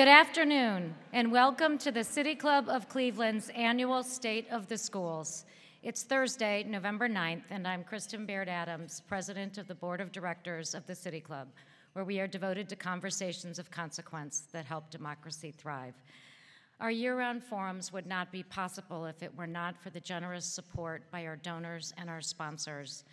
Good 0.00 0.08
afternoon, 0.08 0.94
and 1.12 1.30
welcome 1.30 1.76
to 1.76 1.92
the 1.92 2.04
City 2.04 2.34
Club 2.34 2.70
of 2.70 2.88
Cleveland's 2.88 3.50
annual 3.50 4.02
State 4.02 4.48
of 4.50 4.66
the 4.66 4.78
Schools. 4.78 5.44
It's 5.82 6.04
Thursday, 6.04 6.64
November 6.66 7.06
9th, 7.06 7.42
and 7.50 7.68
I'm 7.68 7.84
Kristen 7.84 8.24
Baird 8.24 8.48
Adams, 8.48 9.02
President 9.06 9.58
of 9.58 9.68
the 9.68 9.74
Board 9.74 10.00
of 10.00 10.10
Directors 10.10 10.74
of 10.74 10.86
the 10.86 10.94
City 10.94 11.20
Club, 11.20 11.48
where 11.92 12.06
we 12.06 12.18
are 12.18 12.26
devoted 12.26 12.66
to 12.70 12.76
conversations 12.76 13.58
of 13.58 13.70
consequence 13.70 14.44
that 14.52 14.64
help 14.64 14.88
democracy 14.88 15.50
thrive. 15.50 15.96
Our 16.80 16.90
year 16.90 17.18
round 17.18 17.44
forums 17.44 17.92
would 17.92 18.06
not 18.06 18.32
be 18.32 18.42
possible 18.42 19.04
if 19.04 19.22
it 19.22 19.36
were 19.36 19.46
not 19.46 19.76
for 19.76 19.90
the 19.90 20.00
generous 20.00 20.46
support 20.46 21.02
by 21.10 21.26
our 21.26 21.36
donors 21.36 21.92
and 21.98 22.08
our 22.08 22.22
sponsors. 22.22 23.04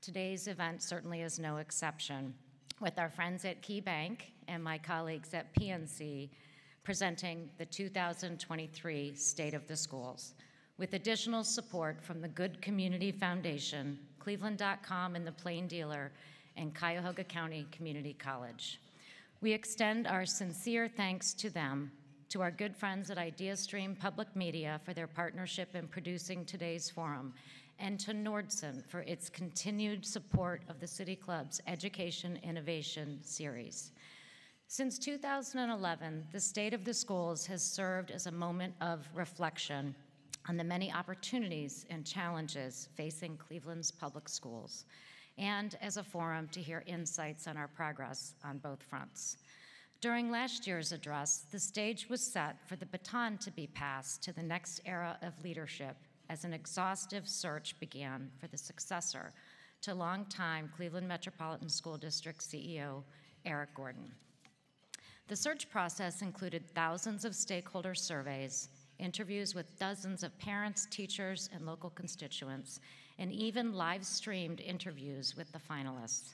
Today's 0.00 0.46
event 0.46 0.84
certainly 0.84 1.22
is 1.22 1.40
no 1.40 1.56
exception 1.56 2.32
with 2.80 2.96
our 2.96 3.10
friends 3.10 3.44
at 3.44 3.60
Key 3.60 3.80
Bank 3.80 4.30
and 4.48 4.64
my 4.64 4.78
colleagues 4.78 5.32
at 5.34 5.54
PNC 5.54 6.30
presenting 6.82 7.50
the 7.58 7.66
2023 7.66 9.14
State 9.14 9.52
of 9.52 9.66
the 9.68 9.76
Schools, 9.76 10.32
with 10.78 10.94
additional 10.94 11.44
support 11.44 12.02
from 12.02 12.22
the 12.22 12.28
Good 12.28 12.62
Community 12.62 13.12
Foundation, 13.12 13.98
Cleveland.com 14.18 15.14
and 15.14 15.26
the 15.26 15.32
Plain 15.32 15.66
Dealer, 15.66 16.10
and 16.56 16.74
Cuyahoga 16.74 17.24
County 17.24 17.66
Community 17.70 18.14
College. 18.18 18.80
We 19.40 19.52
extend 19.52 20.06
our 20.06 20.24
sincere 20.24 20.88
thanks 20.88 21.34
to 21.34 21.50
them, 21.50 21.92
to 22.30 22.40
our 22.40 22.50
good 22.50 22.74
friends 22.74 23.10
at 23.10 23.18
IdeaStream 23.18 23.98
Public 23.98 24.34
Media 24.34 24.80
for 24.84 24.94
their 24.94 25.06
partnership 25.06 25.74
in 25.74 25.88
producing 25.88 26.44
today's 26.44 26.90
forum, 26.90 27.34
and 27.78 28.00
to 28.00 28.12
Nordson 28.12 28.84
for 28.86 29.00
its 29.02 29.28
continued 29.28 30.04
support 30.04 30.62
of 30.68 30.80
the 30.80 30.86
City 30.86 31.14
Club's 31.14 31.60
Education 31.66 32.38
Innovation 32.42 33.18
Series. 33.22 33.92
Since 34.70 34.98
2011, 34.98 36.26
the 36.30 36.38
State 36.38 36.74
of 36.74 36.84
the 36.84 36.92
Schools 36.92 37.46
has 37.46 37.62
served 37.62 38.10
as 38.10 38.26
a 38.26 38.30
moment 38.30 38.74
of 38.82 39.08
reflection 39.14 39.94
on 40.46 40.58
the 40.58 40.62
many 40.62 40.92
opportunities 40.92 41.86
and 41.88 42.04
challenges 42.04 42.90
facing 42.94 43.38
Cleveland's 43.38 43.90
public 43.90 44.28
schools, 44.28 44.84
and 45.38 45.78
as 45.80 45.96
a 45.96 46.04
forum 46.04 46.48
to 46.52 46.60
hear 46.60 46.84
insights 46.86 47.48
on 47.48 47.56
our 47.56 47.66
progress 47.66 48.34
on 48.44 48.58
both 48.58 48.82
fronts. 48.82 49.38
During 50.02 50.30
last 50.30 50.66
year's 50.66 50.92
address, 50.92 51.46
the 51.50 51.58
stage 51.58 52.10
was 52.10 52.20
set 52.20 52.56
for 52.68 52.76
the 52.76 52.84
baton 52.84 53.38
to 53.38 53.50
be 53.50 53.68
passed 53.68 54.22
to 54.24 54.34
the 54.34 54.42
next 54.42 54.82
era 54.84 55.16
of 55.22 55.42
leadership 55.42 55.96
as 56.28 56.44
an 56.44 56.52
exhaustive 56.52 57.26
search 57.26 57.80
began 57.80 58.30
for 58.38 58.48
the 58.48 58.58
successor 58.58 59.32
to 59.80 59.94
longtime 59.94 60.70
Cleveland 60.76 61.08
Metropolitan 61.08 61.70
School 61.70 61.96
District 61.96 62.42
CEO 62.42 63.02
Eric 63.46 63.74
Gordon. 63.74 64.12
The 65.28 65.36
search 65.36 65.68
process 65.68 66.22
included 66.22 66.66
thousands 66.74 67.26
of 67.26 67.34
stakeholder 67.34 67.94
surveys, 67.94 68.70
interviews 68.98 69.54
with 69.54 69.78
dozens 69.78 70.22
of 70.22 70.36
parents, 70.38 70.88
teachers, 70.90 71.50
and 71.52 71.66
local 71.66 71.90
constituents, 71.90 72.80
and 73.18 73.30
even 73.30 73.74
live 73.74 74.06
streamed 74.06 74.62
interviews 74.62 75.36
with 75.36 75.52
the 75.52 75.58
finalists. 75.58 76.32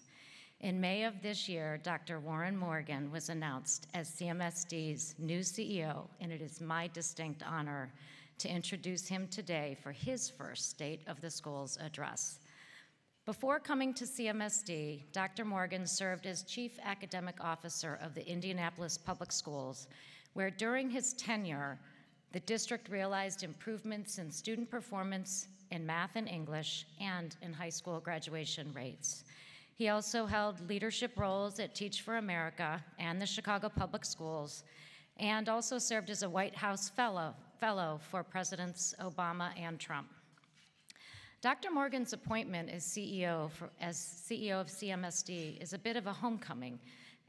In 0.61 0.81
May 0.81 1.03
of 1.03 1.21
this 1.23 1.49
year, 1.49 1.81
Dr. 1.83 2.21
Warren 2.21 2.57
Morgan 2.57 3.11
was 3.11 3.31
announced 3.31 3.89
as 3.95 4.09
CMSD's 4.09 5.17
new 5.19 5.41
CEO, 5.41 6.07
and 6.21 6.31
it 6.31 6.41
is 6.41 6.61
my 6.61 6.87
distinct 6.87 7.43
honor 7.43 7.93
to 8.39 8.49
introduce 8.49 9.09
him 9.09 9.27
today 9.27 9.77
for 9.83 9.91
his 9.91 10.31
first 10.31 10.71
State 10.71 11.01
of 11.09 11.21
the 11.21 11.31
Schools 11.31 11.77
address. 11.81 12.39
Before 13.27 13.59
coming 13.59 13.95
to 13.95 14.05
CMSD, 14.05 15.01
Dr. 15.13 15.47
Morgan 15.47 15.87
served 15.87 16.27
as 16.27 16.43
Chief 16.43 16.79
Academic 16.83 17.43
Officer 17.43 17.99
of 18.03 18.15
the 18.15 18.29
Indianapolis 18.29 18.99
Public 18.99 19.33
Schools, 19.33 19.89
where 20.35 20.51
during 20.51 20.91
his 20.91 21.15
tenure, 21.15 21.79
the 22.33 22.41
district 22.41 22.91
realized 22.91 23.43
improvements 23.43 24.19
in 24.19 24.31
student 24.31 24.71
performance 24.71 25.49
in 25.71 25.87
math 25.87 26.17
and 26.17 26.29
English 26.29 26.85
and 27.01 27.35
in 27.41 27.55
high 27.55 27.71
school 27.71 27.99
graduation 27.99 28.71
rates. 28.75 29.25
He 29.75 29.89
also 29.89 30.27
held 30.27 30.69
leadership 30.69 31.13
roles 31.17 31.59
at 31.59 31.75
Teach 31.75 32.03
for 32.03 32.19
America 32.19 32.85
and 32.99 33.19
the 33.19 33.27
Chicago 33.27 33.71
Public 33.71 34.05
Schools, 34.05 34.65
and 35.17 35.49
also 35.49 35.79
served 35.79 36.11
as 36.11 36.25
a 36.25 36.29
White 36.29 36.55
House 36.55 36.91
Fellow 36.91 37.35
fellow 37.59 37.99
for 38.11 38.23
Presidents 38.23 38.95
Obama 39.01 39.59
and 39.59 39.81
Trump. 39.81 40.09
Dr. 41.45 41.71
Morgan's 41.71 42.15
appointment 42.15 42.71
as 42.71 42.83
CEO, 42.83 43.51
for, 43.51 43.69
as 43.79 43.99
CEO 43.99 44.59
of 44.59 44.69
CMSD 44.69 45.63
is 45.63 45.75
a 45.75 45.79
bit 45.79 45.95
of 45.95 46.07
a 46.07 46.13
homecoming, 46.13 46.79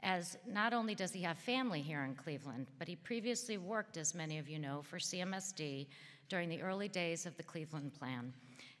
as 0.02 0.38
not 0.48 0.72
only 0.72 0.94
does 0.94 1.12
he 1.12 1.20
have 1.20 1.36
family 1.36 1.82
here 1.82 2.02
in 2.02 2.14
Cleveland, 2.14 2.66
but 2.78 2.88
he 2.88 2.96
previously 2.96 3.58
worked, 3.58 3.98
as 3.98 4.14
many 4.14 4.38
of 4.38 4.48
you 4.48 4.58
know, 4.58 4.80
for 4.80 4.96
CMSD 4.96 5.86
during 6.30 6.48
the 6.48 6.62
early 6.62 6.88
days 6.88 7.26
of 7.26 7.36
the 7.36 7.42
Cleveland 7.42 7.92
Plan 7.92 8.32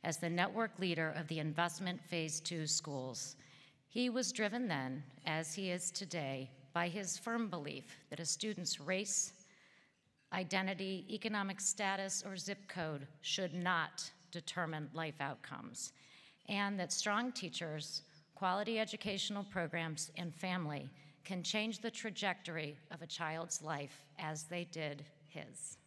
as 0.04 0.16
the 0.16 0.30
network 0.30 0.70
leader 0.78 1.12
of 1.18 1.28
the 1.28 1.38
Investment 1.38 2.02
Phase 2.02 2.40
2 2.40 2.66
schools. 2.66 3.36
He 3.88 4.08
was 4.08 4.32
driven 4.32 4.66
then, 4.66 5.02
as 5.26 5.52
he 5.52 5.70
is 5.70 5.90
today, 5.90 6.48
by 6.72 6.88
his 6.88 7.18
firm 7.18 7.50
belief 7.50 7.98
that 8.08 8.20
a 8.20 8.24
student's 8.24 8.80
race, 8.80 9.34
identity, 10.32 11.04
economic 11.10 11.60
status, 11.60 12.24
or 12.26 12.38
zip 12.38 12.66
code 12.68 13.06
should 13.20 13.52
not 13.52 14.10
determine 14.40 14.90
life 14.92 15.20
outcomes, 15.20 15.92
and 16.48 16.78
that 16.78 16.92
strong 16.92 17.32
teachers, 17.32 18.02
quality 18.34 18.78
educational 18.78 19.44
programs, 19.44 20.10
and 20.18 20.34
family 20.34 20.88
can 21.24 21.42
change 21.42 21.80
the 21.80 21.90
trajectory 21.90 22.76
of 22.90 23.00
a 23.00 23.06
child's 23.06 23.62
life 23.62 24.02
as 24.18 24.44
they 24.44 24.64
did 24.64 25.04
his. 25.28 25.78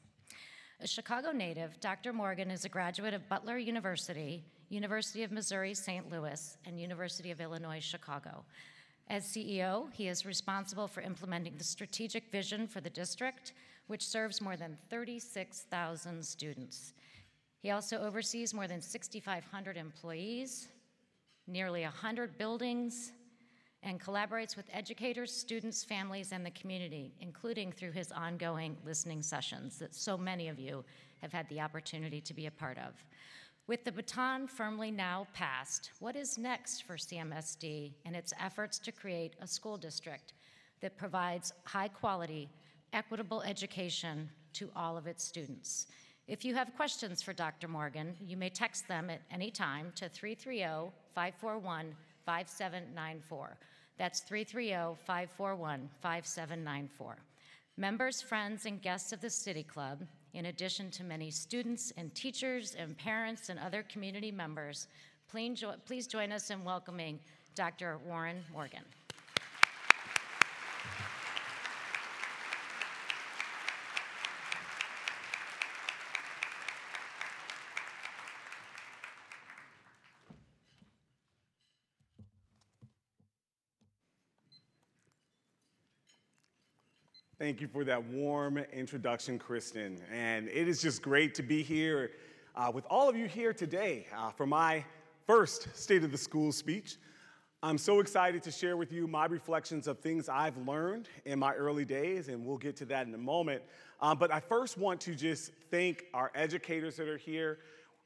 A 0.82 0.88
Chicago 0.88 1.32
native, 1.32 1.80
Dr. 1.80 2.12
Morgan 2.12 2.50
is 2.50 2.66
a 2.66 2.70
graduate 2.70 3.14
of 3.14 3.30
Butler 3.30 3.58
University, 3.58 4.44
University 4.70 5.24
of 5.24 5.32
Missouri 5.32 5.74
St. 5.74 6.12
Louis, 6.12 6.58
and 6.66 6.80
University 6.80 7.32
of 7.32 7.42
Illinois 7.42 7.84
Chicago. 7.84 8.44
As 9.09 9.26
CEO, 9.26 9.92
he 9.94 10.08
is 10.08 10.26
responsible 10.26 10.88
for 10.88 11.02
implementing 11.02 11.56
the 11.58 11.64
strategic 11.64 12.32
vision 12.32 12.68
for 12.68 12.82
the 12.82 12.90
district 12.90 13.54
which 13.90 14.06
serves 14.06 14.40
more 14.40 14.56
than 14.56 14.78
36,000 14.92 16.24
students. 16.24 16.94
He 17.62 17.72
also 17.72 17.97
oversees 17.97 18.53
more 18.53 18.68
than 18.68 18.81
6,500 18.81 19.78
employees, 19.78 20.70
nearly 21.47 21.84
100 21.84 22.38
buildings, 22.38 23.12
and 23.84 24.00
collaborates 24.00 24.56
with 24.58 24.66
educators, 24.74 25.31
students, 25.31 25.84
families, 25.84 26.31
and 26.31 26.46
the 26.46 26.52
community, 26.52 27.14
including 27.22 27.72
through 27.72 27.92
his 27.92 28.12
ongoing 28.12 28.78
listening 28.86 29.22
sessions 29.22 29.78
that 29.80 29.96
so 29.96 30.18
many 30.18 30.47
of 30.47 30.59
you 30.59 30.84
have 31.22 31.31
had 31.31 31.47
the 31.50 31.59
opportunity 31.59 32.22
to 32.22 32.34
be 32.34 32.46
a 32.46 32.52
part 32.52 32.78
of. 32.78 32.94
With 33.68 33.84
the 33.84 33.91
baton 33.91 34.47
firmly 34.47 34.90
now 34.90 35.28
passed, 35.34 35.91
what 36.00 36.16
is 36.16 36.38
next 36.38 36.84
for 36.84 36.96
CMSD 36.96 37.94
and 38.06 38.16
its 38.16 38.34
efforts 38.40 38.80
to 38.80 38.91
create 38.91 39.36
a 39.41 39.47
school 39.47 39.78
district 39.78 40.34
that 40.81 40.97
provides 40.97 41.53
high 41.66 41.90
quality, 41.90 42.50
equitable 42.94 43.41
education 43.44 44.29
to 44.53 44.72
all 44.76 44.97
of 44.97 45.08
its 45.08 45.23
students. 45.23 45.88
If 46.29 46.46
you 46.46 46.53
have 46.53 46.76
questions 46.76 47.23
for 47.23 47.34
Dr. 47.34 47.67
Morgan, 47.67 48.16
you 48.23 48.37
may 48.37 48.52
text 48.52 48.87
them 48.87 49.09
at 49.09 49.22
any 49.31 49.49
time 49.49 49.91
to 49.96 50.08
330 50.08 50.91
541 51.16 51.96
5794. 52.23 53.58
That's 53.97 54.20
330 54.20 54.96
541 55.08 55.90
5794. 56.03 57.17
Members, 57.78 58.22
friends, 58.22 58.67
and 58.67 58.79
guests 58.79 59.11
of 59.11 59.22
the 59.22 59.29
City 59.31 59.64
Club, 59.64 60.03
in 60.35 60.46
addition 60.46 60.91
to 60.91 61.03
many 61.03 61.31
students 61.31 61.91
and 61.97 62.14
teachers 62.14 62.75
and 62.78 62.96
parents 62.96 63.49
and 63.49 63.59
other 63.59 63.82
community 63.82 64.32
members, 64.32 64.87
please 65.32 65.66
please 65.87 66.05
join 66.05 66.32
us 66.32 66.52
in 66.52 66.64
welcoming 66.64 67.20
Dr. 67.55 67.97
Warren 68.05 68.43
Morgan. 68.53 68.84
Thank 87.40 87.62
you 87.62 87.70
for 87.70 87.86
that 87.86 88.03
warm 88.03 88.58
introduction, 88.58 89.40
Kristen. 89.40 89.97
And 90.12 90.50
it 90.50 90.68
is 90.68 90.82
just 90.82 91.02
great 91.02 91.34
to 91.36 91.41
be 91.41 91.64
here 91.64 92.12
uh, 92.53 92.70
with 92.74 92.84
all 92.90 93.08
of 93.08 93.16
you 93.16 93.28
here 93.28 93.53
today 93.53 94.08
uh, 94.14 94.30
for 94.32 94.46
my 94.46 94.84
first 95.26 95.70
State 95.74 96.03
of 96.03 96.12
the 96.12 96.18
School 96.18 96.52
speech. 96.52 96.97
I'm 97.64 97.78
so 97.78 98.02
excited 98.02 98.44
to 98.44 98.52
share 98.52 98.76
with 98.76 98.91
you 98.91 99.08
my 99.08 99.26
reflections 99.26 99.88
of 99.88 100.00
things 100.00 100.28
I've 100.28 100.58
learned 100.68 101.08
in 101.24 101.40
my 101.40 101.53
early 101.53 101.86
days, 101.86 102.28
and 102.28 102.46
we'll 102.46 102.58
get 102.58 102.76
to 102.76 102.86
that 102.88 103.08
in 103.08 103.14
a 103.14 103.18
moment. 103.18 103.64
Um, 104.02 104.18
but 104.18 104.34
I 104.34 104.42
first 104.42 104.78
want 104.78 105.00
to 105.02 105.16
just 105.16 105.53
thank 105.72 106.08
our 106.14 106.34
educators 106.35 106.97
that 106.97 107.08
are 107.08 107.16
here, 107.18 107.59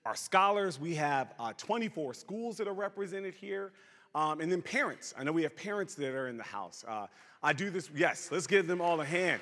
our 0.06 0.15
scholars. 0.15 0.79
We 0.79 0.94
have 0.94 1.33
uh, 1.39 1.53
24 1.57 2.13
schools 2.13 2.56
that 2.57 2.68
are 2.68 2.74
represented 2.74 3.33
here. 3.33 3.71
Um, 4.15 4.42
and 4.42 4.51
then 4.51 4.62
parents. 4.62 5.13
I 5.18 5.24
know 5.24 5.31
we 5.31 5.44
have 5.44 5.56
parents 5.56 5.95
that 5.95 6.13
are 6.13 6.27
in 6.27 6.38
the 6.38 6.44
house. 6.44 6.86
Uh, 6.88 7.07
I 7.42 7.54
do 7.54 7.69
this, 7.69 7.89
yes, 7.95 8.30
let's 8.31 8.48
give 8.48 8.68
them 8.68 8.80
all 8.80 9.01
a 9.01 9.06
hand. 9.06 9.42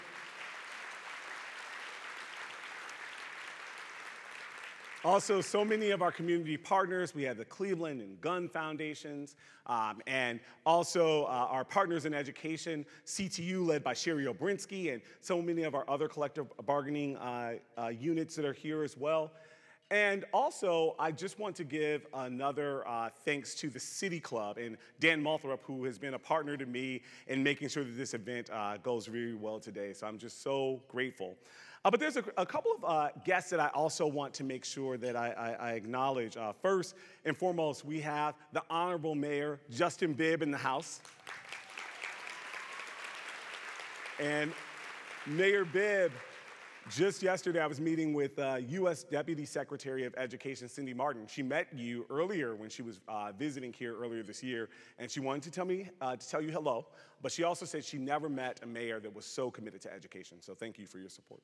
Also, 5.04 5.42
so 5.42 5.66
many 5.66 5.90
of 5.90 6.04
our 6.04 6.12
community 6.12 6.56
partners, 6.58 7.16
we 7.16 7.24
have 7.24 7.36
the 7.36 7.46
Cleveland 7.46 8.02
and 8.02 8.22
Gund 8.22 8.52
Foundations, 8.52 9.36
um, 9.66 10.00
and 10.06 10.40
also 10.64 11.24
uh, 11.24 11.48
our 11.50 11.66
partners 11.66 12.06
in 12.06 12.14
education, 12.14 12.86
CTU 13.08 13.66
led 13.66 13.84
by 13.84 13.94
Shari 13.94 14.26
Obrenski, 14.26 14.94
and 14.94 15.02
so 15.20 15.42
many 15.42 15.64
of 15.64 15.74
our 15.74 15.90
other 15.90 16.08
collective 16.08 16.46
bargaining 16.68 17.18
uh, 17.18 17.54
uh, 17.80 17.88
units 17.88 18.36
that 18.36 18.46
are 18.46 18.54
here 18.54 18.84
as 18.84 18.96
well. 18.96 19.32
And 19.92 20.24
also, 20.32 20.96
I 20.98 21.12
just 21.12 21.38
want 21.38 21.54
to 21.58 21.66
give 21.66 22.08
another 22.14 22.88
uh, 22.88 23.10
thanks 23.26 23.54
to 23.56 23.70
the 23.70 23.80
City 23.80 24.22
Club 24.22 24.58
and 24.58 24.78
Dan 25.02 25.22
Moulthrop, 25.22 25.60
who 25.64 25.84
has 25.84 26.00
been 26.00 26.14
a 26.14 26.20
partner 26.20 26.56
to 26.56 26.66
me 26.66 27.02
in 27.28 27.44
making 27.44 27.68
sure 27.68 27.84
that 27.84 27.98
this 27.98 28.14
event 28.14 28.50
uh, 28.54 28.78
goes 28.78 29.10
really 29.10 29.34
well 29.34 29.60
today. 29.60 29.92
So 29.92 30.08
I'm 30.08 30.18
just 30.18 30.44
so 30.44 30.82
grateful. 30.88 31.36
Uh, 31.84 31.92
but 31.92 32.00
there's 32.00 32.16
a, 32.16 32.24
a 32.38 32.46
couple 32.46 32.72
of 32.72 32.86
uh, 32.86 33.10
guests 33.26 33.50
that 33.50 33.60
I 33.60 33.68
also 33.74 34.08
want 34.08 34.34
to 34.36 34.46
make 34.46 34.64
sure 34.64 34.96
that 34.96 35.18
I, 35.18 35.32
I, 35.32 35.72
I 35.72 35.72
acknowledge. 35.74 36.38
Uh, 36.38 36.54
first 36.54 36.96
and 37.26 37.36
foremost, 37.36 37.84
we 37.84 38.00
have 38.00 38.36
the 38.54 38.64
Honorable 38.70 39.14
Mayor 39.14 39.60
Justin 39.70 40.14
Bibb 40.14 40.42
in 40.42 40.52
the 40.52 40.58
house. 40.58 41.02
And 44.22 44.54
Mayor 45.26 45.66
Bibb 45.66 46.14
just 46.90 47.22
yesterday, 47.22 47.62
I 47.62 47.68
was 47.68 47.80
meeting 47.80 48.14
with 48.14 48.38
uh, 48.40 48.58
U.S. 48.70 49.04
Deputy 49.04 49.46
Secretary 49.46 50.06
of 50.06 50.14
Education 50.18 50.68
Cindy 50.68 50.94
Marten. 50.94 51.28
She 51.28 51.44
met 51.44 51.68
you 51.74 52.06
earlier 52.10 52.56
when 52.56 52.70
she 52.70 52.82
was 52.82 53.00
uh, 53.08 53.32
visiting 53.38 53.72
here 53.72 53.96
earlier 53.96 54.24
this 54.24 54.42
year, 54.42 54.70
and 54.98 55.10
she 55.10 55.20
wanted 55.20 55.44
to 55.44 55.52
tell 55.52 55.66
me 55.66 55.90
uh, 56.02 56.16
to 56.16 56.30
tell 56.30 56.42
you 56.42 56.52
hello. 56.52 56.88
But 57.22 57.32
she 57.32 57.44
also 57.44 57.66
said 57.66 57.86
she 57.86 57.98
never 57.98 58.30
met 58.30 58.60
a 58.64 58.66
mayor 58.66 59.00
that 59.00 59.14
was 59.14 59.26
so 59.26 59.52
committed 59.52 59.82
to 59.82 59.94
education. 59.94 60.38
So 60.42 60.56
thank 60.56 60.80
you 60.80 60.88
for 60.88 60.98
your 60.98 61.10
support. 61.10 61.42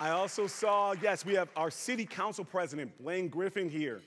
I 0.00 0.10
also 0.10 0.46
saw, 0.46 0.94
yes, 1.00 1.24
we 1.24 1.34
have 1.34 1.48
our 1.56 1.70
City 1.70 2.06
Council 2.06 2.44
President 2.44 2.90
Blaine 3.02 3.28
Griffin 3.28 3.68
here. 3.68 4.00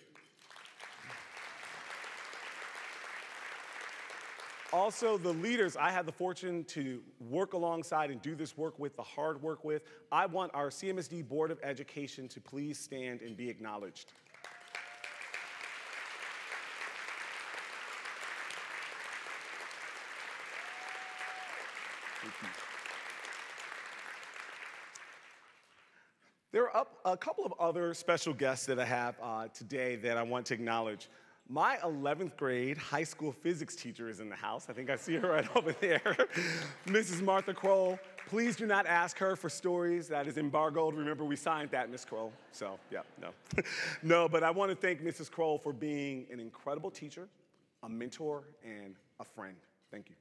Also, 4.73 5.19
the 5.19 5.33
leaders 5.33 5.77
I 5.77 5.91
had 5.91 6.07
the 6.07 6.11
fortune 6.11 6.63
to 6.63 6.99
work 7.29 7.53
alongside 7.53 8.09
and 8.09 8.19
do 8.23 8.33
this 8.33 8.57
work 8.57 8.79
with, 8.79 8.95
the 8.95 9.03
hard 9.03 9.39
work 9.39 9.63
with, 9.63 9.83
I 10.11 10.25
want 10.25 10.49
our 10.55 10.71
CMSD 10.71 11.27
Board 11.27 11.51
of 11.51 11.59
Education 11.61 12.27
to 12.29 12.41
please 12.41 12.79
stand 12.79 13.21
and 13.21 13.37
be 13.37 13.47
acknowledged. 13.51 14.13
There 26.51 26.75
are 26.75 26.87
a 27.05 27.15
couple 27.15 27.45
of 27.45 27.53
other 27.59 27.93
special 27.93 28.33
guests 28.33 28.65
that 28.65 28.79
I 28.79 28.85
have 28.85 29.15
uh, 29.21 29.49
today 29.49 29.97
that 29.97 30.17
I 30.17 30.23
want 30.23 30.47
to 30.47 30.55
acknowledge. 30.55 31.09
My 31.49 31.77
11th 31.83 32.37
grade 32.37 32.77
high 32.77 33.03
school 33.03 33.31
physics 33.31 33.75
teacher 33.75 34.09
is 34.09 34.21
in 34.21 34.29
the 34.29 34.35
house. 34.35 34.67
I 34.69 34.73
think 34.73 34.89
I 34.89 34.95
see 34.95 35.15
her 35.15 35.29
right 35.29 35.47
over 35.55 35.73
there. 35.73 36.15
Mrs. 36.87 37.21
Martha 37.21 37.53
Kroll. 37.53 37.99
Please 38.27 38.55
do 38.55 38.65
not 38.65 38.87
ask 38.87 39.17
her 39.17 39.35
for 39.35 39.49
stories. 39.49 40.07
That 40.07 40.27
is 40.27 40.37
embargoed. 40.37 40.95
Remember, 40.95 41.25
we 41.25 41.35
signed 41.35 41.69
that, 41.71 41.91
Miss 41.91 42.05
Kroll. 42.05 42.31
So, 42.53 42.79
yeah, 42.89 43.01
no. 43.21 43.29
no, 44.03 44.29
but 44.29 44.43
I 44.43 44.49
want 44.49 44.71
to 44.71 44.75
thank 44.75 45.03
Mrs. 45.03 45.29
Kroll 45.29 45.57
for 45.57 45.73
being 45.73 46.25
an 46.31 46.39
incredible 46.39 46.89
teacher, 46.89 47.27
a 47.83 47.89
mentor, 47.89 48.43
and 48.63 48.95
a 49.19 49.25
friend. 49.25 49.57
Thank 49.91 50.09
you. 50.09 50.15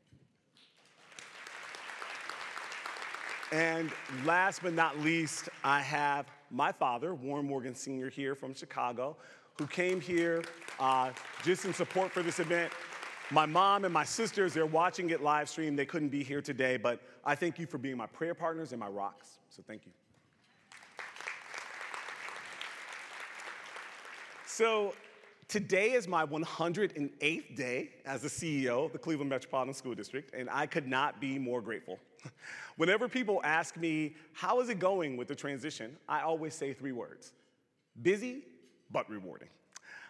And 3.53 3.93
last 4.25 4.63
but 4.63 4.75
not 4.75 4.99
least, 4.99 5.49
I 5.63 5.81
have 5.81 6.27
my 6.53 6.71
father, 6.71 7.15
Warren 7.15 7.47
Morgan 7.47 7.75
Sr., 7.75 8.11
here 8.11 8.35
from 8.35 8.55
Chicago, 8.55 9.17
who 9.59 9.67
came 9.67 10.01
here 10.01 10.45
uh, 10.79 11.11
just 11.43 11.65
in 11.65 11.73
support 11.73 12.13
for 12.13 12.23
this 12.23 12.39
event. 12.39 12.73
My 13.31 13.47
mom 13.47 13.87
and 13.87 13.95
my 13.95 14.05
sisters, 14.05 14.53
they're 14.53 14.67
watching 14.67 15.11
it 15.11 15.23
live 15.23 15.49
stream. 15.49 15.75
They 15.75 15.87
couldn't 15.87 16.11
be 16.11 16.23
here 16.23 16.43
today, 16.43 16.77
but 16.77 17.01
I 17.25 17.35
thank 17.35 17.59
you 17.59 17.67
for 17.67 17.79
being 17.79 17.97
my 17.97 18.07
prayer 18.07 18.35
partners 18.35 18.73
and 18.73 18.81
my 18.81 18.89
rocks. 18.89 19.39
So 19.49 19.63
thank 19.67 19.87
you. 19.87 19.93
So 24.47 24.93
today 25.49 25.93
is 25.93 26.07
my 26.07 26.27
108th 26.27 27.57
day 27.57 27.91
as 28.05 28.21
the 28.21 28.29
CEO 28.29 28.85
of 28.85 28.93
the 28.93 28.99
Cleveland 28.99 29.31
Metropolitan 29.31 29.73
School 29.73 29.95
District, 29.95 30.35
and 30.35 30.51
I 30.51 30.67
could 30.67 30.87
not 30.87 31.19
be 31.19 31.39
more 31.39 31.63
grateful. 31.63 31.99
Whenever 32.77 33.09
people 33.09 33.41
ask 33.45 33.77
me, 33.77 34.15
how 34.33 34.61
is 34.61 34.69
it 34.69 34.79
going 34.79 35.17
with 35.17 35.29
the 35.29 35.35
transition, 35.35 35.97
I 36.09 36.23
always 36.23 36.55
say 36.55 36.73
three 36.73 36.93
words 36.93 37.33
busy, 38.03 38.45
but 38.91 39.09
rewarding. 39.11 39.49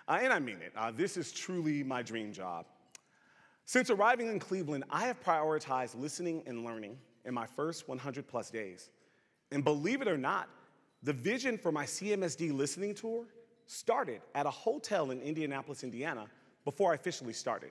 Uh, 0.07 0.19
and 0.23 0.33
I 0.33 0.39
mean 0.39 0.59
it. 0.63 0.73
Uh, 0.77 0.91
this 0.91 1.17
is 1.17 1.33
truly 1.33 1.83
my 1.83 2.03
dream 2.03 2.33
job. 2.33 2.67
Since 3.65 3.91
arriving 3.91 4.29
in 4.29 4.39
Cleveland, 4.39 4.85
I 4.91 5.07
have 5.07 5.23
prioritized 5.23 5.99
listening 5.99 6.43
and 6.47 6.65
learning 6.65 6.97
in 7.25 7.35
my 7.35 7.47
first 7.47 7.89
100 7.89 8.27
plus 8.27 8.51
days. 8.51 8.91
And 9.51 9.63
believe 9.63 10.03
it 10.03 10.09
or 10.09 10.19
not, 10.19 10.49
the 11.03 11.13
vision 11.13 11.59
for 11.59 11.73
my 11.73 11.85
CMSD 11.85 12.53
listening 12.53 12.95
tour 12.95 13.27
started 13.67 14.21
at 14.35 14.47
a 14.47 14.51
hotel 14.51 15.11
in 15.11 15.21
Indianapolis, 15.21 15.85
Indiana, 15.85 16.27
before 16.65 16.93
I 16.93 16.95
officially 16.95 17.33
started. 17.33 17.71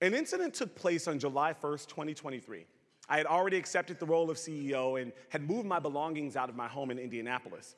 An 0.00 0.14
incident 0.14 0.54
took 0.54 0.74
place 0.74 1.08
on 1.08 1.18
July 1.18 1.54
1st, 1.54 1.86
2023. 1.88 2.66
I 3.08 3.16
had 3.18 3.26
already 3.26 3.56
accepted 3.56 4.00
the 4.00 4.06
role 4.06 4.30
of 4.30 4.36
CEO 4.36 5.00
and 5.00 5.12
had 5.28 5.48
moved 5.48 5.66
my 5.66 5.78
belongings 5.78 6.36
out 6.36 6.48
of 6.48 6.56
my 6.56 6.66
home 6.66 6.90
in 6.90 6.98
Indianapolis. 6.98 7.76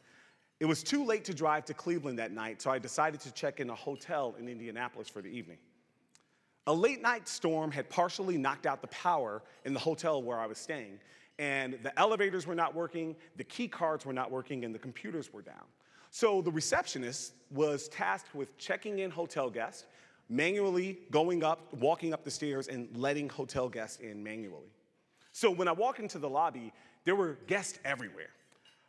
It 0.60 0.64
was 0.64 0.82
too 0.82 1.04
late 1.04 1.24
to 1.26 1.34
drive 1.34 1.64
to 1.66 1.74
Cleveland 1.74 2.18
that 2.18 2.32
night, 2.32 2.60
so 2.60 2.70
I 2.70 2.78
decided 2.78 3.20
to 3.20 3.32
check 3.32 3.60
in 3.60 3.70
a 3.70 3.74
hotel 3.74 4.34
in 4.38 4.48
Indianapolis 4.48 5.08
for 5.08 5.22
the 5.22 5.28
evening. 5.28 5.58
A 6.66 6.72
late 6.72 7.00
night 7.00 7.28
storm 7.28 7.70
had 7.70 7.88
partially 7.88 8.36
knocked 8.36 8.66
out 8.66 8.82
the 8.82 8.88
power 8.88 9.42
in 9.64 9.72
the 9.72 9.80
hotel 9.80 10.22
where 10.22 10.38
I 10.38 10.46
was 10.46 10.58
staying, 10.58 10.98
and 11.38 11.78
the 11.82 11.96
elevators 11.98 12.46
were 12.46 12.54
not 12.54 12.74
working, 12.74 13.14
the 13.36 13.44
key 13.44 13.68
cards 13.68 14.04
were 14.04 14.12
not 14.12 14.30
working, 14.30 14.64
and 14.64 14.74
the 14.74 14.78
computers 14.78 15.32
were 15.32 15.42
down. 15.42 15.64
So 16.10 16.42
the 16.42 16.50
receptionist 16.50 17.34
was 17.50 17.88
tasked 17.88 18.34
with 18.34 18.56
checking 18.58 18.98
in 18.98 19.10
hotel 19.10 19.50
guests, 19.50 19.86
manually 20.28 20.98
going 21.10 21.44
up, 21.44 21.72
walking 21.74 22.12
up 22.12 22.24
the 22.24 22.30
stairs, 22.30 22.66
and 22.68 22.88
letting 22.96 23.28
hotel 23.28 23.68
guests 23.68 24.00
in 24.00 24.22
manually. 24.22 24.72
So 25.38 25.52
when 25.52 25.68
I 25.68 25.72
walked 25.72 26.00
into 26.00 26.18
the 26.18 26.28
lobby, 26.28 26.72
there 27.04 27.14
were 27.14 27.38
guests 27.46 27.78
everywhere. 27.84 28.30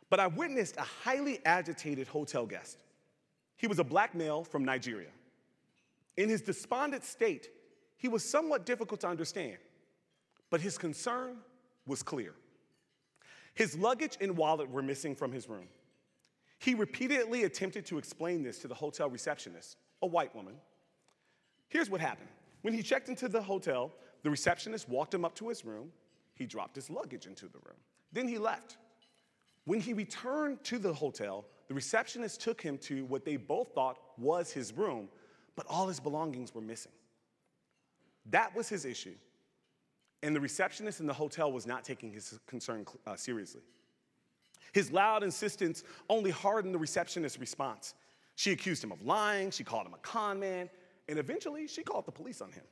But 0.08 0.18
I 0.18 0.26
witnessed 0.26 0.76
a 0.78 0.82
highly 0.82 1.38
agitated 1.46 2.08
hotel 2.08 2.44
guest. 2.44 2.82
He 3.56 3.68
was 3.68 3.78
a 3.78 3.84
black 3.84 4.16
male 4.16 4.42
from 4.42 4.64
Nigeria. 4.64 5.10
In 6.16 6.28
his 6.28 6.42
despondent 6.42 7.04
state, 7.04 7.50
he 7.98 8.08
was 8.08 8.28
somewhat 8.28 8.66
difficult 8.66 9.00
to 9.02 9.06
understand, 9.06 9.58
but 10.50 10.60
his 10.60 10.76
concern 10.76 11.36
was 11.86 12.02
clear. 12.02 12.34
His 13.54 13.78
luggage 13.78 14.18
and 14.20 14.36
wallet 14.36 14.68
were 14.68 14.82
missing 14.82 15.14
from 15.14 15.30
his 15.30 15.48
room. 15.48 15.68
He 16.58 16.74
repeatedly 16.74 17.44
attempted 17.44 17.86
to 17.86 17.96
explain 17.96 18.42
this 18.42 18.58
to 18.58 18.66
the 18.66 18.74
hotel 18.74 19.08
receptionist, 19.08 19.76
a 20.02 20.06
white 20.08 20.34
woman. 20.34 20.54
Here's 21.68 21.88
what 21.88 22.00
happened. 22.00 22.30
When 22.62 22.74
he 22.74 22.82
checked 22.82 23.08
into 23.08 23.28
the 23.28 23.40
hotel, 23.40 23.92
the 24.24 24.30
receptionist 24.30 24.88
walked 24.88 25.14
him 25.14 25.24
up 25.24 25.36
to 25.36 25.48
his 25.48 25.64
room. 25.64 25.92
He 26.40 26.46
dropped 26.46 26.74
his 26.74 26.88
luggage 26.88 27.26
into 27.26 27.48
the 27.48 27.58
room. 27.58 27.76
Then 28.14 28.26
he 28.26 28.38
left. 28.38 28.78
When 29.66 29.78
he 29.78 29.92
returned 29.92 30.64
to 30.64 30.78
the 30.78 30.90
hotel, 30.90 31.44
the 31.68 31.74
receptionist 31.74 32.40
took 32.40 32.62
him 32.62 32.78
to 32.78 33.04
what 33.04 33.26
they 33.26 33.36
both 33.36 33.74
thought 33.74 33.98
was 34.16 34.50
his 34.50 34.72
room, 34.72 35.10
but 35.54 35.66
all 35.68 35.86
his 35.86 36.00
belongings 36.00 36.54
were 36.54 36.62
missing. 36.62 36.92
That 38.30 38.56
was 38.56 38.70
his 38.70 38.86
issue. 38.86 39.16
And 40.22 40.34
the 40.34 40.40
receptionist 40.40 41.00
in 41.00 41.06
the 41.06 41.12
hotel 41.12 41.52
was 41.52 41.66
not 41.66 41.84
taking 41.84 42.10
his 42.10 42.40
concern 42.46 42.86
uh, 43.06 43.16
seriously. 43.16 43.60
His 44.72 44.90
loud 44.90 45.22
insistence 45.22 45.84
only 46.08 46.30
hardened 46.30 46.74
the 46.74 46.78
receptionist's 46.78 47.38
response. 47.38 47.92
She 48.36 48.52
accused 48.52 48.82
him 48.82 48.92
of 48.92 49.02
lying, 49.02 49.50
she 49.50 49.62
called 49.62 49.86
him 49.86 49.92
a 49.92 49.98
con 49.98 50.40
man, 50.40 50.70
and 51.06 51.18
eventually 51.18 51.66
she 51.66 51.82
called 51.82 52.06
the 52.06 52.12
police 52.12 52.40
on 52.40 52.50
him. 52.50 52.64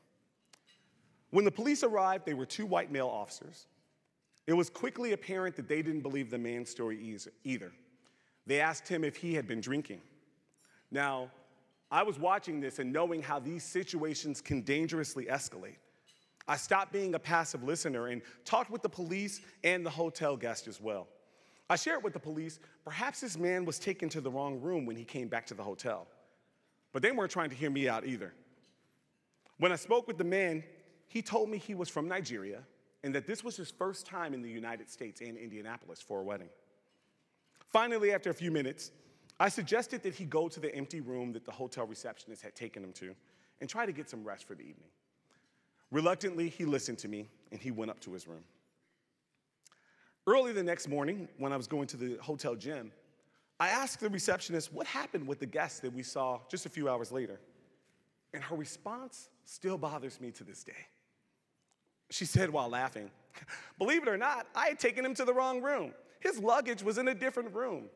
When 1.30 1.44
the 1.44 1.50
police 1.50 1.82
arrived, 1.82 2.24
they 2.26 2.34
were 2.34 2.46
two 2.46 2.66
white 2.66 2.90
male 2.90 3.08
officers. 3.08 3.66
It 4.46 4.54
was 4.54 4.70
quickly 4.70 5.12
apparent 5.12 5.56
that 5.56 5.68
they 5.68 5.82
didn't 5.82 6.00
believe 6.00 6.30
the 6.30 6.38
man's 6.38 6.70
story 6.70 7.18
either. 7.44 7.72
They 8.46 8.60
asked 8.60 8.88
him 8.88 9.04
if 9.04 9.16
he 9.16 9.34
had 9.34 9.46
been 9.46 9.60
drinking. 9.60 10.00
Now, 10.90 11.30
I 11.90 12.02
was 12.02 12.18
watching 12.18 12.60
this 12.60 12.78
and 12.78 12.92
knowing 12.92 13.22
how 13.22 13.38
these 13.38 13.62
situations 13.62 14.40
can 14.40 14.62
dangerously 14.62 15.26
escalate. 15.26 15.76
I 16.46 16.56
stopped 16.56 16.92
being 16.92 17.14
a 17.14 17.18
passive 17.18 17.62
listener 17.62 18.06
and 18.06 18.22
talked 18.46 18.70
with 18.70 18.80
the 18.80 18.88
police 18.88 19.42
and 19.64 19.84
the 19.84 19.90
hotel 19.90 20.34
guest 20.34 20.66
as 20.66 20.80
well. 20.80 21.06
I 21.68 21.76
shared 21.76 22.02
with 22.02 22.14
the 22.14 22.18
police 22.18 22.58
perhaps 22.84 23.20
this 23.20 23.36
man 23.36 23.66
was 23.66 23.78
taken 23.78 24.08
to 24.10 24.22
the 24.22 24.30
wrong 24.30 24.60
room 24.62 24.86
when 24.86 24.96
he 24.96 25.04
came 25.04 25.28
back 25.28 25.44
to 25.46 25.54
the 25.54 25.62
hotel. 25.62 26.06
But 26.92 27.02
they 27.02 27.12
weren't 27.12 27.30
trying 27.30 27.50
to 27.50 27.56
hear 27.56 27.68
me 27.68 27.86
out 27.86 28.06
either. 28.06 28.32
When 29.58 29.72
I 29.72 29.76
spoke 29.76 30.06
with 30.06 30.16
the 30.16 30.24
man, 30.24 30.64
he 31.08 31.22
told 31.22 31.48
me 31.48 31.58
he 31.58 31.74
was 31.74 31.88
from 31.88 32.06
Nigeria 32.06 32.62
and 33.02 33.14
that 33.14 33.26
this 33.26 33.42
was 33.42 33.56
his 33.56 33.70
first 33.70 34.06
time 34.06 34.34
in 34.34 34.42
the 34.42 34.50
United 34.50 34.90
States 34.90 35.20
and 35.20 35.36
Indianapolis 35.36 36.00
for 36.00 36.20
a 36.20 36.22
wedding. 36.22 36.48
Finally, 37.72 38.12
after 38.12 38.30
a 38.30 38.34
few 38.34 38.50
minutes, 38.50 38.90
I 39.40 39.48
suggested 39.48 40.02
that 40.02 40.14
he 40.14 40.24
go 40.24 40.48
to 40.48 40.60
the 40.60 40.74
empty 40.74 41.00
room 41.00 41.32
that 41.32 41.44
the 41.44 41.52
hotel 41.52 41.86
receptionist 41.86 42.42
had 42.42 42.54
taken 42.54 42.82
him 42.82 42.92
to 42.94 43.14
and 43.60 43.68
try 43.68 43.86
to 43.86 43.92
get 43.92 44.10
some 44.10 44.24
rest 44.24 44.46
for 44.46 44.54
the 44.54 44.62
evening. 44.62 44.88
Reluctantly, 45.90 46.48
he 46.48 46.64
listened 46.64 46.98
to 46.98 47.08
me 47.08 47.28
and 47.52 47.60
he 47.60 47.70
went 47.70 47.90
up 47.90 48.00
to 48.00 48.12
his 48.12 48.26
room. 48.26 48.44
Early 50.26 50.52
the 50.52 50.62
next 50.62 50.88
morning, 50.88 51.28
when 51.38 51.52
I 51.52 51.56
was 51.56 51.66
going 51.66 51.86
to 51.88 51.96
the 51.96 52.18
hotel 52.20 52.54
gym, 52.54 52.92
I 53.60 53.70
asked 53.70 54.00
the 54.00 54.10
receptionist 54.10 54.72
what 54.72 54.86
happened 54.86 55.26
with 55.26 55.40
the 55.40 55.46
guest 55.46 55.82
that 55.82 55.92
we 55.92 56.02
saw 56.02 56.40
just 56.50 56.66
a 56.66 56.68
few 56.68 56.88
hours 56.88 57.10
later. 57.10 57.40
And 58.34 58.42
her 58.42 58.54
response 58.54 59.30
still 59.44 59.78
bothers 59.78 60.20
me 60.20 60.30
to 60.32 60.44
this 60.44 60.62
day. 60.62 60.86
She 62.10 62.24
said 62.24 62.50
while 62.50 62.68
laughing, 62.68 63.10
Believe 63.78 64.02
it 64.02 64.08
or 64.08 64.16
not, 64.16 64.46
I 64.54 64.68
had 64.68 64.78
taken 64.78 65.04
him 65.04 65.14
to 65.14 65.24
the 65.24 65.34
wrong 65.34 65.62
room. 65.62 65.92
His 66.20 66.38
luggage 66.38 66.82
was 66.82 66.98
in 66.98 67.08
a 67.08 67.14
different 67.14 67.54
room. 67.54 67.88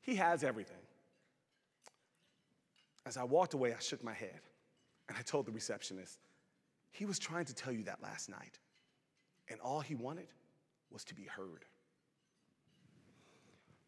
He 0.00 0.14
has 0.16 0.44
everything. 0.44 0.76
As 3.04 3.16
I 3.16 3.24
walked 3.24 3.54
away, 3.54 3.72
I 3.72 3.78
shook 3.80 4.04
my 4.04 4.12
head 4.12 4.40
and 5.08 5.16
I 5.18 5.22
told 5.22 5.46
the 5.46 5.52
receptionist, 5.52 6.18
he 6.90 7.04
was 7.04 7.18
trying 7.18 7.46
to 7.46 7.54
tell 7.54 7.72
you 7.72 7.84
that 7.84 8.02
last 8.02 8.28
night, 8.28 8.58
and 9.48 9.60
all 9.60 9.80
he 9.80 9.94
wanted 9.94 10.28
was 10.90 11.04
to 11.04 11.14
be 11.14 11.24
heard. 11.24 11.64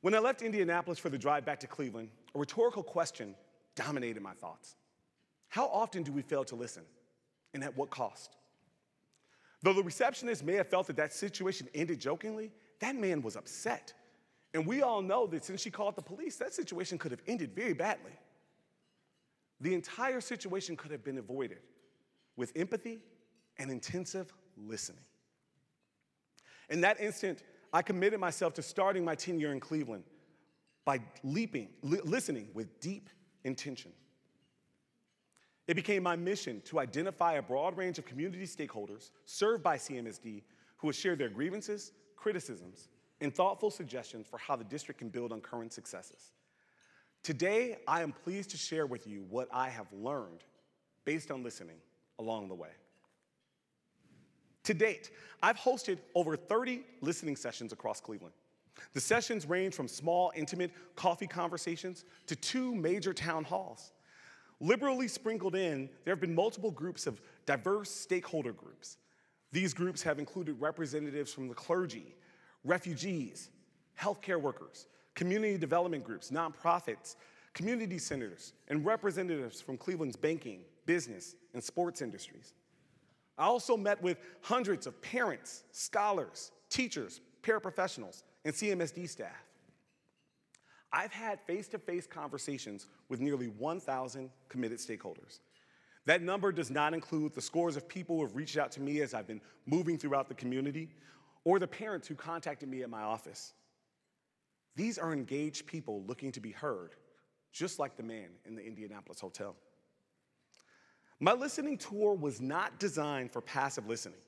When 0.01 0.15
I 0.15 0.19
left 0.19 0.41
Indianapolis 0.41 0.99
for 0.99 1.11
the 1.11 1.19
drive 1.19 1.45
back 1.45 1.61
to 1.61 1.67
Cleveland, 1.67 2.09
a 2.35 2.39
rhetorical 2.39 2.83
question 2.83 3.35
dominated 3.75 4.23
my 4.23 4.33
thoughts. 4.33 4.77
How 5.49 5.67
often 5.67 6.03
do 6.03 6.13
we 6.13 6.23
fail 6.23 6.45
to 6.45 6.55
listen, 6.55 6.85
and 7.53 7.63
at 7.63 7.77
what 7.77 7.91
cost? 7.91 8.37
Though 9.63 9.75
the 9.75 9.83
receptionist 9.83 10.45
may 10.45 10.55
have 10.55 10.69
felt 10.69 10.87
that 10.87 10.97
that 10.97 11.13
situation 11.13 11.69
ended 11.75 12.01
jokingly, 12.01 12.51
that 12.81 12.97
man 12.97 13.21
was 13.21 13.37
upset. 13.37 13.93
And 14.55 14.67
we 14.67 14.83
all 14.83 15.03
know 15.03 15.27
that 15.29 15.45
since 15.45 15.61
she 15.61 15.71
called 15.71 15.97
the 15.97 16.03
police, 16.03 16.37
that 16.37 16.55
situation 16.55 16.99
could 16.99 17.11
have 17.11 17.23
ended 17.27 17.55
very 17.55 17.75
badly. 17.75 18.13
The 19.61 19.75
entire 19.75 20.21
situation 20.21 20.77
could 20.77 20.91
have 20.91 21.05
been 21.05 21.19
avoided 21.19 21.59
with 22.37 22.53
empathy 22.57 23.03
and 23.59 23.71
intensive 23.71 24.33
listening. 24.57 25.05
In 26.71 26.81
that 26.81 27.01
instant, 27.01 27.43
I 27.73 27.83
committed 27.83 28.19
myself 28.19 28.55
to 28.55 28.63
starting 28.63 29.05
my 29.05 29.15
tenure 29.15 29.53
in 29.53 29.61
Cleveland 29.61 30.05
by 30.85 31.01
leaping, 31.23 31.69
li- 31.83 32.01
listening 32.05 32.49
with 32.55 32.81
deep 32.81 33.11
intention. 33.45 33.93
It 35.71 35.77
became 35.77 36.03
my 36.03 36.17
mission 36.17 36.61
to 36.65 36.81
identify 36.81 37.35
a 37.35 37.43
broad 37.43 37.77
range 37.77 37.97
of 38.01 38.05
community 38.05 38.45
stakeholders 38.45 39.11
served 39.25 39.63
by 39.63 39.77
CMSD 39.77 40.43
who 40.79 40.89
would 40.89 40.97
share 40.97 41.15
their 41.15 41.29
grievances, 41.29 41.93
criticisms, 42.17 42.89
and 43.21 43.33
thoughtful 43.33 43.71
suggestions 43.71 44.27
for 44.27 44.37
how 44.37 44.57
the 44.57 44.65
district 44.65 44.99
can 44.99 45.11
build 45.11 45.31
on 45.31 45.41
current 45.41 45.73
successes. 45.73 46.33
Today, 47.23 47.79
I 47.87 48.03
am 48.03 48.11
pleased 48.11 48.51
to 48.51 48.57
share 48.57 48.85
with 48.85 49.07
you 49.07 49.25
what 49.31 49.47
I 49.53 49.69
have 49.69 49.87
learned 49.93 50.43
based 51.05 51.31
on 51.31 51.45
listening 51.45 51.77
along 52.19 52.49
the 52.49 52.57
way. 52.57 52.71
To 54.65 54.75
date, 54.75 55.13
I've 55.41 55.57
hosted 55.57 55.99
over 56.17 56.35
30 56.37 56.83
listening 57.01 57.37
sessions 57.37 57.73
across 57.73 58.01
Cleveland. 58.01 58.35
The 58.93 59.01
sessions 59.01 59.47
range 59.47 59.75
from 59.75 59.87
small, 59.87 60.33
intimate 60.35 60.73
coffee 60.97 61.29
conversations 61.29 62.05
to 62.27 62.35
two 62.35 62.75
major 62.75 63.15
town 63.15 63.45
halls. 63.45 63.93
Liberally 64.61 65.09
sprinkled 65.09 65.55
in, 65.55 65.89
there 66.05 66.13
have 66.13 66.21
been 66.21 66.35
multiple 66.35 66.71
groups 66.71 67.07
of 67.07 67.21
diverse 67.47 67.91
stakeholder 67.91 68.53
groups. 68.53 68.99
These 69.53 69.75
groups 69.75 70.03
have 70.03 70.19
included 70.19 70.61
representatives 70.61 71.33
from 71.33 71.49
the 71.49 71.55
clergy, 71.55 72.15
refugees, 72.65 73.51
healthcare 73.99 74.41
workers, 74.41 74.87
community 75.15 75.57
development 75.57 76.05
groups, 76.05 76.31
nonprofits, 76.31 77.17
community 77.55 77.99
centers, 77.99 78.53
and 78.69 78.85
representatives 78.85 79.61
from 79.61 79.77
Cleveland's 79.77 80.17
banking, 80.17 80.61
business, 80.87 81.35
and 81.55 81.65
sports 81.65 82.03
industries. 82.03 82.55
I 83.39 83.45
also 83.45 83.77
met 83.77 84.01
with 84.03 84.19
hundreds 84.43 84.87
of 84.87 85.01
parents, 85.01 85.65
scholars, 85.73 86.53
teachers, 86.69 87.23
paraprofessionals, 87.43 88.23
and 88.45 88.55
CMSD 88.55 89.09
staff. 89.09 89.50
I've 90.93 91.13
had 91.13 91.41
face 91.41 91.69
to 91.69 91.79
face 91.79 92.07
conversations 92.07 92.87
with 93.09 93.21
nearly 93.21 93.47
1,000 93.47 94.31
committed 94.49 94.79
stakeholders. 94.79 95.39
That 96.07 96.23
number 96.23 96.51
does 96.51 96.71
not 96.71 96.95
include 96.95 97.35
the 97.35 97.41
scores 97.41 97.77
of 97.77 97.89
people 97.89 98.17
who 98.17 98.23
have 98.23 98.35
reached 98.35 98.57
out 98.57 98.73
to 98.73 98.81
me 98.81 99.01
as 99.01 99.15
I've 99.15 99.27
been 99.27 99.41
moving 99.67 99.99
throughout 99.99 100.29
the 100.29 100.35
community, 100.35 100.89
or 101.45 101.59
the 101.59 101.69
parents 101.69 102.09
who 102.09 102.15
contacted 102.15 102.69
me 102.69 102.83
at 102.83 102.91
my 102.91 103.03
office. 103.03 103.53
These 104.77 104.99
are 104.99 105.13
engaged 105.13 105.67
people 105.67 106.03
looking 106.07 106.33
to 106.33 106.41
be 106.41 106.51
heard, 106.51 106.97
just 107.53 107.79
like 107.79 107.97
the 107.97 108.03
man 108.03 108.29
in 108.45 108.55
the 108.55 108.67
Indianapolis 108.67 109.21
hotel. 109.21 109.57
My 111.21 111.33
listening 111.33 111.77
tour 111.77 112.15
was 112.15 112.41
not 112.41 112.79
designed 112.79 113.31
for 113.31 113.41
passive 113.41 113.87
listening. 113.87 114.21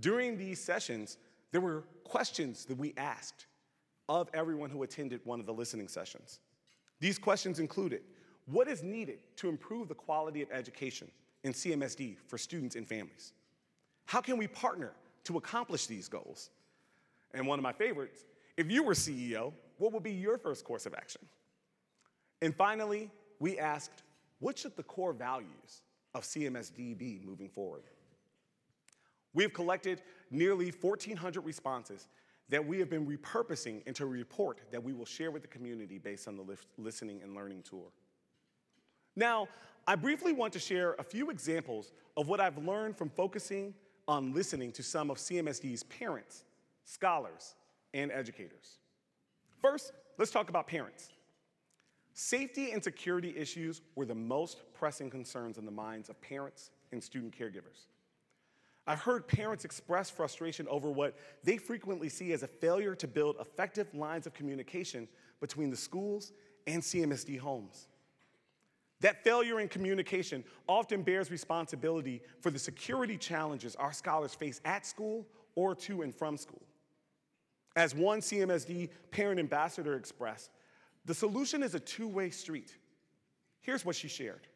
During 0.00 0.36
these 0.36 0.60
sessions, 0.60 1.16
there 1.50 1.60
were 1.60 1.84
questions 2.04 2.64
that 2.66 2.76
we 2.76 2.92
asked 2.96 3.46
of 4.08 4.28
everyone 4.34 4.70
who 4.70 4.82
attended 4.82 5.20
one 5.24 5.40
of 5.40 5.46
the 5.46 5.52
listening 5.52 5.88
sessions. 5.88 6.40
These 7.00 7.18
questions 7.18 7.58
included 7.58 8.02
what 8.46 8.68
is 8.68 8.82
needed 8.82 9.20
to 9.36 9.48
improve 9.48 9.88
the 9.88 9.94
quality 9.94 10.42
of 10.42 10.50
education 10.50 11.10
in 11.44 11.52
CMSD 11.52 12.16
for 12.26 12.38
students 12.38 12.74
and 12.74 12.88
families? 12.88 13.32
How 14.06 14.20
can 14.20 14.36
we 14.36 14.46
partner 14.46 14.92
to 15.24 15.38
accomplish 15.38 15.86
these 15.86 16.08
goals? 16.08 16.50
And 17.32 17.46
one 17.46 17.58
of 17.58 17.62
my 17.62 17.72
favorites, 17.72 18.24
if 18.56 18.70
you 18.70 18.82
were 18.82 18.94
CEO, 18.94 19.52
what 19.78 19.92
would 19.92 20.02
be 20.02 20.12
your 20.12 20.38
first 20.38 20.64
course 20.64 20.86
of 20.86 20.94
action? 20.94 21.22
And 22.42 22.54
finally, 22.54 23.10
we 23.38 23.58
asked, 23.58 24.02
what 24.40 24.58
should 24.58 24.76
the 24.76 24.82
core 24.82 25.12
values 25.12 25.82
of 26.14 26.22
CMSD 26.22 26.96
be 26.98 27.20
moving 27.24 27.48
forward? 27.48 27.82
We 29.32 29.42
have 29.42 29.52
collected 29.52 30.02
nearly 30.30 30.70
1,400 30.70 31.44
responses 31.44 32.08
that 32.48 32.64
we 32.64 32.78
have 32.78 32.90
been 32.90 33.06
repurposing 33.06 33.86
into 33.86 34.04
a 34.04 34.06
report 34.06 34.60
that 34.70 34.82
we 34.82 34.92
will 34.92 35.06
share 35.06 35.30
with 35.30 35.42
the 35.42 35.48
community 35.48 35.98
based 35.98 36.28
on 36.28 36.36
the 36.36 36.44
listening 36.76 37.20
and 37.22 37.34
learning 37.34 37.62
tour. 37.62 37.86
Now, 39.16 39.48
I 39.86 39.96
briefly 39.96 40.32
want 40.32 40.52
to 40.54 40.58
share 40.58 40.94
a 40.98 41.02
few 41.02 41.30
examples 41.30 41.92
of 42.16 42.28
what 42.28 42.40
I've 42.40 42.58
learned 42.58 42.96
from 42.96 43.10
focusing 43.10 43.74
on 44.06 44.34
listening 44.34 44.72
to 44.72 44.82
some 44.82 45.10
of 45.10 45.18
CMSD's 45.18 45.82
parents, 45.84 46.44
scholars, 46.84 47.54
and 47.92 48.10
educators. 48.12 48.78
First, 49.62 49.92
let's 50.18 50.30
talk 50.30 50.48
about 50.50 50.66
parents. 50.66 51.10
Safety 52.12 52.72
and 52.72 52.82
security 52.82 53.34
issues 53.36 53.80
were 53.94 54.06
the 54.06 54.14
most 54.14 54.62
pressing 54.74 55.10
concerns 55.10 55.58
in 55.58 55.64
the 55.64 55.72
minds 55.72 56.08
of 56.08 56.20
parents 56.20 56.70
and 56.92 57.02
student 57.02 57.36
caregivers. 57.36 57.86
I've 58.86 59.00
heard 59.00 59.26
parents 59.26 59.64
express 59.64 60.10
frustration 60.10 60.68
over 60.68 60.90
what 60.90 61.16
they 61.42 61.56
frequently 61.56 62.08
see 62.08 62.32
as 62.32 62.42
a 62.42 62.46
failure 62.46 62.94
to 62.96 63.08
build 63.08 63.36
effective 63.40 63.92
lines 63.94 64.26
of 64.26 64.34
communication 64.34 65.08
between 65.40 65.70
the 65.70 65.76
schools 65.76 66.32
and 66.66 66.82
CMSD 66.82 67.38
homes. 67.38 67.88
That 69.00 69.24
failure 69.24 69.60
in 69.60 69.68
communication 69.68 70.44
often 70.68 71.02
bears 71.02 71.30
responsibility 71.30 72.22
for 72.40 72.50
the 72.50 72.58
security 72.58 73.16
challenges 73.16 73.74
our 73.76 73.92
scholars 73.92 74.34
face 74.34 74.60
at 74.64 74.86
school 74.86 75.26
or 75.54 75.74
to 75.74 76.02
and 76.02 76.14
from 76.14 76.36
school. 76.36 76.62
As 77.76 77.94
one 77.94 78.20
CMSD 78.20 78.90
parent 79.10 79.40
ambassador 79.40 79.96
expressed, 79.96 80.50
the 81.04 81.14
solution 81.14 81.62
is 81.62 81.74
a 81.74 81.80
two 81.80 82.08
way 82.08 82.30
street. 82.30 82.76
Here's 83.60 83.84
what 83.84 83.96
she 83.96 84.08
shared 84.08 84.46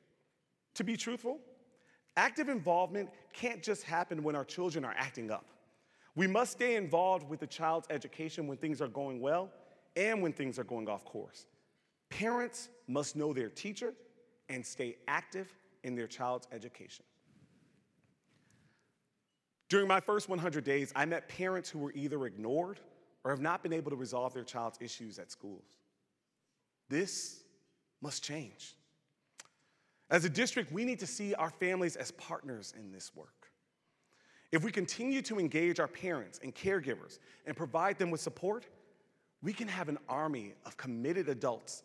To 0.74 0.84
be 0.84 0.96
truthful, 0.96 1.40
active 2.16 2.48
involvement 2.48 3.10
can't 3.32 3.62
just 3.62 3.82
happen 3.84 4.22
when 4.22 4.34
our 4.34 4.44
children 4.44 4.84
are 4.84 4.94
acting 4.96 5.30
up. 5.30 5.46
We 6.14 6.26
must 6.26 6.52
stay 6.52 6.76
involved 6.76 7.28
with 7.28 7.40
the 7.40 7.46
child's 7.46 7.86
education 7.90 8.46
when 8.46 8.58
things 8.58 8.80
are 8.80 8.88
going 8.88 9.20
well 9.20 9.50
and 9.96 10.20
when 10.22 10.32
things 10.32 10.58
are 10.58 10.64
going 10.64 10.88
off 10.88 11.04
course. 11.04 11.46
Parents 12.10 12.70
must 12.88 13.14
know 13.14 13.32
their 13.32 13.48
teacher 13.48 13.94
and 14.48 14.64
stay 14.64 14.96
active 15.06 15.48
in 15.84 15.94
their 15.94 16.06
child's 16.06 16.48
education. 16.52 17.04
During 19.68 19.86
my 19.86 20.00
first 20.00 20.28
100 20.28 20.64
days, 20.64 20.92
I 20.96 21.04
met 21.04 21.28
parents 21.28 21.68
who 21.68 21.78
were 21.78 21.92
either 21.92 22.24
ignored 22.26 22.80
or 23.22 23.30
have 23.30 23.40
not 23.40 23.62
been 23.62 23.72
able 23.72 23.90
to 23.90 23.96
resolve 23.96 24.32
their 24.32 24.44
child's 24.44 24.78
issues 24.80 25.18
at 25.18 25.30
schools. 25.30 25.66
This 26.88 27.42
must 28.00 28.24
change. 28.24 28.74
As 30.10 30.24
a 30.24 30.28
district, 30.28 30.72
we 30.72 30.84
need 30.84 30.98
to 31.00 31.06
see 31.06 31.34
our 31.34 31.50
families 31.50 31.96
as 31.96 32.10
partners 32.12 32.72
in 32.76 32.90
this 32.90 33.14
work. 33.14 33.50
If 34.50 34.64
we 34.64 34.72
continue 34.72 35.20
to 35.22 35.38
engage 35.38 35.78
our 35.78 35.88
parents 35.88 36.40
and 36.42 36.54
caregivers 36.54 37.18
and 37.46 37.54
provide 37.54 37.98
them 37.98 38.10
with 38.10 38.20
support, 38.20 38.66
we 39.42 39.52
can 39.52 39.68
have 39.68 39.88
an 39.88 39.98
army 40.08 40.54
of 40.64 40.76
committed 40.76 41.28
adults 41.28 41.82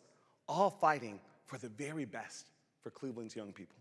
all 0.48 0.70
fighting 0.70 1.20
for 1.44 1.58
the 1.58 1.68
very 1.68 2.04
best 2.04 2.50
for 2.82 2.90
Cleveland's 2.90 3.36
young 3.36 3.52
people. 3.52 3.76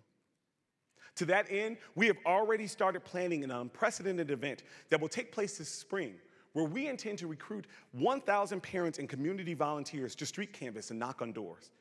To 1.16 1.26
that 1.26 1.46
end, 1.50 1.78
we 1.96 2.08
have 2.08 2.18
already 2.26 2.68
started 2.68 3.04
planning 3.04 3.44
an 3.44 3.52
unprecedented 3.52 4.32
event 4.32 4.64
that 4.90 5.00
will 5.00 5.10
take 5.10 5.32
place 5.32 5.58
this 5.58 5.70
spring, 5.70 6.16
where 6.54 6.66
we 6.66 6.88
intend 6.88 7.20
to 7.20 7.28
recruit 7.28 7.68
1,000 7.92 8.62
parents 8.62 9.00
and 9.00 9.08
community 9.08 9.54
volunteers 9.54 10.16
to 10.16 10.26
street 10.26 10.54
canvass 10.54 10.90
and 10.90 11.00
knock 11.00 11.22
on 11.22 11.32
doors. 11.32 11.72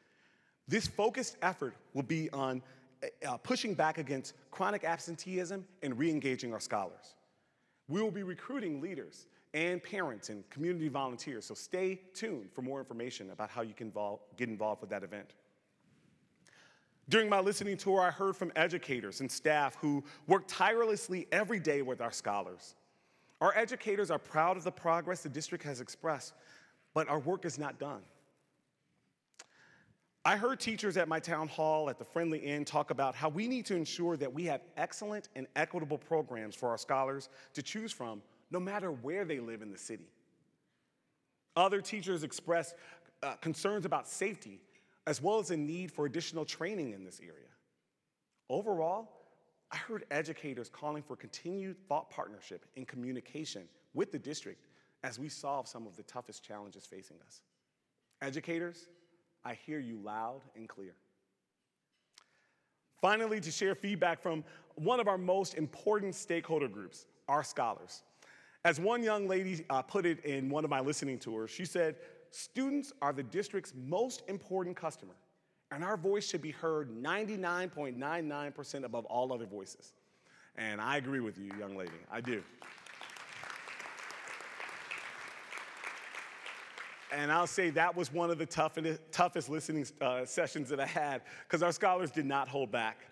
This 0.68 0.86
focused 0.86 1.36
effort 1.42 1.74
will 1.94 2.02
be 2.02 2.30
on 2.30 2.62
uh, 3.26 3.36
pushing 3.38 3.74
back 3.74 3.98
against 3.98 4.34
chronic 4.50 4.84
absenteeism 4.84 5.64
and 5.82 5.98
re 5.98 6.10
engaging 6.10 6.52
our 6.52 6.60
scholars. 6.60 7.14
We 7.88 8.00
will 8.00 8.10
be 8.10 8.22
recruiting 8.22 8.80
leaders 8.80 9.26
and 9.54 9.82
parents 9.82 10.28
and 10.30 10.48
community 10.50 10.88
volunteers, 10.88 11.44
so 11.44 11.54
stay 11.54 12.00
tuned 12.14 12.50
for 12.52 12.62
more 12.62 12.78
information 12.78 13.30
about 13.30 13.50
how 13.50 13.62
you 13.62 13.74
can 13.74 13.92
get 14.36 14.48
involved 14.48 14.80
with 14.80 14.90
that 14.90 15.02
event. 15.02 15.34
During 17.08 17.28
my 17.28 17.40
listening 17.40 17.76
tour, 17.76 18.00
I 18.00 18.10
heard 18.10 18.36
from 18.36 18.52
educators 18.56 19.20
and 19.20 19.30
staff 19.30 19.74
who 19.74 20.04
work 20.26 20.44
tirelessly 20.46 21.26
every 21.32 21.58
day 21.58 21.82
with 21.82 22.00
our 22.00 22.12
scholars. 22.12 22.76
Our 23.40 23.54
educators 23.58 24.10
are 24.10 24.18
proud 24.18 24.56
of 24.56 24.64
the 24.64 24.70
progress 24.70 25.22
the 25.22 25.28
district 25.28 25.64
has 25.64 25.80
expressed, 25.80 26.32
but 26.94 27.08
our 27.08 27.18
work 27.18 27.44
is 27.44 27.58
not 27.58 27.78
done. 27.78 28.02
I 30.24 30.36
heard 30.36 30.60
teachers 30.60 30.96
at 30.96 31.08
my 31.08 31.18
town 31.18 31.48
hall 31.48 31.90
at 31.90 31.98
the 31.98 32.04
Friendly 32.04 32.38
Inn 32.38 32.64
talk 32.64 32.90
about 32.90 33.16
how 33.16 33.28
we 33.28 33.48
need 33.48 33.66
to 33.66 33.74
ensure 33.74 34.16
that 34.16 34.32
we 34.32 34.44
have 34.44 34.60
excellent 34.76 35.28
and 35.34 35.48
equitable 35.56 35.98
programs 35.98 36.54
for 36.54 36.68
our 36.68 36.78
scholars 36.78 37.28
to 37.54 37.62
choose 37.62 37.90
from, 37.90 38.22
no 38.52 38.60
matter 38.60 38.92
where 38.92 39.24
they 39.24 39.40
live 39.40 39.62
in 39.62 39.72
the 39.72 39.78
city. 39.78 40.06
Other 41.56 41.80
teachers 41.80 42.22
expressed 42.22 42.76
uh, 43.24 43.34
concerns 43.40 43.84
about 43.84 44.06
safety, 44.06 44.60
as 45.08 45.20
well 45.20 45.40
as 45.40 45.50
a 45.50 45.56
need 45.56 45.90
for 45.90 46.06
additional 46.06 46.44
training 46.44 46.92
in 46.92 47.04
this 47.04 47.20
area. 47.20 47.50
Overall, 48.48 49.10
I 49.72 49.76
heard 49.76 50.04
educators 50.12 50.68
calling 50.68 51.02
for 51.02 51.16
continued 51.16 51.76
thought 51.88 52.10
partnership 52.10 52.64
and 52.76 52.86
communication 52.86 53.64
with 53.92 54.12
the 54.12 54.18
district 54.20 54.66
as 55.02 55.18
we 55.18 55.28
solve 55.28 55.66
some 55.66 55.84
of 55.86 55.96
the 55.96 56.04
toughest 56.04 56.44
challenges 56.44 56.86
facing 56.86 57.16
us. 57.26 57.40
Educators, 58.20 58.86
I 59.44 59.54
hear 59.66 59.78
you 59.78 59.98
loud 60.02 60.40
and 60.56 60.68
clear. 60.68 60.94
Finally, 63.00 63.40
to 63.40 63.50
share 63.50 63.74
feedback 63.74 64.22
from 64.22 64.44
one 64.76 65.00
of 65.00 65.08
our 65.08 65.18
most 65.18 65.54
important 65.54 66.14
stakeholder 66.14 66.68
groups, 66.68 67.06
our 67.28 67.42
scholars. 67.42 68.04
As 68.64 68.78
one 68.78 69.02
young 69.02 69.26
lady 69.26 69.64
uh, 69.70 69.82
put 69.82 70.06
it 70.06 70.24
in 70.24 70.48
one 70.48 70.64
of 70.64 70.70
my 70.70 70.80
listening 70.80 71.18
tours, 71.18 71.50
she 71.50 71.64
said, 71.64 71.96
Students 72.30 72.92
are 73.02 73.12
the 73.12 73.24
district's 73.24 73.74
most 73.76 74.22
important 74.28 74.76
customer, 74.76 75.14
and 75.70 75.84
our 75.84 75.96
voice 75.96 76.26
should 76.26 76.40
be 76.40 76.52
heard 76.52 76.90
99.99% 76.90 78.84
above 78.84 79.04
all 79.06 79.32
other 79.32 79.46
voices. 79.46 79.92
And 80.56 80.80
I 80.80 80.96
agree 80.96 81.20
with 81.20 81.38
you, 81.38 81.50
young 81.58 81.76
lady, 81.76 81.92
I 82.10 82.20
do. 82.20 82.42
And 87.12 87.30
I'll 87.30 87.46
say 87.46 87.70
that 87.70 87.94
was 87.94 88.12
one 88.12 88.30
of 88.30 88.38
the 88.38 88.46
toughest, 88.46 89.00
toughest 89.12 89.48
listening 89.50 89.86
uh, 90.00 90.24
sessions 90.24 90.68
that 90.70 90.80
I 90.80 90.86
had 90.86 91.22
because 91.46 91.62
our 91.62 91.72
scholars 91.72 92.10
did 92.10 92.24
not 92.24 92.48
hold 92.48 92.72
back. 92.72 93.04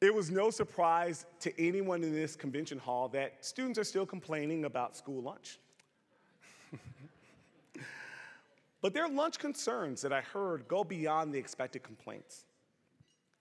It 0.00 0.12
was 0.12 0.30
no 0.30 0.50
surprise 0.50 1.24
to 1.40 1.52
anyone 1.64 2.02
in 2.02 2.12
this 2.12 2.36
convention 2.36 2.78
hall 2.78 3.08
that 3.10 3.44
students 3.44 3.78
are 3.78 3.84
still 3.84 4.04
complaining 4.04 4.64
about 4.64 4.96
school 4.96 5.22
lunch. 5.22 5.58
but 8.82 8.92
their 8.92 9.08
lunch 9.08 9.38
concerns 9.38 10.02
that 10.02 10.12
I 10.12 10.20
heard 10.20 10.68
go 10.68 10.84
beyond 10.84 11.32
the 11.32 11.38
expected 11.38 11.82
complaints. 11.82 12.44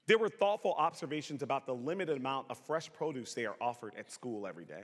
There 0.07 0.19
were 0.19 0.29
thoughtful 0.29 0.75
observations 0.77 1.41
about 1.41 1.65
the 1.65 1.73
limited 1.73 2.17
amount 2.17 2.45
of 2.49 2.59
fresh 2.59 2.93
produce 2.93 3.33
they 3.33 3.45
are 3.45 3.55
offered 3.59 3.93
at 3.97 4.11
school 4.11 4.45
every 4.45 4.65
day. 4.65 4.83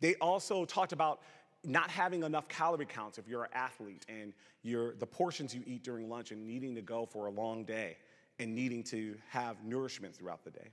They 0.00 0.14
also 0.14 0.64
talked 0.64 0.92
about 0.92 1.20
not 1.64 1.90
having 1.90 2.22
enough 2.22 2.48
calorie 2.48 2.86
counts 2.86 3.18
if 3.18 3.28
you're 3.28 3.44
an 3.44 3.50
athlete 3.52 4.06
and 4.08 4.32
you're, 4.62 4.94
the 4.94 5.06
portions 5.06 5.54
you 5.54 5.62
eat 5.66 5.82
during 5.82 6.08
lunch 6.08 6.30
and 6.30 6.46
needing 6.46 6.74
to 6.74 6.82
go 6.82 7.04
for 7.04 7.26
a 7.26 7.30
long 7.30 7.64
day 7.64 7.96
and 8.38 8.54
needing 8.54 8.82
to 8.82 9.14
have 9.28 9.62
nourishment 9.64 10.14
throughout 10.14 10.42
the 10.44 10.50
day. 10.50 10.68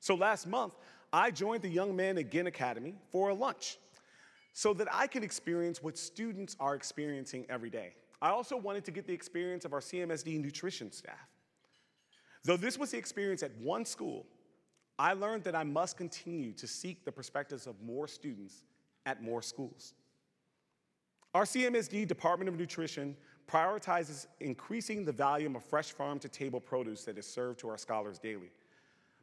So 0.00 0.14
last 0.14 0.46
month, 0.46 0.74
I 1.12 1.30
joined 1.30 1.62
the 1.62 1.68
Young 1.68 1.94
Men 1.94 2.18
Again 2.18 2.48
Academy 2.48 2.94
for 3.10 3.28
a 3.28 3.34
lunch 3.34 3.78
so 4.52 4.74
that 4.74 4.88
I 4.92 5.06
could 5.06 5.22
experience 5.22 5.82
what 5.82 5.96
students 5.96 6.56
are 6.58 6.74
experiencing 6.74 7.46
every 7.48 7.70
day. 7.70 7.94
I 8.20 8.30
also 8.30 8.56
wanted 8.56 8.84
to 8.86 8.90
get 8.90 9.06
the 9.06 9.12
experience 9.12 9.64
of 9.64 9.72
our 9.72 9.80
CMSD 9.80 10.40
nutrition 10.40 10.90
staff. 10.90 11.28
Though 12.44 12.56
this 12.56 12.78
was 12.78 12.90
the 12.90 12.98
experience 12.98 13.42
at 13.42 13.56
one 13.58 13.84
school, 13.84 14.26
I 14.98 15.12
learned 15.12 15.44
that 15.44 15.54
I 15.54 15.64
must 15.64 15.96
continue 15.96 16.52
to 16.52 16.66
seek 16.66 17.04
the 17.04 17.12
perspectives 17.12 17.66
of 17.66 17.80
more 17.82 18.08
students 18.08 18.64
at 19.06 19.22
more 19.22 19.42
schools. 19.42 19.94
Our 21.34 21.44
CMSD 21.44 22.06
Department 22.06 22.48
of 22.48 22.58
Nutrition 22.58 23.16
prioritizes 23.50 24.26
increasing 24.40 25.04
the 25.04 25.12
volume 25.12 25.56
of 25.56 25.64
fresh 25.64 25.92
farm 25.92 26.18
to 26.20 26.28
table 26.28 26.60
produce 26.60 27.04
that 27.04 27.18
is 27.18 27.26
served 27.26 27.58
to 27.60 27.68
our 27.68 27.78
scholars 27.78 28.18
daily. 28.18 28.50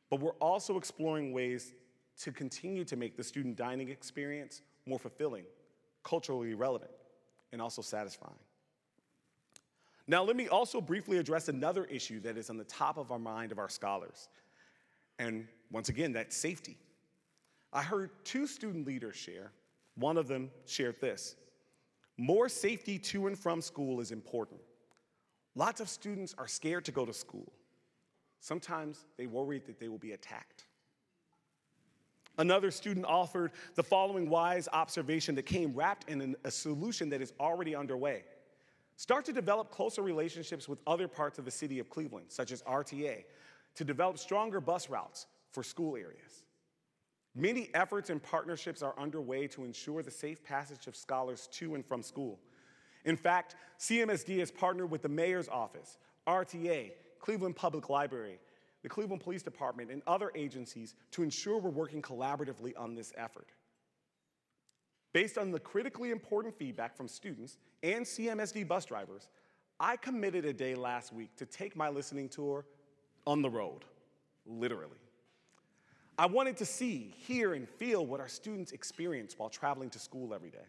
But 0.10 0.20
we're 0.20 0.32
also 0.34 0.78
exploring 0.78 1.34
ways 1.34 1.74
to 2.22 2.32
continue 2.32 2.84
to 2.86 2.96
make 2.96 3.16
the 3.16 3.24
student 3.24 3.56
dining 3.56 3.90
experience 3.90 4.62
more 4.86 5.00
fulfilling, 5.00 5.46
culturally 6.04 6.54
relevant, 6.54 6.92
and 7.52 7.62
also 7.62 7.82
satisfying. 7.82 8.34
Now, 10.08 10.24
let 10.24 10.36
me 10.36 10.48
also 10.48 10.82
briefly 10.82 11.18
address 11.18 11.50
another 11.50 11.86
issue 11.86 12.20
that 12.22 12.36
is 12.36 12.50
on 12.50 12.58
the 12.58 12.64
top 12.64 12.98
of 12.98 13.12
our 13.12 13.20
mind 13.20 13.52
of 13.52 13.60
our 13.60 13.70
scholars. 13.70 14.28
And 15.20 15.48
once 15.72 15.90
again, 15.90 16.14
that's 16.14 16.36
safety. 16.36 16.78
I 17.72 17.84
heard 17.84 18.10
two 18.24 18.48
student 18.48 18.88
leaders 18.88 19.16
share 19.16 19.52
one 20.00 20.18
of 20.18 20.28
them 20.28 20.50
shared 20.66 21.00
this 21.02 21.36
More 22.18 22.50
safety 22.50 22.98
to 23.00 23.28
and 23.28 23.38
from 23.38 23.62
school 23.62 24.00
is 24.00 24.12
important. 24.12 24.62
Lots 25.56 25.82
of 25.82 25.90
students 25.90 26.34
are 26.38 26.48
scared 26.48 26.86
to 26.86 26.92
go 26.92 27.06
to 27.06 27.14
school. 27.14 27.52
Sometimes 28.40 29.06
they 29.18 29.28
worry 29.28 29.60
that 29.66 29.80
they 29.80 29.90
will 29.90 29.98
be 29.98 30.14
attacked. 30.14 30.66
Another 32.38 32.72
student 32.72 33.06
offered 33.06 33.52
the 33.76 33.84
following 33.84 34.30
wise 34.30 34.70
observation 34.72 35.36
that 35.36 35.44
came 35.44 35.74
wrapped 35.74 36.10
in 36.10 36.36
a 36.46 36.52
solution 36.52 37.10
that 37.10 37.22
is 37.22 37.34
already 37.38 37.76
underway. 37.76 38.24
Start 38.96 39.26
to 39.26 39.34
develop 39.34 39.72
closer 39.72 40.02
relationships 40.02 40.70
with 40.70 40.80
other 40.88 41.08
parts 41.08 41.38
of 41.38 41.44
the 41.44 41.52
city 41.52 41.80
of 41.80 41.90
Cleveland, 41.90 42.28
such 42.30 42.54
as 42.54 42.62
RTA, 42.64 43.26
to 43.76 43.84
develop 43.84 44.18
stronger 44.18 44.62
bus 44.62 44.90
routes 44.90 45.28
for 45.52 45.64
school 45.64 45.98
areas. 45.98 46.44
Many 47.36 47.70
efforts 47.74 48.10
and 48.10 48.22
partnerships 48.22 48.82
are 48.82 48.98
underway 48.98 49.48
to 49.48 49.64
ensure 49.64 50.02
the 50.02 50.12
safe 50.12 50.44
passage 50.44 50.88
of 50.88 50.96
scholars 50.96 51.48
to 51.54 51.76
and 51.76 51.86
from 51.86 52.02
school. 52.02 52.40
In 53.06 53.16
fact, 53.16 53.56
CMSD 53.80 54.40
has 54.40 54.52
partnered 54.52 54.92
with 54.92 55.02
the 55.02 55.10
Mayor's 55.10 55.48
Office, 55.48 55.98
RTA, 56.28 56.92
Cleveland 57.20 57.56
Public 57.56 57.90
Library, 57.90 58.40
the 58.82 58.90
Cleveland 58.90 59.22
Police 59.22 59.44
Department, 59.44 59.92
and 59.92 60.02
other 60.08 60.32
agencies 60.36 60.96
to 61.12 61.24
ensure 61.24 61.58
we're 61.58 61.70
working 61.70 62.02
collaboratively 62.02 62.74
on 62.78 62.96
this 62.96 63.14
effort. 63.18 63.48
Based 65.14 65.38
on 65.38 65.52
the 65.52 65.60
critically 65.60 66.12
important 66.12 66.56
feedback 66.58 66.96
from 66.96 67.08
students 67.08 67.58
and 67.84 68.06
CMSD 68.06 68.68
bus 68.68 68.86
drivers, 68.86 69.28
I 69.80 69.96
committed 69.96 70.46
a 70.46 70.54
day 70.54 70.76
last 70.76 71.14
week 71.14 71.36
to 71.38 71.46
take 71.46 71.76
my 71.76 71.90
listening 71.90 72.30
tour 72.30 72.66
on 73.26 73.42
the 73.42 73.50
road, 73.50 73.86
literally. 74.46 74.98
I 76.20 76.26
wanted 76.26 76.58
to 76.58 76.66
see, 76.66 77.14
hear, 77.16 77.54
and 77.54 77.66
feel 77.66 78.06
what 78.06 78.20
our 78.20 78.28
students 78.28 78.74
experience 78.74 79.36
while 79.38 79.48
traveling 79.48 79.90
to 79.92 80.00
school 80.00 80.34
every 80.34 80.50
day. 80.50 80.68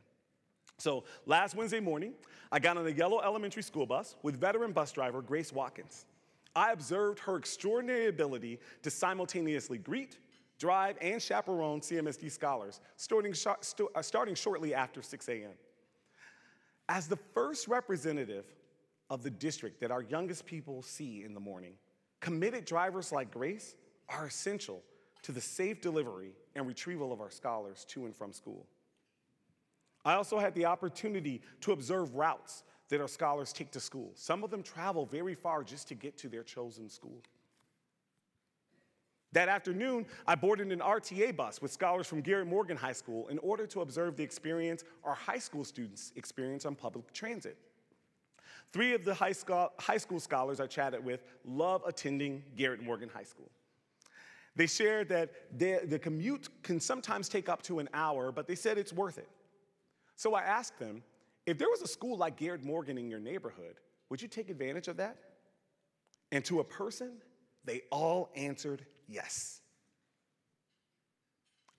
So 0.79 1.03
last 1.27 1.57
Wednesday 1.57 1.81
morning, 1.81 2.13
I 2.53 2.61
got 2.61 2.77
on 2.77 2.87
a 2.87 2.91
yellow 2.91 3.21
elementary 3.21 3.65
school 3.65 3.85
bus 3.85 4.15
with 4.23 4.37
veteran 4.37 4.71
bus 4.71 4.93
driver 4.93 5.23
Grace 5.23 5.53
Watkins. 5.53 6.07
I 6.55 6.71
observed 6.71 7.19
her 7.19 7.35
extraordinary 7.35 8.07
ability 8.07 8.61
to 8.83 8.93
simultaneously 8.93 9.79
greet, 9.79 10.19
drive, 10.61 10.97
and 11.01 11.21
chaperone 11.21 11.81
CMSD 11.81 12.31
scholars, 12.31 12.81
starting, 12.97 13.35
uh, 13.97 14.03
starting 14.03 14.37
shortly 14.37 14.73
after 14.73 15.03
6 15.03 15.29
a.m. 15.31 15.51
As 16.89 17.09
the 17.09 17.19
first 17.35 17.67
representative 17.67 18.45
of 19.11 19.25
the 19.25 19.31
district 19.31 19.81
that 19.81 19.91
our 19.91 20.03
youngest 20.03 20.47
people 20.47 20.81
see 20.81 21.25
in 21.25 21.35
the 21.35 21.41
morning, 21.41 21.73
committed 22.21 22.67
drivers 22.67 23.11
like 23.11 23.33
Grace 23.33 23.75
are 24.09 24.27
essential 24.27 24.85
to 25.23 25.33
the 25.33 25.41
safe 25.41 25.81
delivery 25.81 26.33
and 26.55 26.67
retrieval 26.67 27.13
of 27.13 27.21
our 27.21 27.31
scholars 27.31 27.85
to 27.89 28.07
and 28.07 28.15
from 28.15 28.33
school. 28.33 28.67
I 30.05 30.15
also 30.15 30.39
had 30.39 30.55
the 30.55 30.65
opportunity 30.65 31.43
to 31.61 31.73
observe 31.73 32.15
routes 32.15 32.63
that 32.89 33.01
our 33.01 33.09
scholars 33.09 33.53
take 33.53 33.71
to 33.73 33.81
school. 33.81 34.13
Some 34.15 34.43
of 34.43 34.51
them 34.51 34.63
travel 34.63 35.07
very 35.07 35.35
far 35.35 35.63
just 35.63 35.89
to 35.89 35.95
get 35.95 36.17
to 36.19 36.29
their 36.29 36.43
chosen 36.43 36.89
school. 36.89 37.23
That 39.33 39.49
afternoon, 39.49 40.07
I 40.27 40.35
boarded 40.35 40.73
an 40.73 40.81
RTA 40.81 41.37
bus 41.37 41.63
with 41.63 41.71
scholars 41.71 42.09
from 42.09 42.21
Garrett 42.21 42.49
Morgan 42.49 42.77
High 42.77 42.95
School 42.95 43.29
in 43.29 43.39
order 43.39 43.65
to 43.69 43.83
observe 43.83 44.17
the 44.17 44.25
experience 44.25 44.83
our 45.05 45.15
high 45.15 45.39
school 45.39 45.65
students 45.65 46.13
experience 46.17 46.67
on 46.67 46.75
public 46.75 47.13
transit. 47.13 47.57
Three 48.73 48.93
of 48.93 49.05
the 49.05 49.15
high 49.15 49.33
school, 49.33 49.73
high 49.79 49.99
school 49.99 50.19
scholars 50.19 50.59
I 50.59 50.67
chatted 50.67 51.05
with 51.05 51.23
love 51.45 51.83
attending 51.87 52.43
Garrett 52.57 52.83
Morgan 52.83 53.09
High 53.09 53.25
School. 53.25 53.51
They 54.57 54.67
shared 54.67 55.09
that 55.09 55.31
the 55.59 55.99
commute 55.99 56.49
can 56.63 56.81
sometimes 56.81 57.29
take 57.29 57.49
up 57.49 57.63
to 57.63 57.79
an 57.79 57.89
hour, 57.95 58.33
but 58.33 58.47
they 58.47 58.55
said 58.55 58.79
it's 58.79 58.93
worth 58.93 59.19
it. 59.19 59.29
So 60.17 60.35
I 60.35 60.43
asked 60.43 60.79
them 60.79 61.03
if 61.47 61.57
there 61.57 61.69
was 61.69 61.83
a 61.83 61.89
school 61.89 62.19
like 62.19 62.37
Garrett 62.37 62.63
Morgan 62.63 62.99
in 62.99 63.09
your 63.09 63.21
neighborhood, 63.21 63.77
would 64.11 64.21
you 64.21 64.29
take 64.29 64.51
advantage 64.51 64.89
of 64.89 64.97
that? 64.99 65.17
And 66.33 66.45
to 66.45 66.61
a 66.61 66.65
person, 66.65 67.13
they 67.65 67.83
all 67.91 68.31
answered 68.37 68.85
yes. 69.09 69.61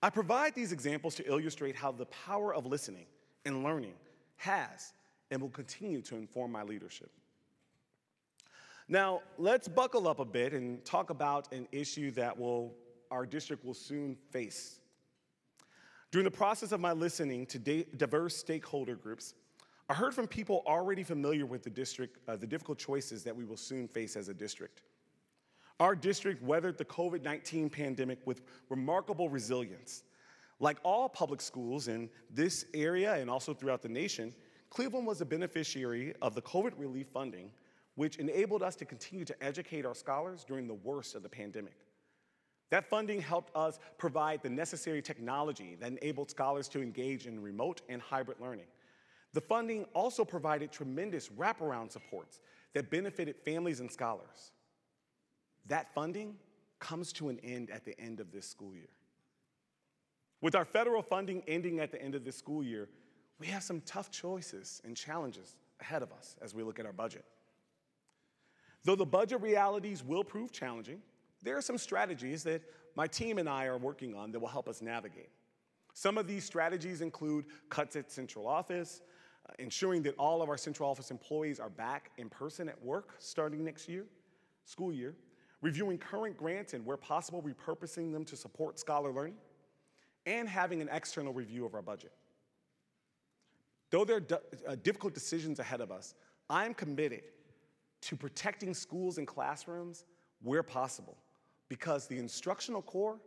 I 0.02 0.10
provide 0.10 0.54
these 0.54 0.72
examples 0.72 1.14
to 1.16 1.28
illustrate 1.28 1.76
how 1.76 1.92
the 1.92 2.06
power 2.06 2.52
of 2.52 2.66
listening 2.66 3.06
and 3.44 3.62
learning 3.62 3.94
has 4.36 4.92
and 5.30 5.40
will 5.40 5.50
continue 5.50 6.02
to 6.02 6.16
inform 6.16 6.50
my 6.50 6.64
leadership. 6.64 7.10
Now, 8.92 9.22
let's 9.38 9.68
buckle 9.68 10.06
up 10.06 10.18
a 10.18 10.24
bit 10.26 10.52
and 10.52 10.84
talk 10.84 11.08
about 11.08 11.50
an 11.50 11.66
issue 11.72 12.10
that 12.10 12.38
will, 12.38 12.74
our 13.10 13.24
district 13.24 13.64
will 13.64 13.72
soon 13.72 14.18
face. 14.30 14.80
During 16.10 16.26
the 16.26 16.30
process 16.30 16.72
of 16.72 16.80
my 16.80 16.92
listening 16.92 17.46
to 17.46 17.58
diverse 17.58 18.36
stakeholder 18.36 18.94
groups, 18.94 19.32
I 19.88 19.94
heard 19.94 20.12
from 20.12 20.26
people 20.26 20.62
already 20.66 21.04
familiar 21.04 21.46
with 21.46 21.62
the 21.62 21.70
district, 21.70 22.18
uh, 22.28 22.36
the 22.36 22.46
difficult 22.46 22.76
choices 22.76 23.24
that 23.24 23.34
we 23.34 23.46
will 23.46 23.56
soon 23.56 23.88
face 23.88 24.14
as 24.14 24.28
a 24.28 24.34
district. 24.34 24.82
Our 25.80 25.96
district 25.96 26.42
weathered 26.42 26.76
the 26.76 26.84
COVID 26.84 27.22
19 27.22 27.70
pandemic 27.70 28.18
with 28.26 28.42
remarkable 28.68 29.30
resilience. 29.30 30.02
Like 30.60 30.76
all 30.82 31.08
public 31.08 31.40
schools 31.40 31.88
in 31.88 32.10
this 32.28 32.66
area 32.74 33.14
and 33.14 33.30
also 33.30 33.54
throughout 33.54 33.80
the 33.80 33.88
nation, 33.88 34.34
Cleveland 34.68 35.06
was 35.06 35.22
a 35.22 35.24
beneficiary 35.24 36.12
of 36.20 36.34
the 36.34 36.42
COVID 36.42 36.72
relief 36.76 37.06
funding, 37.06 37.52
which 37.94 38.16
enabled 38.16 38.62
us 38.62 38.74
to 38.76 38.84
continue 38.84 39.24
to 39.24 39.44
educate 39.44 39.84
our 39.84 39.94
scholars 39.94 40.44
during 40.44 40.66
the 40.66 40.74
worst 40.74 41.14
of 41.14 41.22
the 41.22 41.28
pandemic. 41.28 41.76
That 42.70 42.88
funding 42.88 43.20
helped 43.20 43.54
us 43.54 43.78
provide 43.98 44.42
the 44.42 44.48
necessary 44.48 45.02
technology 45.02 45.76
that 45.80 45.92
enabled 45.92 46.30
scholars 46.30 46.68
to 46.68 46.80
engage 46.80 47.26
in 47.26 47.42
remote 47.42 47.82
and 47.90 48.00
hybrid 48.00 48.40
learning. 48.40 48.64
The 49.34 49.42
funding 49.42 49.84
also 49.94 50.24
provided 50.24 50.72
tremendous 50.72 51.28
wraparound 51.28 51.92
supports 51.92 52.40
that 52.72 52.90
benefited 52.90 53.36
families 53.44 53.80
and 53.80 53.90
scholars. 53.90 54.52
That 55.66 55.92
funding 55.94 56.36
comes 56.78 57.12
to 57.14 57.28
an 57.28 57.38
end 57.44 57.70
at 57.70 57.84
the 57.84 57.98
end 58.00 58.20
of 58.20 58.32
this 58.32 58.48
school 58.48 58.74
year. 58.74 58.88
With 60.40 60.54
our 60.54 60.64
federal 60.64 61.02
funding 61.02 61.42
ending 61.46 61.78
at 61.78 61.92
the 61.92 62.02
end 62.02 62.14
of 62.14 62.24
this 62.24 62.36
school 62.36 62.64
year, 62.64 62.88
we 63.38 63.46
have 63.48 63.62
some 63.62 63.80
tough 63.82 64.10
choices 64.10 64.80
and 64.84 64.96
challenges 64.96 65.56
ahead 65.80 66.02
of 66.02 66.10
us 66.12 66.36
as 66.42 66.54
we 66.54 66.62
look 66.62 66.80
at 66.80 66.86
our 66.86 66.92
budget. 66.92 67.24
Though 68.84 68.96
the 68.96 69.06
budget 69.06 69.40
realities 69.40 70.02
will 70.02 70.24
prove 70.24 70.50
challenging, 70.50 71.00
there 71.42 71.56
are 71.56 71.62
some 71.62 71.78
strategies 71.78 72.42
that 72.44 72.62
my 72.94 73.06
team 73.06 73.38
and 73.38 73.48
I 73.48 73.66
are 73.66 73.78
working 73.78 74.14
on 74.14 74.32
that 74.32 74.40
will 74.40 74.48
help 74.48 74.68
us 74.68 74.82
navigate. 74.82 75.30
Some 75.94 76.18
of 76.18 76.26
these 76.26 76.44
strategies 76.44 77.00
include 77.00 77.44
cuts 77.68 77.96
at 77.96 78.10
central 78.10 78.46
office, 78.46 79.02
uh, 79.48 79.52
ensuring 79.58 80.02
that 80.02 80.14
all 80.18 80.42
of 80.42 80.48
our 80.48 80.56
central 80.56 80.88
office 80.88 81.10
employees 81.10 81.60
are 81.60 81.70
back 81.70 82.10
in 82.16 82.28
person 82.28 82.68
at 82.68 82.82
work 82.82 83.14
starting 83.18 83.64
next 83.64 83.88
year, 83.88 84.06
school 84.64 84.92
year, 84.92 85.14
reviewing 85.60 85.98
current 85.98 86.36
grants 86.36 86.74
and 86.74 86.84
where 86.84 86.96
possible, 86.96 87.42
repurposing 87.42 88.12
them 88.12 88.24
to 88.24 88.36
support 88.36 88.78
scholar 88.78 89.12
learning, 89.12 89.36
and 90.26 90.48
having 90.48 90.80
an 90.80 90.88
external 90.92 91.32
review 91.32 91.66
of 91.66 91.74
our 91.74 91.82
budget. 91.82 92.12
Though 93.90 94.04
there 94.04 94.16
are 94.16 94.40
uh, 94.66 94.76
difficult 94.82 95.14
decisions 95.14 95.58
ahead 95.58 95.80
of 95.80 95.90
us, 95.90 96.14
I 96.48 96.64
am 96.64 96.74
committed 96.74 97.22
to 98.02 98.16
protecting 98.16 98.74
schools 98.74 99.18
and 99.18 99.26
classrooms 99.26 100.04
where 100.42 100.62
possible 100.62 101.16
because 101.68 102.06
the 102.06 102.18
instructional 102.18 102.82
core 102.82 103.18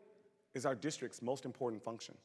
is 0.53 0.65
our 0.65 0.75
district's 0.75 1.21
most 1.21 1.45
important 1.45 1.83
function. 1.83 2.15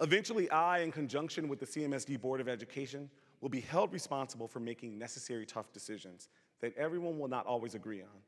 Eventually, 0.00 0.50
I, 0.50 0.80
in 0.80 0.92
conjunction 0.92 1.48
with 1.48 1.60
the 1.60 1.66
CMSD 1.66 2.20
Board 2.20 2.40
of 2.40 2.48
Education, 2.48 3.10
will 3.40 3.48
be 3.48 3.60
held 3.60 3.92
responsible 3.92 4.48
for 4.48 4.60
making 4.60 4.98
necessary 4.98 5.44
tough 5.44 5.72
decisions 5.72 6.28
that 6.60 6.76
everyone 6.76 7.18
will 7.18 7.28
not 7.28 7.46
always 7.46 7.74
agree 7.74 8.02
on. 8.02 8.20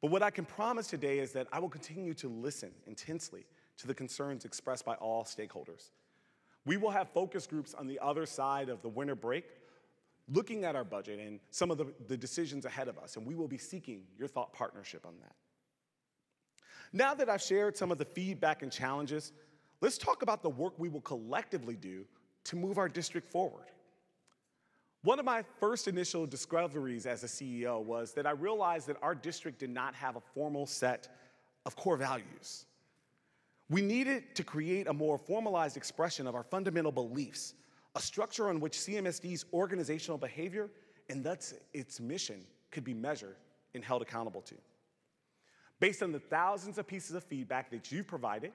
But 0.00 0.10
what 0.10 0.22
I 0.22 0.30
can 0.30 0.44
promise 0.44 0.86
today 0.86 1.18
is 1.18 1.32
that 1.32 1.46
I 1.52 1.58
will 1.58 1.68
continue 1.68 2.14
to 2.14 2.28
listen 2.28 2.70
intensely 2.86 3.46
to 3.78 3.86
the 3.86 3.94
concerns 3.94 4.44
expressed 4.44 4.84
by 4.84 4.94
all 4.94 5.24
stakeholders. 5.24 5.90
We 6.64 6.76
will 6.76 6.90
have 6.90 7.08
focus 7.10 7.46
groups 7.46 7.74
on 7.74 7.86
the 7.86 7.98
other 8.00 8.26
side 8.26 8.68
of 8.68 8.82
the 8.82 8.88
winter 8.88 9.14
break 9.14 9.44
looking 10.32 10.64
at 10.64 10.76
our 10.76 10.84
budget 10.84 11.18
and 11.18 11.40
some 11.50 11.70
of 11.70 11.78
the, 11.78 11.92
the 12.06 12.16
decisions 12.16 12.64
ahead 12.64 12.88
of 12.88 12.98
us, 12.98 13.16
and 13.16 13.26
we 13.26 13.34
will 13.34 13.48
be 13.48 13.58
seeking 13.58 14.02
your 14.18 14.28
thought 14.28 14.52
partnership 14.52 15.06
on 15.06 15.14
that. 15.20 15.34
Now 16.92 17.14
that 17.14 17.28
I've 17.28 17.42
shared 17.42 17.76
some 17.76 17.92
of 17.92 17.98
the 17.98 18.04
feedback 18.04 18.62
and 18.62 18.72
challenges, 18.72 19.32
let's 19.80 19.98
talk 19.98 20.22
about 20.22 20.42
the 20.42 20.50
work 20.50 20.74
we 20.78 20.88
will 20.88 21.00
collectively 21.00 21.76
do 21.76 22.04
to 22.44 22.56
move 22.56 22.78
our 22.78 22.88
district 22.88 23.30
forward. 23.30 23.66
One 25.02 25.18
of 25.18 25.24
my 25.24 25.44
first 25.60 25.86
initial 25.86 26.26
discoveries 26.26 27.06
as 27.06 27.22
a 27.22 27.26
CEO 27.26 27.82
was 27.82 28.12
that 28.14 28.26
I 28.26 28.32
realized 28.32 28.88
that 28.88 28.96
our 29.00 29.14
district 29.14 29.58
did 29.58 29.70
not 29.70 29.94
have 29.94 30.16
a 30.16 30.20
formal 30.34 30.66
set 30.66 31.08
of 31.66 31.76
core 31.76 31.96
values. 31.96 32.66
We 33.70 33.82
needed 33.82 34.34
to 34.34 34.42
create 34.42 34.86
a 34.88 34.92
more 34.92 35.18
formalized 35.18 35.76
expression 35.76 36.26
of 36.26 36.34
our 36.34 36.42
fundamental 36.42 36.90
beliefs, 36.90 37.54
a 37.98 38.00
structure 38.00 38.48
on 38.48 38.60
which 38.60 38.78
CMSD's 38.78 39.44
organizational 39.52 40.18
behavior 40.18 40.70
and 41.08 41.24
thus 41.24 41.52
its 41.72 41.98
mission 41.98 42.44
could 42.70 42.84
be 42.84 42.94
measured 42.94 43.36
and 43.74 43.84
held 43.84 44.02
accountable 44.02 44.40
to. 44.42 44.54
Based 45.80 46.02
on 46.02 46.12
the 46.12 46.20
thousands 46.20 46.78
of 46.78 46.86
pieces 46.86 47.16
of 47.16 47.24
feedback 47.24 47.70
that 47.72 47.90
you've 47.90 48.06
provided, 48.06 48.52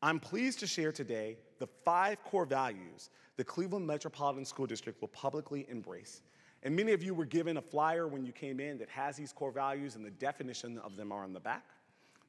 I'm 0.00 0.20
pleased 0.20 0.60
to 0.60 0.66
share 0.68 0.92
today 0.92 1.38
the 1.58 1.66
five 1.84 2.22
core 2.24 2.46
values 2.46 3.10
the 3.36 3.44
Cleveland 3.44 3.86
Metropolitan 3.86 4.44
School 4.44 4.66
District 4.66 5.00
will 5.00 5.08
publicly 5.08 5.66
embrace. 5.68 6.22
And 6.62 6.76
many 6.76 6.92
of 6.92 7.02
you 7.02 7.14
were 7.14 7.24
given 7.24 7.56
a 7.56 7.62
flyer 7.62 8.06
when 8.06 8.24
you 8.24 8.30
came 8.30 8.60
in 8.60 8.78
that 8.78 8.88
has 8.90 9.16
these 9.16 9.32
core 9.32 9.50
values, 9.50 9.96
and 9.96 10.04
the 10.04 10.10
definition 10.10 10.78
of 10.78 10.96
them 10.96 11.10
are 11.10 11.24
on 11.24 11.32
the 11.32 11.40
back. 11.40 11.64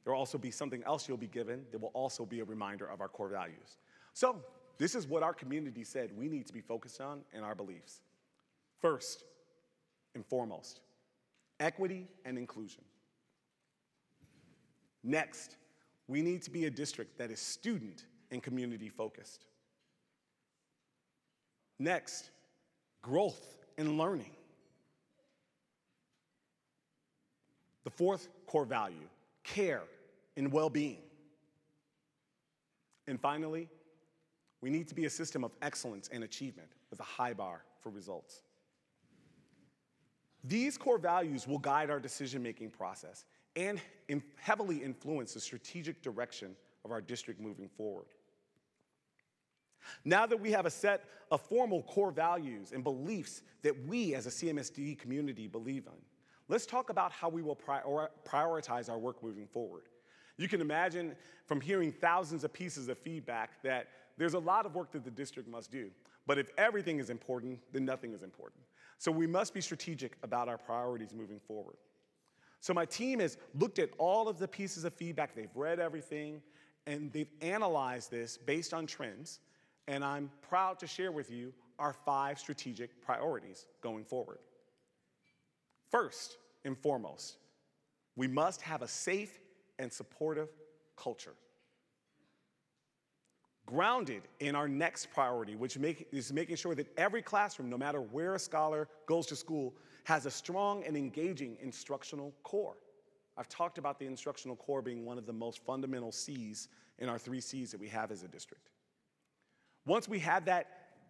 There 0.02 0.12
will 0.12 0.18
also 0.18 0.38
be 0.38 0.50
something 0.50 0.82
else 0.84 1.06
you'll 1.08 1.16
be 1.16 1.28
given 1.28 1.64
that 1.70 1.80
will 1.80 1.92
also 1.94 2.24
be 2.24 2.40
a 2.40 2.44
reminder 2.44 2.86
of 2.86 3.00
our 3.00 3.08
core 3.08 3.28
values. 3.28 3.76
So, 4.12 4.42
this 4.78 4.94
is 4.94 5.06
what 5.06 5.22
our 5.22 5.32
community 5.32 5.84
said 5.84 6.10
we 6.16 6.28
need 6.28 6.46
to 6.46 6.52
be 6.52 6.60
focused 6.60 7.00
on 7.00 7.20
in 7.32 7.42
our 7.42 7.54
beliefs. 7.54 8.00
First 8.80 9.24
and 10.14 10.24
foremost, 10.26 10.80
equity 11.60 12.06
and 12.24 12.36
inclusion. 12.38 12.82
Next, 15.02 15.56
we 16.08 16.22
need 16.22 16.42
to 16.42 16.50
be 16.50 16.64
a 16.64 16.70
district 16.70 17.18
that 17.18 17.30
is 17.30 17.40
student 17.40 18.06
and 18.30 18.42
community 18.42 18.88
focused. 18.88 19.44
Next, 21.78 22.30
growth 23.02 23.58
and 23.76 23.98
learning. 23.98 24.30
The 27.84 27.90
fourth 27.90 28.28
core 28.46 28.64
value 28.64 29.08
care 29.42 29.82
and 30.36 30.50
well 30.50 30.70
being. 30.70 31.02
And 33.06 33.20
finally, 33.20 33.68
we 34.64 34.70
need 34.70 34.88
to 34.88 34.94
be 34.94 35.04
a 35.04 35.10
system 35.10 35.44
of 35.44 35.52
excellence 35.60 36.08
and 36.10 36.24
achievement 36.24 36.68
with 36.90 36.98
a 36.98 37.02
high 37.02 37.34
bar 37.34 37.66
for 37.82 37.90
results. 37.90 38.40
These 40.42 40.78
core 40.78 40.96
values 40.96 41.46
will 41.46 41.58
guide 41.58 41.90
our 41.90 42.00
decision 42.00 42.42
making 42.42 42.70
process 42.70 43.26
and 43.56 43.78
heavily 44.36 44.78
influence 44.78 45.34
the 45.34 45.40
strategic 45.40 46.00
direction 46.00 46.56
of 46.82 46.92
our 46.92 47.02
district 47.02 47.42
moving 47.42 47.68
forward. 47.68 48.06
Now 50.02 50.24
that 50.24 50.40
we 50.40 50.50
have 50.52 50.64
a 50.64 50.70
set 50.70 51.04
of 51.30 51.42
formal 51.42 51.82
core 51.82 52.10
values 52.10 52.72
and 52.72 52.82
beliefs 52.82 53.42
that 53.60 53.86
we 53.86 54.14
as 54.14 54.26
a 54.26 54.30
CMSD 54.30 54.98
community 54.98 55.46
believe 55.46 55.86
in, 55.88 56.00
let's 56.48 56.64
talk 56.64 56.88
about 56.88 57.12
how 57.12 57.28
we 57.28 57.42
will 57.42 57.54
prior- 57.54 58.08
prioritize 58.26 58.88
our 58.88 58.98
work 58.98 59.22
moving 59.22 59.46
forward. 59.46 59.90
You 60.38 60.48
can 60.48 60.62
imagine 60.62 61.14
from 61.44 61.60
hearing 61.60 61.92
thousands 61.92 62.44
of 62.44 62.52
pieces 62.54 62.88
of 62.88 62.96
feedback 62.96 63.62
that 63.62 63.88
there's 64.16 64.34
a 64.34 64.38
lot 64.38 64.66
of 64.66 64.74
work 64.74 64.92
that 64.92 65.04
the 65.04 65.10
district 65.10 65.48
must 65.48 65.70
do. 65.70 65.90
But 66.26 66.38
if 66.38 66.48
everything 66.56 66.98
is 66.98 67.10
important, 67.10 67.58
then 67.72 67.84
nothing 67.84 68.12
is 68.12 68.22
important. 68.22 68.62
So 68.98 69.10
we 69.10 69.26
must 69.26 69.52
be 69.52 69.60
strategic 69.60 70.16
about 70.22 70.48
our 70.48 70.58
priorities 70.58 71.12
moving 71.12 71.40
forward. 71.40 71.76
So 72.60 72.72
my 72.72 72.86
team 72.86 73.20
has 73.20 73.36
looked 73.58 73.78
at 73.78 73.90
all 73.98 74.28
of 74.28 74.38
the 74.38 74.48
pieces 74.48 74.84
of 74.84 74.94
feedback, 74.94 75.34
they've 75.34 75.54
read 75.54 75.80
everything, 75.80 76.40
and 76.86 77.12
they've 77.12 77.30
analyzed 77.42 78.10
this 78.10 78.38
based 78.38 78.72
on 78.72 78.86
trends, 78.86 79.40
and 79.86 80.02
I'm 80.02 80.30
proud 80.40 80.78
to 80.78 80.86
share 80.86 81.12
with 81.12 81.30
you 81.30 81.52
our 81.78 81.92
five 81.92 82.38
strategic 82.38 83.02
priorities 83.02 83.66
going 83.82 84.04
forward. 84.04 84.38
First 85.90 86.38
and 86.64 86.78
foremost, 86.78 87.36
we 88.16 88.28
must 88.28 88.62
have 88.62 88.82
a 88.82 88.88
safe 88.88 89.40
and 89.78 89.92
supportive 89.92 90.48
culture. 90.96 91.34
Grounded 93.66 94.22
in 94.40 94.54
our 94.54 94.68
next 94.68 95.10
priority, 95.12 95.56
which 95.56 95.78
make, 95.78 96.06
is 96.12 96.32
making 96.32 96.56
sure 96.56 96.74
that 96.74 96.86
every 96.98 97.22
classroom, 97.22 97.70
no 97.70 97.78
matter 97.78 98.02
where 98.02 98.34
a 98.34 98.38
scholar 98.38 98.88
goes 99.06 99.26
to 99.26 99.36
school, 99.36 99.74
has 100.04 100.26
a 100.26 100.30
strong 100.30 100.84
and 100.84 100.96
engaging 100.96 101.56
instructional 101.62 102.34
core. 102.42 102.76
I've 103.36 103.48
talked 103.48 103.78
about 103.78 103.98
the 103.98 104.06
instructional 104.06 104.56
core 104.56 104.82
being 104.82 105.04
one 105.04 105.18
of 105.18 105.26
the 105.26 105.32
most 105.32 105.64
fundamental 105.64 106.12
C's 106.12 106.68
in 106.98 107.08
our 107.08 107.18
three 107.18 107.40
C's 107.40 107.70
that 107.70 107.80
we 107.80 107.88
have 107.88 108.12
as 108.12 108.22
a 108.22 108.28
district. 108.28 108.68
Once 109.86 110.08
we 110.08 110.18
have 110.20 110.44
that 110.44 110.66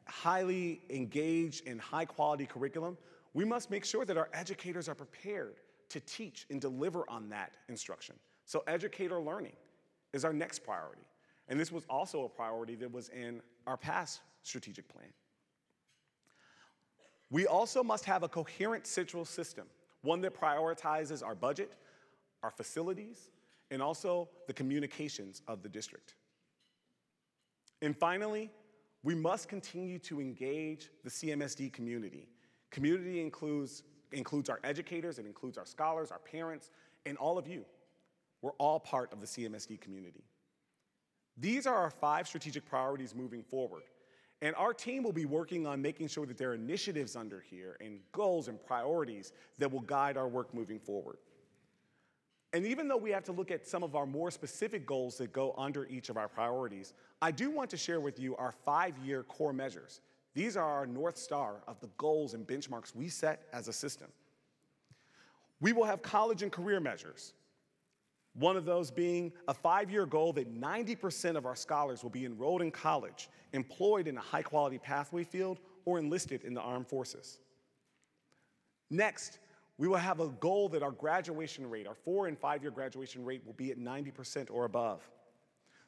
highly 0.06 0.80
engaged 0.90 1.66
and 1.66 1.80
high 1.80 2.04
quality 2.04 2.46
curriculum, 2.46 2.96
we 3.34 3.44
must 3.44 3.70
make 3.70 3.84
sure 3.84 4.04
that 4.04 4.16
our 4.16 4.28
educators 4.32 4.88
are 4.88 4.94
prepared 4.94 5.56
to 5.88 6.00
teach 6.00 6.46
and 6.50 6.60
deliver 6.60 7.08
on 7.10 7.28
that 7.28 7.52
instruction. 7.68 8.14
So, 8.46 8.62
educator 8.66 9.20
learning 9.20 9.54
is 10.12 10.24
our 10.24 10.32
next 10.32 10.60
priority. 10.60 11.02
And 11.48 11.60
this 11.60 11.70
was 11.70 11.84
also 11.88 12.24
a 12.24 12.28
priority 12.28 12.74
that 12.76 12.90
was 12.90 13.08
in 13.10 13.40
our 13.66 13.76
past 13.76 14.20
strategic 14.42 14.88
plan. 14.88 15.12
We 17.30 17.46
also 17.46 17.82
must 17.82 18.04
have 18.04 18.22
a 18.22 18.28
coherent 18.28 18.86
central 18.86 19.24
system, 19.24 19.66
one 20.02 20.20
that 20.22 20.38
prioritizes 20.38 21.24
our 21.24 21.34
budget, 21.34 21.72
our 22.42 22.50
facilities, 22.50 23.30
and 23.70 23.82
also 23.82 24.28
the 24.46 24.52
communications 24.52 25.42
of 25.48 25.62
the 25.62 25.68
district. 25.68 26.14
And 27.82 27.96
finally, 27.96 28.50
we 29.02 29.14
must 29.14 29.48
continue 29.48 29.98
to 30.00 30.20
engage 30.20 30.90
the 31.02 31.10
CMSD 31.10 31.72
community. 31.72 32.28
Community 32.70 33.20
includes, 33.20 33.82
includes 34.12 34.48
our 34.48 34.60
educators, 34.64 35.18
it 35.18 35.26
includes 35.26 35.58
our 35.58 35.66
scholars, 35.66 36.10
our 36.10 36.18
parents, 36.18 36.70
and 37.04 37.18
all 37.18 37.36
of 37.36 37.46
you. 37.46 37.64
We're 38.42 38.52
all 38.52 38.80
part 38.80 39.12
of 39.12 39.20
the 39.20 39.26
CMSD 39.26 39.80
community. 39.80 40.24
These 41.36 41.66
are 41.66 41.74
our 41.74 41.90
five 41.90 42.28
strategic 42.28 42.64
priorities 42.64 43.14
moving 43.14 43.42
forward. 43.42 43.82
And 44.42 44.54
our 44.56 44.74
team 44.74 45.02
will 45.02 45.12
be 45.12 45.24
working 45.24 45.66
on 45.66 45.80
making 45.80 46.08
sure 46.08 46.26
that 46.26 46.36
there 46.36 46.50
are 46.50 46.54
initiatives 46.54 47.16
under 47.16 47.40
here 47.40 47.76
and 47.80 48.00
goals 48.12 48.48
and 48.48 48.62
priorities 48.66 49.32
that 49.58 49.70
will 49.72 49.80
guide 49.80 50.16
our 50.16 50.28
work 50.28 50.52
moving 50.52 50.78
forward. 50.78 51.16
And 52.52 52.64
even 52.66 52.86
though 52.86 52.96
we 52.96 53.10
have 53.10 53.24
to 53.24 53.32
look 53.32 53.50
at 53.50 53.66
some 53.66 53.82
of 53.82 53.96
our 53.96 54.06
more 54.06 54.30
specific 54.30 54.86
goals 54.86 55.18
that 55.18 55.32
go 55.32 55.54
under 55.58 55.86
each 55.86 56.08
of 56.08 56.16
our 56.16 56.28
priorities, 56.28 56.92
I 57.20 57.30
do 57.30 57.50
want 57.50 57.70
to 57.70 57.76
share 57.76 58.00
with 58.00 58.20
you 58.20 58.36
our 58.36 58.52
five 58.52 58.96
year 58.98 59.24
core 59.24 59.52
measures. 59.52 60.00
These 60.34 60.56
are 60.56 60.64
our 60.64 60.86
North 60.86 61.16
Star 61.16 61.62
of 61.66 61.80
the 61.80 61.88
goals 61.96 62.34
and 62.34 62.46
benchmarks 62.46 62.94
we 62.94 63.08
set 63.08 63.42
as 63.52 63.66
a 63.66 63.72
system. 63.72 64.08
We 65.60 65.72
will 65.72 65.84
have 65.84 66.02
college 66.02 66.42
and 66.42 66.52
career 66.52 66.80
measures. 66.80 67.32
One 68.34 68.56
of 68.56 68.64
those 68.64 68.90
being 68.90 69.32
a 69.46 69.54
five 69.54 69.90
year 69.90 70.06
goal 70.06 70.32
that 70.34 70.52
90% 70.52 71.36
of 71.36 71.46
our 71.46 71.54
scholars 71.54 72.02
will 72.02 72.10
be 72.10 72.26
enrolled 72.26 72.62
in 72.62 72.70
college, 72.70 73.28
employed 73.52 74.08
in 74.08 74.16
a 74.16 74.20
high 74.20 74.42
quality 74.42 74.78
pathway 74.78 75.24
field, 75.24 75.60
or 75.84 75.98
enlisted 75.98 76.42
in 76.44 76.54
the 76.54 76.60
armed 76.60 76.88
forces. 76.88 77.38
Next, 78.90 79.38
we 79.78 79.88
will 79.88 79.96
have 79.96 80.20
a 80.20 80.28
goal 80.28 80.68
that 80.70 80.82
our 80.82 80.90
graduation 80.90 81.68
rate, 81.68 81.86
our 81.86 81.94
four 81.94 82.26
and 82.26 82.38
five 82.38 82.62
year 82.62 82.70
graduation 82.70 83.24
rate, 83.24 83.42
will 83.46 83.54
be 83.54 83.70
at 83.70 83.78
90% 83.78 84.48
or 84.50 84.64
above. 84.64 85.08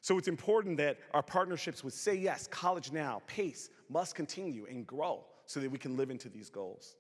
So 0.00 0.18
it's 0.18 0.28
important 0.28 0.76
that 0.76 0.98
our 1.14 1.22
partnerships 1.22 1.82
with 1.82 1.94
Say 1.94 2.14
Yes, 2.14 2.46
College 2.46 2.92
Now, 2.92 3.22
PACE 3.26 3.70
must 3.88 4.14
continue 4.14 4.66
and 4.70 4.86
grow 4.86 5.24
so 5.46 5.58
that 5.58 5.70
we 5.70 5.78
can 5.78 5.96
live 5.96 6.10
into 6.10 6.28
these 6.28 6.48
goals. 6.48 6.94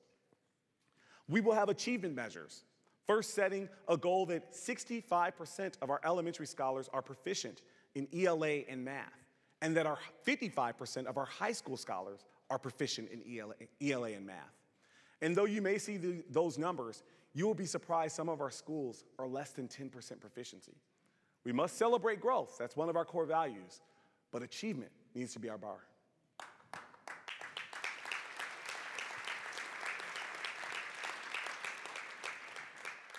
We 1.28 1.40
will 1.40 1.54
have 1.54 1.68
achievement 1.68 2.14
measures 2.14 2.64
First, 3.06 3.34
setting 3.34 3.68
a 3.88 3.96
goal 3.96 4.26
that 4.26 4.52
65% 4.52 5.74
of 5.80 5.90
our 5.90 6.00
elementary 6.04 6.46
scholars 6.46 6.88
are 6.92 7.02
proficient 7.02 7.62
in 7.94 8.08
ELA 8.12 8.62
and 8.68 8.84
math, 8.84 9.12
and 9.62 9.76
that 9.76 9.86
our 9.86 9.98
55% 10.26 11.06
of 11.06 11.16
our 11.16 11.24
high 11.24 11.52
school 11.52 11.76
scholars 11.76 12.24
are 12.50 12.58
proficient 12.58 13.08
in 13.10 13.22
ELA, 13.38 13.54
ELA 13.80 14.10
and 14.10 14.26
math. 14.26 14.56
And 15.22 15.34
though 15.34 15.44
you 15.44 15.62
may 15.62 15.78
see 15.78 15.96
the, 15.96 16.24
those 16.30 16.58
numbers, 16.58 17.02
you 17.32 17.46
will 17.46 17.54
be 17.54 17.66
surprised 17.66 18.16
some 18.16 18.28
of 18.28 18.40
our 18.40 18.50
schools 18.50 19.04
are 19.18 19.26
less 19.26 19.50
than 19.50 19.68
10% 19.68 20.20
proficiency. 20.20 20.74
We 21.44 21.52
must 21.52 21.76
celebrate 21.76 22.20
growth, 22.20 22.56
that's 22.58 22.76
one 22.76 22.88
of 22.88 22.96
our 22.96 23.04
core 23.04 23.24
values, 23.24 23.80
but 24.32 24.42
achievement 24.42 24.90
needs 25.14 25.32
to 25.34 25.38
be 25.38 25.48
our 25.48 25.58
bar. 25.58 25.78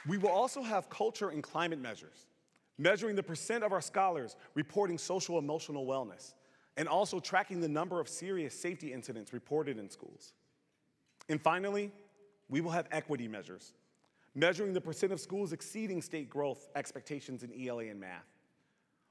We 0.08 0.17
will 0.17 0.30
also 0.30 0.62
have 0.62 0.89
culture 0.89 1.30
and 1.30 1.43
climate 1.43 1.80
measures, 1.80 2.28
measuring 2.78 3.15
the 3.15 3.24
percent 3.24 3.63
of 3.63 3.74
our 3.74 3.82
scholars 3.82 4.36
reporting 4.56 4.98
social 4.98 5.38
emotional 5.38 5.86
wellness, 5.86 6.34
and 6.78 6.88
also 6.88 7.20
tracking 7.20 7.60
the 7.60 7.67
number 7.67 8.00
of 8.00 8.08
serious 8.08 8.58
safety 8.58 8.93
incidents 8.93 9.34
reported 9.34 9.78
in 9.78 9.89
schools. 9.89 10.34
And 11.28 11.41
finally, 11.41 11.91
we 12.50 12.62
will 12.62 12.72
have 12.72 12.88
equity 12.91 13.28
measures, 13.28 13.74
measuring 14.34 14.72
the 14.72 14.80
percent 14.80 15.12
of 15.12 15.20
schools 15.20 15.52
exceeding 15.52 16.02
state 16.02 16.30
growth 16.30 16.70
expectations 16.76 17.43
in 17.43 17.67
ELA 17.67 17.86
and 17.86 18.00
math, 18.00 18.28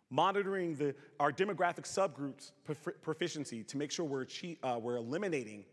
monitoring 0.09 0.77
the, 0.77 0.95
our 1.21 1.33
demographic 1.33 1.83
subgroups 1.83 2.53
proficiency 3.03 3.63
to 3.65 3.77
make 3.77 3.91
sure 3.91 4.07
we're, 4.07 4.23
achieve, 4.23 4.57
uh, 4.63 4.79
we're 4.81 4.97
eliminating 4.97 5.65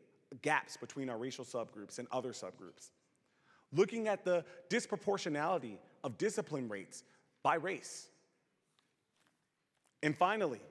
gaps 0.42 0.76
between 0.76 1.10
our 1.10 1.18
racial 1.18 1.46
subgroups 1.46 2.00
and 2.00 2.08
other 2.12 2.32
subgroups 2.32 2.90
looking 3.74 4.08
at 4.08 4.24
the 4.24 4.46
disproportionality 4.70 5.78
of 6.04 6.18
discipline 6.18 6.70
rates 6.70 7.04
by 7.42 7.56
race. 7.56 8.08
And 10.02 10.16
finally, 10.16 10.62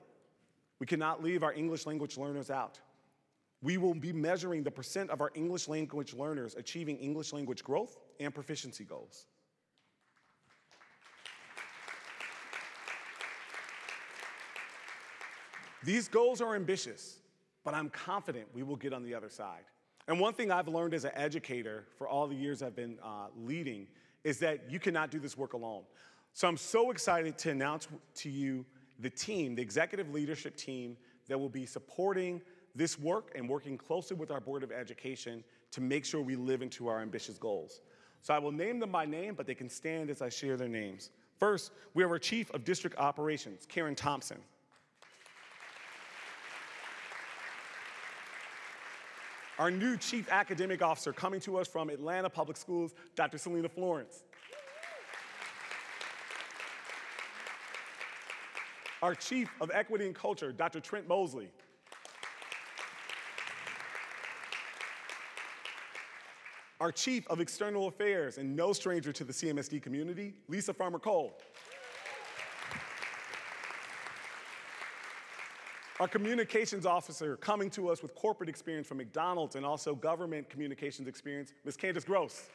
we 0.79 0.85
cannot 0.85 1.23
leave 1.23 1.43
our 1.43 1.53
English 1.53 1.85
language 1.85 2.17
learners 2.17 2.49
out. 2.49 2.79
We 3.61 3.77
will 3.77 3.93
be 3.93 4.11
measuring 4.11 4.63
the 4.63 4.71
percent 4.71 5.09
of 5.09 5.21
our 5.21 5.31
English 5.33 5.67
language 5.67 6.13
learners 6.13 6.55
achieving 6.55 6.97
English 6.97 7.31
language 7.31 7.63
growth 7.63 7.97
and 8.19 8.33
proficiency 8.33 8.83
goals. 8.83 9.25
These 15.83 16.07
goals 16.07 16.41
are 16.41 16.55
ambitious, 16.55 17.19
but 17.63 17.73
I'm 17.73 17.89
confident 17.89 18.47
we 18.53 18.63
will 18.63 18.77
get 18.77 18.93
on 18.93 19.03
the 19.03 19.13
other 19.15 19.29
side. 19.29 19.63
And 20.07 20.19
one 20.19 20.33
thing 20.33 20.51
I've 20.51 20.67
learned 20.67 20.93
as 20.93 21.05
an 21.05 21.11
educator 21.15 21.85
for 21.97 22.07
all 22.07 22.27
the 22.27 22.35
years 22.35 22.61
I've 22.61 22.75
been 22.75 22.97
uh, 23.03 23.27
leading 23.37 23.87
is 24.23 24.39
that 24.39 24.69
you 24.69 24.79
cannot 24.79 25.11
do 25.11 25.19
this 25.19 25.37
work 25.37 25.53
alone. 25.53 25.83
So 26.33 26.47
I'm 26.47 26.57
so 26.57 26.91
excited 26.91 27.37
to 27.39 27.51
announce 27.51 27.87
to 28.15 28.29
you 28.29 28.65
the 28.99 29.09
team, 29.09 29.55
the 29.55 29.61
executive 29.61 30.09
leadership 30.09 30.55
team 30.55 30.97
that 31.27 31.39
will 31.39 31.49
be 31.49 31.65
supporting 31.65 32.41
this 32.75 32.99
work 32.99 33.31
and 33.35 33.47
working 33.47 33.77
closely 33.77 34.17
with 34.17 34.31
our 34.31 34.39
Board 34.39 34.63
of 34.63 34.71
Education 34.71 35.43
to 35.71 35.81
make 35.81 36.05
sure 36.05 36.21
we 36.21 36.35
live 36.35 36.61
into 36.61 36.87
our 36.87 37.01
ambitious 37.01 37.37
goals. 37.37 37.81
So 38.21 38.33
I 38.33 38.39
will 38.39 38.51
name 38.51 38.79
them 38.79 38.91
by 38.91 39.05
name, 39.05 39.35
but 39.35 39.45
they 39.45 39.55
can 39.55 39.69
stand 39.69 40.09
as 40.09 40.21
I 40.21 40.29
share 40.29 40.57
their 40.57 40.69
names. 40.69 41.11
First, 41.37 41.71
we 41.93 42.03
have 42.03 42.11
our 42.11 42.19
Chief 42.19 42.49
of 42.53 42.63
District 42.63 42.97
Operations, 42.97 43.65
Karen 43.67 43.95
Thompson. 43.95 44.37
Our 49.59 49.69
new 49.69 49.97
Chief 49.97 50.27
Academic 50.31 50.81
Officer 50.81 51.13
coming 51.13 51.39
to 51.41 51.57
us 51.57 51.67
from 51.67 51.89
Atlanta 51.89 52.29
Public 52.29 52.57
Schools, 52.57 52.93
Dr. 53.15 53.37
Selena 53.37 53.69
Florence. 53.69 54.23
Our 59.03 59.13
Chief 59.13 59.49
of 59.61 59.69
Equity 59.71 60.05
and 60.05 60.15
Culture, 60.15 60.51
Dr. 60.51 60.79
Trent 60.79 61.07
Mosley. 61.07 61.49
Our 66.79 66.91
Chief 66.91 67.27
of 67.27 67.39
External 67.39 67.87
Affairs, 67.87 68.39
and 68.39 68.55
no 68.55 68.73
stranger 68.73 69.13
to 69.13 69.23
the 69.23 69.33
CMSD 69.33 69.81
community, 69.81 70.33
Lisa 70.47 70.73
Farmer 70.73 70.99
Cole. 70.99 71.37
Our 75.99 76.07
communications 76.07 76.85
officer 76.85 77.37
coming 77.37 77.69
to 77.71 77.89
us 77.89 78.01
with 78.01 78.15
corporate 78.15 78.49
experience 78.49 78.87
from 78.87 78.97
McDonald's 78.97 79.55
and 79.55 79.65
also 79.65 79.93
government 79.93 80.49
communications 80.49 81.07
experience, 81.07 81.53
Ms. 81.65 81.77
Candace 81.77 82.03
Gross. 82.03 82.49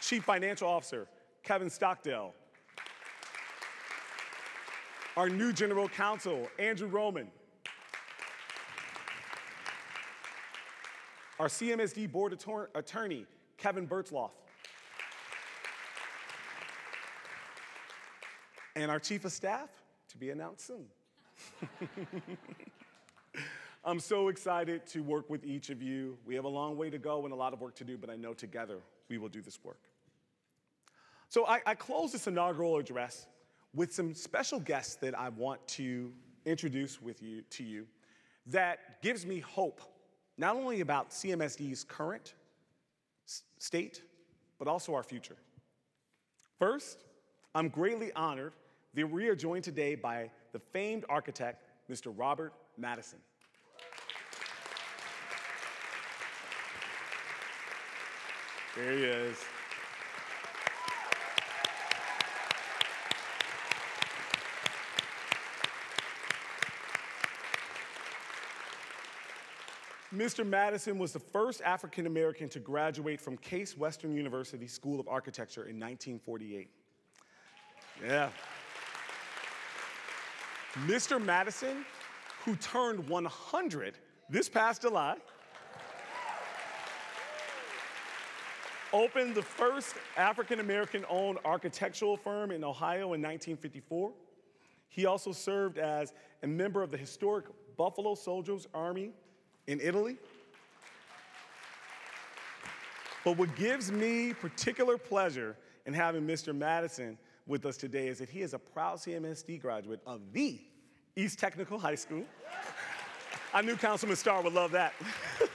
Chief 0.00 0.22
Financial 0.22 0.68
Officer, 0.68 1.06
Kevin 1.42 1.70
Stockdale. 1.70 2.34
Our 5.16 5.30
new 5.30 5.52
General 5.52 5.88
Counsel, 5.88 6.48
Andrew 6.58 6.88
Roman. 6.88 7.28
our 11.38 11.48
CMSD 11.48 12.10
Board 12.10 12.32
Attorney, 12.74 13.26
Kevin 13.58 13.86
Bertzloff. 13.86 14.30
And 18.76 18.90
our 18.90 18.98
Chief 18.98 19.24
of 19.24 19.32
Staff, 19.32 19.68
to 20.08 20.16
be 20.16 20.30
announced 20.30 20.66
soon. 20.66 20.86
I'm 23.84 24.00
so 24.00 24.28
excited 24.28 24.86
to 24.88 25.02
work 25.02 25.28
with 25.28 25.44
each 25.44 25.70
of 25.70 25.82
you. 25.82 26.16
We 26.24 26.34
have 26.34 26.44
a 26.44 26.48
long 26.48 26.76
way 26.76 26.90
to 26.90 26.98
go 26.98 27.24
and 27.24 27.32
a 27.32 27.36
lot 27.36 27.52
of 27.52 27.60
work 27.60 27.74
to 27.76 27.84
do, 27.84 27.98
but 27.98 28.08
I 28.08 28.16
know 28.16 28.32
together 28.32 28.78
we 29.08 29.18
will 29.18 29.28
do 29.28 29.42
this 29.42 29.58
work. 29.62 29.80
So 31.28 31.46
I, 31.46 31.60
I 31.66 31.74
close 31.74 32.12
this 32.12 32.26
inaugural 32.26 32.78
address 32.78 33.26
with 33.74 33.92
some 33.92 34.14
special 34.14 34.60
guests 34.60 34.94
that 34.96 35.18
I 35.18 35.28
want 35.30 35.66
to 35.68 36.12
introduce 36.46 37.02
with 37.02 37.22
you 37.22 37.42
to 37.50 37.62
you 37.62 37.86
that 38.46 39.02
gives 39.02 39.26
me 39.26 39.40
hope, 39.40 39.80
not 40.38 40.56
only 40.56 40.80
about 40.80 41.10
CMSD's 41.10 41.84
current 41.84 42.34
s- 43.26 43.42
state, 43.58 44.02
but 44.58 44.68
also 44.68 44.94
our 44.94 45.02
future. 45.02 45.36
First, 46.58 47.04
I'm 47.56 47.68
greatly 47.68 48.12
honored 48.14 48.52
that 48.94 49.08
we 49.08 49.28
are 49.28 49.36
joined 49.36 49.62
today 49.62 49.94
by 49.94 50.28
the 50.52 50.58
famed 50.58 51.04
architect, 51.08 51.62
Mr. 51.88 52.12
Robert 52.16 52.52
Madison. 52.76 53.18
There 58.74 58.92
he 58.92 59.04
is. 59.04 59.36
Mr. 70.12 70.44
Madison 70.44 70.98
was 70.98 71.12
the 71.12 71.18
first 71.20 71.60
African 71.62 72.06
American 72.06 72.48
to 72.48 72.58
graduate 72.58 73.20
from 73.20 73.36
Case 73.36 73.76
Western 73.76 74.12
University 74.14 74.66
School 74.66 74.98
of 74.98 75.06
Architecture 75.06 75.62
in 75.62 75.78
1948. 75.78 76.68
Yeah. 78.04 78.28
Mr. 80.86 81.22
Madison, 81.22 81.86
who 82.44 82.54
turned 82.56 83.08
100 83.08 83.94
this 84.28 84.48
past 84.48 84.82
July, 84.82 85.16
opened 88.92 89.34
the 89.34 89.42
first 89.42 89.94
African 90.18 90.60
American 90.60 91.06
owned 91.08 91.38
architectural 91.46 92.16
firm 92.16 92.50
in 92.50 92.62
Ohio 92.62 93.14
in 93.14 93.22
1954. 93.22 94.12
He 94.90 95.06
also 95.06 95.32
served 95.32 95.78
as 95.78 96.12
a 96.42 96.46
member 96.46 96.82
of 96.82 96.90
the 96.90 96.98
historic 96.98 97.46
Buffalo 97.78 98.14
Soldiers 98.14 98.68
Army 98.74 99.12
in 99.66 99.80
Italy. 99.80 100.18
But 103.24 103.38
what 103.38 103.56
gives 103.56 103.90
me 103.90 104.34
particular 104.34 104.98
pleasure 104.98 105.56
in 105.86 105.94
having 105.94 106.26
Mr. 106.26 106.54
Madison 106.54 107.16
with 107.46 107.66
us 107.66 107.76
today 107.76 108.08
is 108.08 108.18
that 108.18 108.28
he 108.28 108.42
is 108.42 108.54
a 108.54 108.58
proud 108.58 108.98
CMSD 108.98 109.60
graduate 109.60 110.00
of 110.06 110.32
the 110.32 110.60
East 111.16 111.38
Technical 111.38 111.78
High 111.78 111.94
School. 111.94 112.24
I 113.52 113.62
knew 113.62 113.76
Councilman 113.76 114.16
Starr 114.16 114.42
would 114.42 114.52
love 114.52 114.72
that. 114.72 114.94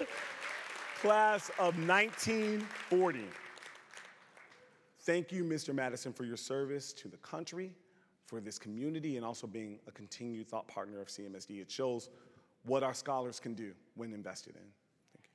Class 1.01 1.49
of 1.59 1.77
1940. 1.87 3.19
Thank 5.01 5.31
you, 5.31 5.43
Mr. 5.43 5.73
Madison, 5.73 6.13
for 6.13 6.23
your 6.23 6.37
service 6.37 6.93
to 6.93 7.07
the 7.07 7.17
country, 7.17 7.73
for 8.25 8.39
this 8.39 8.59
community, 8.59 9.17
and 9.17 9.25
also 9.25 9.47
being 9.47 9.79
a 9.87 9.91
continued 9.91 10.47
thought 10.47 10.67
partner 10.67 11.01
of 11.01 11.07
CMSD. 11.07 11.61
It 11.61 11.71
shows 11.71 12.09
what 12.63 12.83
our 12.83 12.93
scholars 12.93 13.39
can 13.39 13.53
do 13.53 13.73
when 13.95 14.13
invested 14.13 14.55
in. 14.55 14.61
Thank 15.13 15.25
you. 15.25 15.31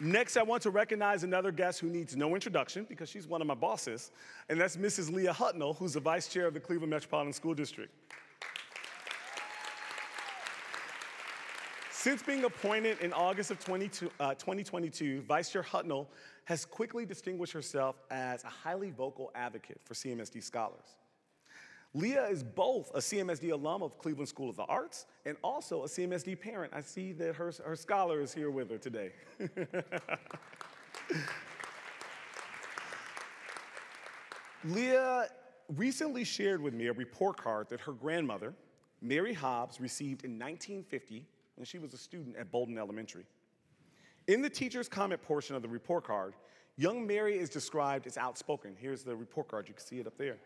Next, 0.00 0.36
I 0.36 0.42
want 0.42 0.62
to 0.64 0.70
recognize 0.70 1.22
another 1.22 1.52
guest 1.52 1.78
who 1.78 1.88
needs 1.88 2.16
no 2.16 2.34
introduction 2.34 2.84
because 2.88 3.08
she's 3.08 3.28
one 3.28 3.40
of 3.40 3.46
my 3.46 3.54
bosses, 3.54 4.10
and 4.48 4.60
that's 4.60 4.76
Mrs. 4.76 5.12
Leah 5.12 5.32
Hudnall, 5.32 5.76
who's 5.76 5.92
the 5.92 6.00
vice 6.00 6.26
chair 6.26 6.46
of 6.46 6.54
the 6.54 6.60
Cleveland 6.60 6.90
Metropolitan 6.90 7.32
School 7.32 7.54
District. 7.54 7.92
Since 11.92 12.22
being 12.22 12.44
appointed 12.44 12.98
in 13.00 13.12
August 13.12 13.50
of 13.50 13.64
22, 13.64 14.10
uh, 14.20 14.34
2022, 14.34 15.22
Vice 15.22 15.50
Chair 15.50 15.62
Hudnall 15.62 16.08
has 16.44 16.66
quickly 16.66 17.06
distinguished 17.06 17.54
herself 17.54 17.96
as 18.10 18.44
a 18.44 18.48
highly 18.48 18.90
vocal 18.90 19.30
advocate 19.34 19.80
for 19.84 19.94
CMSD 19.94 20.42
scholars. 20.42 20.96
Leah 21.96 22.26
is 22.26 22.42
both 22.42 22.90
a 22.94 22.98
CMSD 22.98 23.52
alum 23.52 23.80
of 23.82 23.96
Cleveland 23.98 24.28
School 24.28 24.50
of 24.50 24.56
the 24.56 24.64
Arts 24.64 25.06
and 25.24 25.36
also 25.44 25.84
a 25.84 25.86
CMSD 25.86 26.40
parent. 26.40 26.72
I 26.74 26.80
see 26.80 27.12
that 27.12 27.36
her, 27.36 27.52
her 27.64 27.76
scholar 27.76 28.20
is 28.20 28.34
here 28.34 28.50
with 28.50 28.68
her 28.70 28.78
today. 28.78 29.12
Leah 34.64 35.28
recently 35.76 36.24
shared 36.24 36.60
with 36.60 36.74
me 36.74 36.88
a 36.88 36.92
report 36.92 37.36
card 37.36 37.68
that 37.68 37.78
her 37.80 37.92
grandmother, 37.92 38.54
Mary 39.00 39.32
Hobbs, 39.32 39.80
received 39.80 40.24
in 40.24 40.32
1950 40.32 41.24
when 41.54 41.64
she 41.64 41.78
was 41.78 41.94
a 41.94 41.98
student 41.98 42.34
at 42.36 42.50
Bolden 42.50 42.76
Elementary. 42.76 43.26
In 44.26 44.42
the 44.42 44.50
teacher's 44.50 44.88
comment 44.88 45.22
portion 45.22 45.54
of 45.54 45.62
the 45.62 45.68
report 45.68 46.04
card, 46.04 46.34
young 46.76 47.06
Mary 47.06 47.38
is 47.38 47.48
described 47.48 48.08
as 48.08 48.16
outspoken. 48.16 48.74
Here's 48.76 49.04
the 49.04 49.14
report 49.14 49.46
card, 49.46 49.68
you 49.68 49.74
can 49.74 49.84
see 49.84 50.00
it 50.00 50.08
up 50.08 50.18
there. 50.18 50.38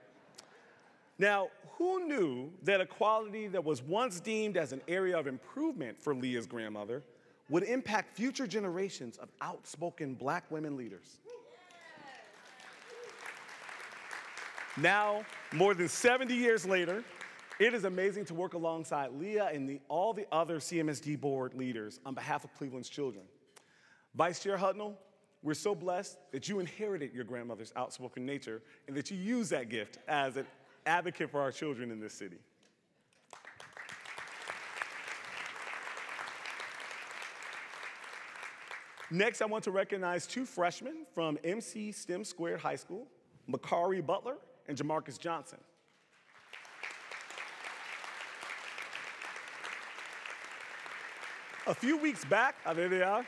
Now, 1.18 1.48
who 1.76 2.07
knew 2.07 2.50
that 2.62 2.81
a 2.81 2.87
quality 2.87 3.48
that 3.48 3.64
was 3.64 3.83
once 3.83 4.20
deemed 4.20 4.57
as 4.57 4.72
an 4.72 4.81
area 4.87 5.18
of 5.18 5.26
improvement 5.26 6.00
for 6.00 6.14
Leah's 6.14 6.46
grandmother 6.46 7.02
would 7.48 7.62
impact 7.64 8.16
future 8.16 8.46
generations 8.46 9.16
of 9.16 9.28
outspoken 9.40 10.14
black 10.14 10.48
women 10.50 10.76
leaders? 10.76 11.18
Now, 14.76 15.24
more 15.52 15.74
than 15.74 15.88
70 15.88 16.35
years 16.35 16.64
later, 16.64 17.02
it 17.59 17.74
is 17.74 17.85
amazing 17.85 18.24
to 18.26 18.35
work 18.35 18.54
alongside 18.54 19.11
Leah 19.18 19.50
and 19.52 19.68
the, 19.68 19.81
all 19.88 20.12
the 20.12 20.26
other 20.31 20.59
CMSD 20.59 21.20
board 21.20 21.54
leaders 21.54 21.98
on 22.07 22.14
behalf 22.14 22.44
of 22.44 22.54
Cleveland's 22.54 22.88
children. 22.88 23.24
Vice 24.14 24.40
Chair 24.40 24.57
Hudnall, 24.57 24.94
we're 25.42 25.54
so 25.54 25.74
blessed 25.74 26.18
that 26.31 26.48
you 26.48 26.61
inherited 26.61 27.12
your 27.12 27.24
grandmother's 27.24 27.72
outspoken 27.74 28.24
nature 28.24 28.62
and 28.87 28.96
that 28.96 29.11
you 29.11 29.16
use 29.16 29.48
that 29.48 29.68
gift 29.68 29.98
as 30.07 30.37
an 30.37 30.46
advocate 30.88 31.31
for 31.31 31.40
our 31.40 31.53
children 31.53 31.90
in 31.90 32.01
this 32.01 32.14
city. 32.14 32.38
Next, 39.11 39.40
I 39.40 39.46
want 39.46 39.64
to 39.64 39.70
recognize 39.70 40.27
two 40.27 40.44
freshmen 40.44 41.07
from 41.14 41.38
MC 41.44 41.92
STEM 41.92 42.24
Squared 42.24 42.61
High 42.61 42.77
School, 42.77 43.07
Makari 43.51 44.05
Butler 44.05 44.37
and 44.66 44.77
Jamarcus 44.77 45.18
Johnson. 45.18 45.59
A 51.66 51.74
few 51.74 51.98
weeks 51.98 52.24
back, 52.24 52.57
oh, 52.64 52.72
there 52.72 52.88
they 52.88 53.03
are. 53.03 53.24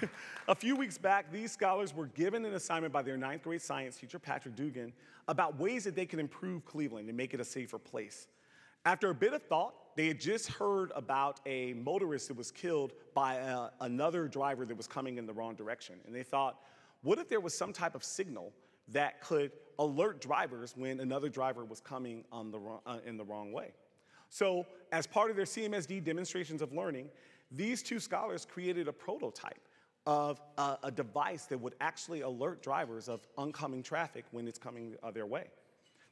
a 0.48 0.54
few 0.54 0.74
weeks 0.74 0.96
back, 0.96 1.30
these 1.30 1.52
scholars 1.52 1.94
were 1.94 2.06
given 2.06 2.44
an 2.46 2.54
assignment 2.54 2.92
by 2.92 3.02
their 3.02 3.18
ninth 3.18 3.42
grade 3.42 3.60
science 3.60 3.96
teacher, 3.98 4.18
Patrick 4.18 4.56
Dugan, 4.56 4.94
about 5.28 5.58
ways 5.58 5.84
that 5.84 5.94
they 5.94 6.06
can 6.06 6.18
improve 6.18 6.64
Cleveland 6.64 7.08
and 7.08 7.16
make 7.16 7.34
it 7.34 7.40
a 7.40 7.44
safer 7.44 7.78
place. 7.78 8.28
After 8.86 9.10
a 9.10 9.14
bit 9.14 9.34
of 9.34 9.42
thought, 9.42 9.74
they 9.94 10.06
had 10.08 10.18
just 10.18 10.48
heard 10.48 10.90
about 10.96 11.40
a 11.44 11.74
motorist 11.74 12.28
that 12.28 12.36
was 12.36 12.50
killed 12.50 12.94
by 13.12 13.34
a, 13.34 13.68
another 13.82 14.26
driver 14.26 14.64
that 14.64 14.76
was 14.76 14.86
coming 14.86 15.18
in 15.18 15.26
the 15.26 15.32
wrong 15.34 15.54
direction. 15.54 15.96
And 16.06 16.14
they 16.14 16.22
thought, 16.22 16.60
what 17.02 17.18
if 17.18 17.28
there 17.28 17.40
was 17.40 17.52
some 17.52 17.72
type 17.72 17.94
of 17.94 18.02
signal 18.02 18.52
that 18.88 19.20
could 19.20 19.52
alert 19.78 20.22
drivers 20.22 20.72
when 20.76 21.00
another 21.00 21.28
driver 21.28 21.66
was 21.66 21.80
coming 21.80 22.24
the 22.50 22.58
wrong, 22.58 22.80
uh, 22.86 22.98
in 23.04 23.18
the 23.18 23.24
wrong 23.24 23.52
way? 23.52 23.72
So, 24.30 24.66
as 24.92 25.06
part 25.06 25.30
of 25.30 25.36
their 25.36 25.44
CMSD 25.44 26.04
demonstrations 26.04 26.62
of 26.62 26.72
learning, 26.72 27.08
these 27.50 27.82
two 27.82 28.00
scholars 28.00 28.46
created 28.46 28.88
a 28.88 28.92
prototype 28.92 29.67
of 30.06 30.40
a, 30.56 30.78
a 30.84 30.90
device 30.90 31.44
that 31.46 31.58
would 31.58 31.74
actually 31.80 32.22
alert 32.22 32.62
drivers 32.62 33.08
of 33.08 33.26
oncoming 33.36 33.82
traffic 33.82 34.24
when 34.30 34.48
it's 34.48 34.58
coming 34.58 34.94
uh, 35.02 35.10
their 35.10 35.26
way. 35.26 35.48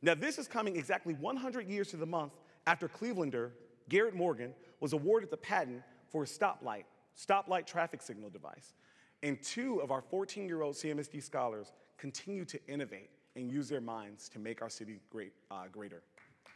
Now, 0.02 0.14
this 0.14 0.38
is 0.38 0.46
coming 0.46 0.76
exactly 0.76 1.14
100 1.14 1.68
years 1.68 1.88
to 1.88 1.96
the 1.96 2.06
month 2.06 2.32
after 2.66 2.88
Clevelander 2.88 3.50
Garrett 3.88 4.14
Morgan 4.14 4.52
was 4.80 4.92
awarded 4.92 5.30
the 5.30 5.36
patent 5.36 5.82
for 6.08 6.24
a 6.24 6.26
stoplight, 6.26 6.84
stoplight 7.16 7.66
traffic 7.66 8.02
signal 8.02 8.30
device. 8.30 8.74
And 9.22 9.42
two 9.42 9.80
of 9.80 9.90
our 9.90 10.02
14 10.02 10.46
year 10.46 10.62
old 10.62 10.74
CMSD 10.74 11.22
scholars 11.22 11.72
continue 11.96 12.44
to 12.44 12.60
innovate 12.68 13.10
and 13.34 13.50
use 13.50 13.68
their 13.68 13.80
minds 13.80 14.28
to 14.30 14.38
make 14.38 14.62
our 14.62 14.70
city 14.70 15.00
great, 15.10 15.32
uh, 15.50 15.64
greater. 15.70 16.02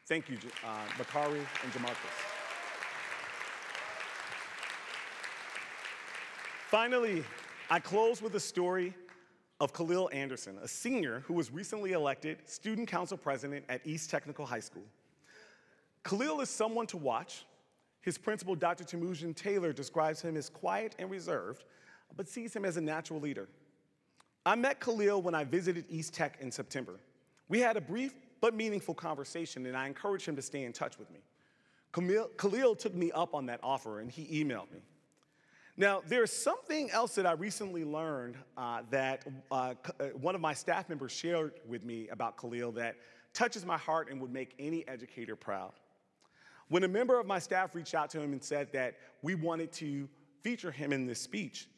Thank 0.06 0.28
you, 0.28 0.38
uh, 0.64 0.84
Bakari 0.98 1.38
and 1.38 1.72
Jamarcus. 1.72 2.29
Finally, 6.70 7.24
I 7.68 7.80
close 7.80 8.22
with 8.22 8.36
a 8.36 8.40
story 8.40 8.94
of 9.58 9.72
Khalil 9.72 10.08
Anderson, 10.12 10.56
a 10.62 10.68
senior 10.68 11.18
who 11.26 11.34
was 11.34 11.50
recently 11.50 11.90
elected 11.90 12.48
student 12.48 12.86
council 12.86 13.16
president 13.16 13.64
at 13.68 13.84
East 13.84 14.08
Technical 14.08 14.46
High 14.46 14.60
School. 14.60 14.84
Khalil 16.04 16.40
is 16.40 16.48
someone 16.48 16.86
to 16.86 16.96
watch 16.96 17.44
His 18.02 18.16
principal, 18.16 18.54
Dr. 18.54 18.84
Temujin 18.84 19.34
Taylor, 19.34 19.72
describes 19.72 20.22
him 20.22 20.36
as 20.36 20.48
quiet 20.48 20.94
and 21.00 21.10
reserved, 21.10 21.64
but 22.16 22.28
sees 22.28 22.54
him 22.54 22.64
as 22.64 22.76
a 22.76 22.80
natural 22.80 23.18
leader. 23.18 23.48
I 24.46 24.54
met 24.54 24.78
Khalil 24.78 25.22
when 25.22 25.34
I 25.34 25.42
visited 25.42 25.86
East 25.90 26.14
Tech 26.14 26.38
in 26.40 26.52
September. 26.52 27.00
We 27.48 27.58
had 27.58 27.76
a 27.76 27.80
brief 27.80 28.14
but 28.40 28.54
meaningful 28.54 28.94
conversation, 28.94 29.66
and 29.66 29.76
I 29.76 29.88
encouraged 29.88 30.26
him 30.26 30.36
to 30.36 30.42
stay 30.42 30.62
in 30.62 30.72
touch 30.72 31.00
with 31.00 31.10
me. 31.10 31.18
Khalil, 31.92 32.30
Khalil 32.38 32.76
took 32.76 32.94
me 32.94 33.10
up 33.10 33.34
on 33.34 33.46
that 33.46 33.58
offer, 33.60 33.98
and 33.98 34.08
he 34.08 34.44
emailed 34.44 34.70
me. 34.72 34.82
Now, 35.76 36.02
there's 36.06 36.32
something 36.32 36.90
else 36.90 37.14
that 37.14 37.26
I 37.26 37.32
recently 37.32 37.84
learned 37.84 38.36
uh, 38.56 38.82
that 38.90 39.24
uh, 39.50 39.74
uh, 39.98 40.06
one 40.20 40.34
of 40.34 40.40
my 40.40 40.52
staff 40.52 40.88
members 40.88 41.12
shared 41.12 41.54
with 41.66 41.84
me 41.84 42.08
about 42.08 42.36
Khalil 42.36 42.72
that 42.72 42.96
touches 43.32 43.64
my 43.64 43.78
heart 43.78 44.10
and 44.10 44.20
would 44.20 44.32
make 44.32 44.54
any 44.58 44.86
educator 44.88 45.36
proud. 45.36 45.72
When 46.68 46.84
a 46.84 46.88
member 46.88 47.18
of 47.18 47.26
my 47.26 47.38
staff 47.38 47.74
reached 47.74 47.94
out 47.94 48.10
to 48.10 48.20
him 48.20 48.32
and 48.32 48.42
said 48.42 48.72
that 48.72 48.96
we 49.22 49.34
wanted 49.34 49.72
to 49.72 50.08
feature 50.42 50.70
him 50.70 50.92
in 50.92 51.06
this 51.06 51.20
speech, 51.20 51.68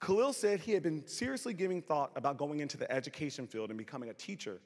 Khalil 0.00 0.32
said 0.32 0.60
he 0.60 0.72
had 0.72 0.82
been 0.82 1.06
seriously 1.06 1.54
giving 1.54 1.80
thought 1.80 2.10
about 2.16 2.36
going 2.36 2.60
into 2.60 2.76
the 2.76 2.90
education 2.90 3.46
field 3.46 3.70
and 3.70 3.78
becoming 3.78 4.10
a 4.10 4.14
teacher 4.14 4.58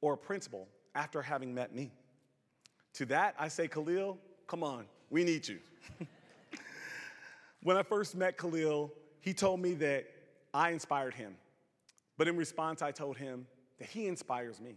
or 0.00 0.14
a 0.14 0.18
principal 0.18 0.68
after 0.94 1.22
having 1.22 1.54
met 1.54 1.74
me. 1.74 1.92
To 2.94 3.06
that, 3.06 3.34
I 3.38 3.48
say, 3.48 3.68
Khalil, 3.68 4.18
come 4.48 4.64
on, 4.64 4.86
we 5.10 5.22
need 5.22 5.46
you. 5.46 5.58
when 7.62 7.76
I 7.76 7.82
first 7.82 8.16
met 8.16 8.38
Khalil, 8.38 8.92
he 9.20 9.32
told 9.32 9.60
me 9.60 9.74
that 9.74 10.06
I 10.52 10.70
inspired 10.70 11.14
him. 11.14 11.34
But 12.16 12.28
in 12.28 12.36
response, 12.36 12.82
I 12.82 12.90
told 12.90 13.16
him 13.16 13.46
that 13.78 13.88
he 13.88 14.06
inspires 14.06 14.60
me. 14.60 14.76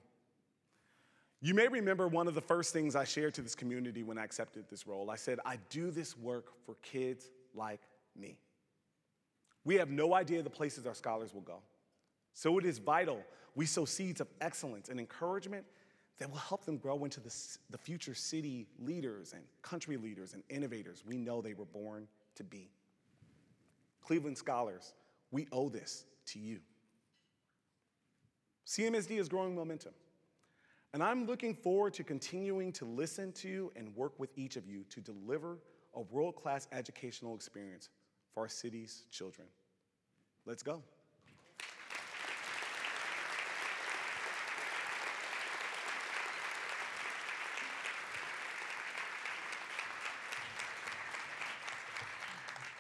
You 1.42 1.54
may 1.54 1.68
remember 1.68 2.08
one 2.08 2.28
of 2.28 2.36
the 2.36 2.42
first 2.42 2.72
things 2.72 2.96
I 2.96 3.04
shared 3.04 3.34
to 3.34 3.42
this 3.42 3.56
community 3.56 4.04
when 4.04 4.18
I 4.18 4.24
accepted 4.24 4.66
this 4.70 4.88
role. 4.88 5.10
I 5.12 5.16
said, 5.16 5.40
I 5.46 5.58
do 5.70 5.92
this 5.92 6.18
work 6.18 6.54
for 6.66 6.76
kids 6.82 7.32
like 7.54 7.82
me. 8.18 8.38
We 9.66 9.76
have 9.76 9.90
no 9.90 10.14
idea 10.14 10.42
the 10.42 10.50
places 10.50 10.86
our 10.88 10.94
scholars 10.94 11.34
will 11.34 11.42
go. 11.42 11.60
So 12.34 12.58
it 12.58 12.66
is 12.66 12.78
vital 12.78 13.24
we 13.56 13.66
sow 13.66 13.86
seeds 13.86 14.22
of 14.22 14.28
excellence 14.42 14.90
and 14.90 15.00
encouragement 15.00 15.66
that 16.20 16.30
will 16.30 16.38
help 16.38 16.66
them 16.66 16.78
grow 16.78 17.04
into 17.04 17.20
the, 17.20 17.34
the 17.70 17.78
future 17.78 18.16
city 18.16 18.68
leaders 18.80 19.34
and 19.34 19.44
country 19.62 19.98
leaders 19.98 20.34
and 20.34 20.44
innovators 20.50 21.04
we 21.06 21.18
know 21.18 21.42
they 21.42 21.54
were 21.54 21.66
born 21.66 22.08
to 22.36 22.44
be. 22.44 22.70
Cleveland 24.02 24.38
scholars, 24.38 24.94
we 25.32 25.48
owe 25.52 25.70
this 25.70 26.06
to 26.28 26.40
you. 26.40 26.60
CMSD 28.66 29.20
is 29.20 29.30
growing 29.30 29.56
momentum. 29.56 29.94
And 30.94 31.02
I'm 31.02 31.26
looking 31.26 31.56
forward 31.56 31.94
to 31.96 32.04
continuing 32.04 32.72
to 32.74 32.86
listen 32.86 33.32
to 33.34 33.72
and 33.76 33.96
work 33.96 34.20
with 34.20 34.30
each 34.38 34.58
of 34.58 34.68
you 34.68 34.84
to 34.90 35.02
deliver 35.02 35.58
a 35.96 36.02
world 36.02 36.36
class 36.36 36.68
educational 36.72 37.36
experience 37.36 37.90
for 38.34 38.44
our 38.44 38.50
city's 38.50 39.04
children. 39.12 39.48
Let's 40.46 40.62
go. 40.62 40.84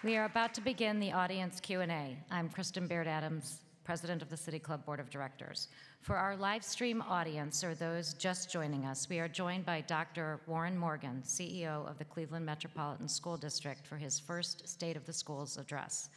We 0.04 0.18
are 0.18 0.26
about 0.26 0.54
to 0.56 0.62
begin 0.62 1.00
the 1.00 1.14
audience 1.14 1.62
Q&A. 1.62 2.18
I'm 2.30 2.50
Kristen 2.50 2.88
Baird 2.88 3.08
Adams, 3.08 3.62
President 3.86 4.22
of 4.22 4.30
the 4.30 4.36
City 4.36 4.60
Club 4.60 4.86
Board 4.86 5.00
of 5.00 5.10
Directors. 5.10 5.70
For 6.02 6.18
our 6.18 6.36
live 6.36 6.62
stream 6.62 7.02
audience 7.02 7.64
or 7.64 7.74
those 7.74 8.14
just 8.16 8.52
joining 8.52 8.86
us, 8.86 9.08
we 9.08 9.20
are 9.20 9.30
joined 9.30 9.66
by 9.66 9.80
Dr. 9.80 10.42
Warren 10.46 10.78
Morgan, 10.78 11.24
CEO 11.26 11.90
of 11.90 11.98
the 12.00 12.04
Cleveland 12.04 12.46
Metropolitan 12.46 13.08
School 13.08 13.38
District 13.38 13.88
for 13.88 13.96
his 13.96 14.20
first 14.20 14.68
State 14.68 14.98
of 14.98 15.06
the 15.06 15.14
Schools 15.14 15.56
address. 15.56 16.10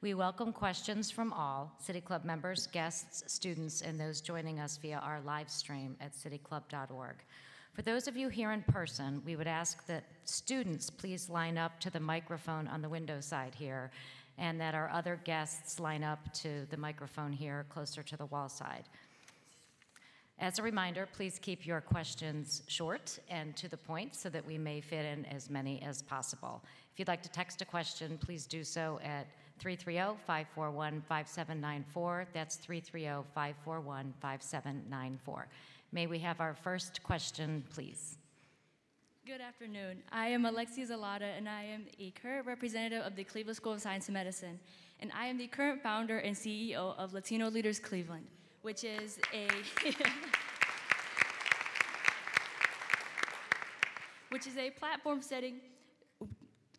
We 0.00 0.14
welcome 0.14 0.50
questions 0.50 1.10
from 1.10 1.34
all 1.34 1.76
City 1.78 2.00
Club 2.00 2.24
members, 2.24 2.66
guests, 2.68 3.22
students, 3.30 3.82
and 3.82 4.00
those 4.00 4.22
joining 4.22 4.60
us 4.60 4.78
via 4.78 4.96
our 5.04 5.20
live 5.20 5.50
stream 5.50 5.94
at 6.00 6.14
cityclub.org. 6.14 7.16
For 7.76 7.82
those 7.82 8.08
of 8.08 8.16
you 8.16 8.30
here 8.30 8.52
in 8.52 8.62
person, 8.62 9.20
we 9.26 9.36
would 9.36 9.46
ask 9.46 9.84
that 9.84 10.04
students 10.24 10.88
please 10.88 11.28
line 11.28 11.58
up 11.58 11.78
to 11.80 11.90
the 11.90 12.00
microphone 12.00 12.66
on 12.68 12.80
the 12.80 12.88
window 12.88 13.20
side 13.20 13.54
here, 13.54 13.90
and 14.38 14.58
that 14.58 14.74
our 14.74 14.88
other 14.88 15.20
guests 15.24 15.78
line 15.78 16.02
up 16.02 16.32
to 16.36 16.66
the 16.70 16.78
microphone 16.78 17.34
here 17.34 17.66
closer 17.68 18.02
to 18.02 18.16
the 18.16 18.24
wall 18.24 18.48
side. 18.48 18.84
As 20.38 20.58
a 20.58 20.62
reminder, 20.62 21.06
please 21.12 21.38
keep 21.38 21.66
your 21.66 21.82
questions 21.82 22.62
short 22.66 23.18
and 23.28 23.54
to 23.56 23.68
the 23.68 23.76
point 23.76 24.14
so 24.14 24.30
that 24.30 24.46
we 24.46 24.56
may 24.56 24.80
fit 24.80 25.04
in 25.04 25.26
as 25.26 25.50
many 25.50 25.82
as 25.82 26.00
possible. 26.00 26.62
If 26.94 26.98
you'd 26.98 27.08
like 27.08 27.22
to 27.24 27.30
text 27.30 27.60
a 27.60 27.66
question, 27.66 28.16
please 28.16 28.46
do 28.46 28.64
so 28.64 29.00
at 29.04 29.26
330 29.58 30.18
541 30.26 31.02
5794. 31.06 32.26
That's 32.32 32.56
330 32.56 33.28
541 33.34 34.14
5794. 34.22 35.48
May 35.92 36.06
we 36.06 36.18
have 36.18 36.40
our 36.40 36.54
first 36.54 37.02
question, 37.02 37.62
please? 37.72 38.18
Good 39.24 39.40
afternoon. 39.40 40.02
I 40.12 40.26
am 40.28 40.44
Alexia 40.44 40.86
Zalata, 40.86 41.36
and 41.36 41.48
I 41.48 41.62
am 41.62 41.86
a 41.98 42.10
current 42.10 42.46
representative 42.46 43.06
of 43.06 43.16
the 43.16 43.24
Cleveland 43.24 43.56
School 43.56 43.72
of 43.72 43.80
Science 43.80 44.06
and 44.08 44.14
Medicine. 44.14 44.58
And 45.00 45.12
I 45.14 45.26
am 45.26 45.38
the 45.38 45.46
current 45.46 45.82
founder 45.82 46.18
and 46.18 46.34
CEO 46.34 46.96
of 46.98 47.14
Latino 47.14 47.48
Leaders 47.50 47.78
Cleveland, 47.78 48.26
which 48.62 48.82
is 48.84 49.18
a 49.32 49.46
which 54.30 54.46
is 54.46 54.56
a 54.56 54.70
platform 54.70 55.22
setting 55.22 55.60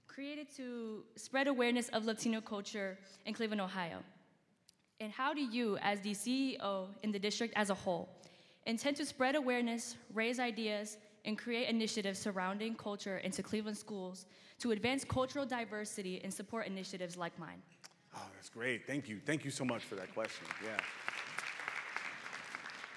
created 0.08 0.48
to 0.58 1.04
spread 1.16 1.48
awareness 1.48 1.90
of 1.90 2.06
Latino 2.06 2.42
culture 2.42 2.98
in 3.26 3.34
Cleveland, 3.34 3.62
Ohio. 3.62 4.00
And 5.00 5.12
how 5.12 5.34
do 5.34 5.42
you, 5.42 5.78
as 5.78 6.02
the 6.02 6.12
CEO 6.12 6.88
in 7.04 7.12
the 7.12 7.20
district 7.20 7.54
as 7.56 7.70
a 7.70 7.76
whole, 7.76 8.10
intend 8.68 8.98
to 8.98 9.06
spread 9.06 9.36
awareness, 9.36 9.96
raise 10.14 10.40
ideas, 10.40 10.98
and 11.26 11.38
create 11.38 11.70
initiatives 11.70 12.20
surrounding 12.20 12.76
culture 12.76 13.18
into 13.20 13.42
Cleveland 13.42 13.78
schools 13.78 14.28
to 14.60 14.72
advance 14.72 15.04
cultural 15.04 15.46
diversity 15.46 16.22
and 16.24 16.34
support 16.34 16.68
initiatives 16.68 17.18
like 17.18 17.38
mine? 17.40 17.62
Oh, 18.16 18.22
that's 18.36 18.50
great. 18.50 18.86
Thank 18.86 19.08
you. 19.08 19.20
Thank 19.26 19.46
you 19.46 19.52
so 19.52 19.64
much 19.64 19.84
for 19.84 19.96
that 19.96 20.14
question. 20.14 20.46
Yeah. 20.64 20.78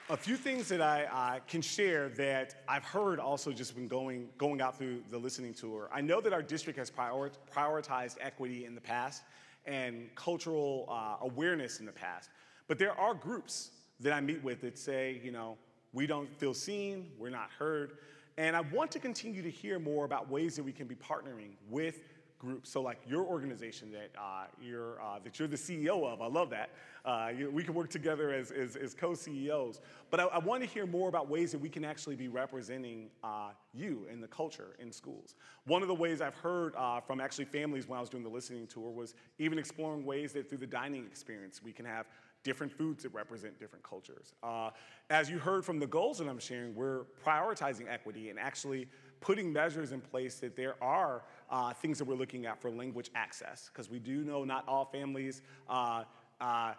A 0.09 0.16
few 0.16 0.37
things 0.37 0.66
that 0.68 0.81
I 0.81 1.05
uh, 1.05 1.39
can 1.47 1.62
share 1.62 2.09
that 2.11 2.57
I've 2.66 2.85
heard 2.85 3.21
also 3.21 3.53
just 3.53 3.77
when 3.77 3.87
going, 3.87 4.29
going 4.39 4.61
out 4.61 4.77
through 4.77 5.03
the 5.09 5.18
listening 5.18 5.55
tour. 5.55 5.89
I 5.93 6.01
know 6.01 6.21
that 6.21 6.33
our 6.33 6.43
district 6.43 6.81
has 6.81 6.91
prior, 6.91 7.31
prioritized 7.55 8.16
equity 8.21 8.64
in 8.64 8.75
the 8.75 8.81
past 8.81 9.23
and 9.66 10.09
cultural 10.16 10.89
uh, 10.91 11.25
awareness 11.25 11.79
in 11.79 11.87
the 11.87 11.93
past, 11.93 12.31
but 12.66 12.77
there 12.77 12.99
are 12.99 13.14
groups 13.14 13.71
that 14.01 14.12
I 14.12 14.20
meet 14.20 14.42
with 14.42 14.62
that 14.62 14.78
say, 14.78 15.20
you 15.22 15.30
know, 15.30 15.57
we 15.92 16.07
don't 16.07 16.28
feel 16.38 16.55
seen, 16.55 17.11
we're 17.18 17.30
not 17.30 17.51
heard. 17.59 17.98
And 18.36 18.57
I 18.57 18.61
want 18.61 18.90
to 18.92 18.98
continue 18.98 19.42
to 19.42 19.51
hear 19.51 19.78
more 19.78 20.05
about 20.05 20.30
ways 20.30 20.57
that 20.57 20.62
we 20.62 20.72
can 20.72 20.86
be 20.86 20.94
partnering 20.94 21.51
with 21.68 22.03
groups. 22.40 22.70
So 22.70 22.80
like 22.80 22.98
your 23.07 23.22
organization 23.22 23.92
that 23.92 24.11
uh, 24.18 24.46
you're 24.61 25.01
uh, 25.01 25.18
that 25.22 25.38
you're 25.38 25.46
the 25.46 25.57
CEO 25.57 26.11
of. 26.11 26.22
I 26.22 26.26
love 26.26 26.48
that. 26.51 26.70
Uh, 27.05 27.30
you, 27.36 27.51
we 27.51 27.62
can 27.62 27.74
work 27.74 27.90
together 27.90 28.32
as, 28.32 28.51
as, 28.51 28.76
as 28.76 28.94
co-CEOs. 28.94 29.80
But 30.11 30.20
I, 30.20 30.24
I 30.24 30.38
want 30.38 30.62
to 30.62 30.68
hear 30.68 30.86
more 30.86 31.09
about 31.09 31.28
ways 31.28 31.53
that 31.53 31.59
we 31.59 31.68
can 31.68 31.84
actually 31.84 32.16
be 32.16 32.28
representing 32.28 33.09
uh, 33.22 33.51
you 33.72 34.07
and 34.11 34.22
the 34.22 34.26
culture 34.26 34.76
in 34.78 34.90
schools. 34.90 35.34
One 35.66 35.82
of 35.82 35.88
the 35.88 35.94
ways 35.94 36.20
I've 36.20 36.34
heard 36.34 36.74
uh, 36.76 37.01
from 37.01 37.20
actually 37.20 37.46
families 37.46 37.88
when 37.88 37.98
I 37.98 38.01
was 38.01 38.11
doing 38.11 38.22
the 38.22 38.30
listening 38.30 38.66
tour 38.66 38.90
was 38.90 39.14
even 39.38 39.59
exploring 39.59 40.05
ways 40.05 40.32
that 40.32 40.48
through 40.48 40.59
the 40.59 40.66
dining 40.66 41.05
experience 41.05 41.62
we 41.62 41.72
can 41.72 41.84
have 41.84 42.07
different 42.43 42.72
foods 42.72 43.03
that 43.03 43.12
represent 43.12 43.59
different 43.59 43.84
cultures. 43.84 44.34
Uh, 44.43 44.70
as 45.11 45.28
you 45.28 45.38
heard 45.38 45.64
from 45.64 45.78
the 45.78 45.86
goals 45.86 46.18
that 46.18 46.28
I'm 46.28 46.38
sharing, 46.38 46.74
we're 46.74 47.05
prioritizing 47.24 47.86
equity 47.88 48.30
and 48.30 48.38
actually 48.38 48.88
putting 49.20 49.53
measures 49.53 49.93
in 49.93 50.01
place 50.01 50.36
that 50.36 50.57
there 50.57 50.76
are 50.82 51.22
uh, 51.51 51.72
things 51.74 51.99
that 51.99 52.07
we're 52.07 52.14
looking 52.14 52.47
at 52.47 52.61
for 52.61 52.70
language 52.70 53.11
access, 53.14 53.68
because 53.72 53.91
we 53.91 53.99
do 53.99 54.24
know 54.24 54.45
not 54.45 54.66
all 54.66 54.86
families 54.86 55.43
uh, 55.68 56.05
uh, 56.41 56.72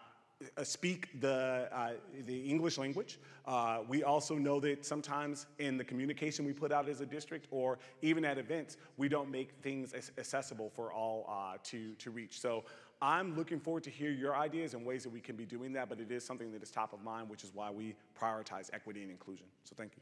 speak 0.63 1.19
the, 1.21 1.69
uh, 1.71 1.91
the 2.25 2.39
English 2.49 2.79
language. 2.79 3.19
Uh, 3.45 3.81
we 3.87 4.03
also 4.03 4.35
know 4.35 4.59
that 4.59 4.83
sometimes 4.83 5.45
in 5.59 5.77
the 5.77 5.83
communication 5.83 6.43
we 6.43 6.51
put 6.51 6.71
out 6.71 6.89
as 6.89 6.99
a 6.99 7.05
district 7.05 7.47
or 7.51 7.77
even 8.01 8.25
at 8.25 8.39
events, 8.39 8.77
we 8.97 9.07
don't 9.07 9.29
make 9.29 9.51
things 9.61 9.93
accessible 10.17 10.71
for 10.73 10.91
all 10.91 11.59
to, 11.63 11.93
to 11.93 12.09
reach. 12.09 12.41
So 12.41 12.63
I'm 13.01 13.35
looking 13.35 13.59
forward 13.59 13.83
to 13.85 13.89
hear 13.89 14.11
your 14.11 14.35
ideas 14.35 14.75
and 14.75 14.85
ways 14.85 15.03
that 15.03 15.09
we 15.09 15.19
can 15.19 15.35
be 15.35 15.45
doing 15.45 15.73
that, 15.73 15.89
but 15.89 15.99
it 15.99 16.11
is 16.11 16.23
something 16.23 16.51
that 16.51 16.61
is 16.61 16.69
top 16.69 16.93
of 16.93 17.01
mind, 17.01 17.29
which 17.29 17.43
is 17.43 17.51
why 17.53 17.71
we 17.71 17.95
prioritize 18.19 18.69
equity 18.73 19.01
and 19.01 19.09
inclusion. 19.09 19.47
So 19.63 19.75
thank 19.75 19.93
you. 19.95 20.01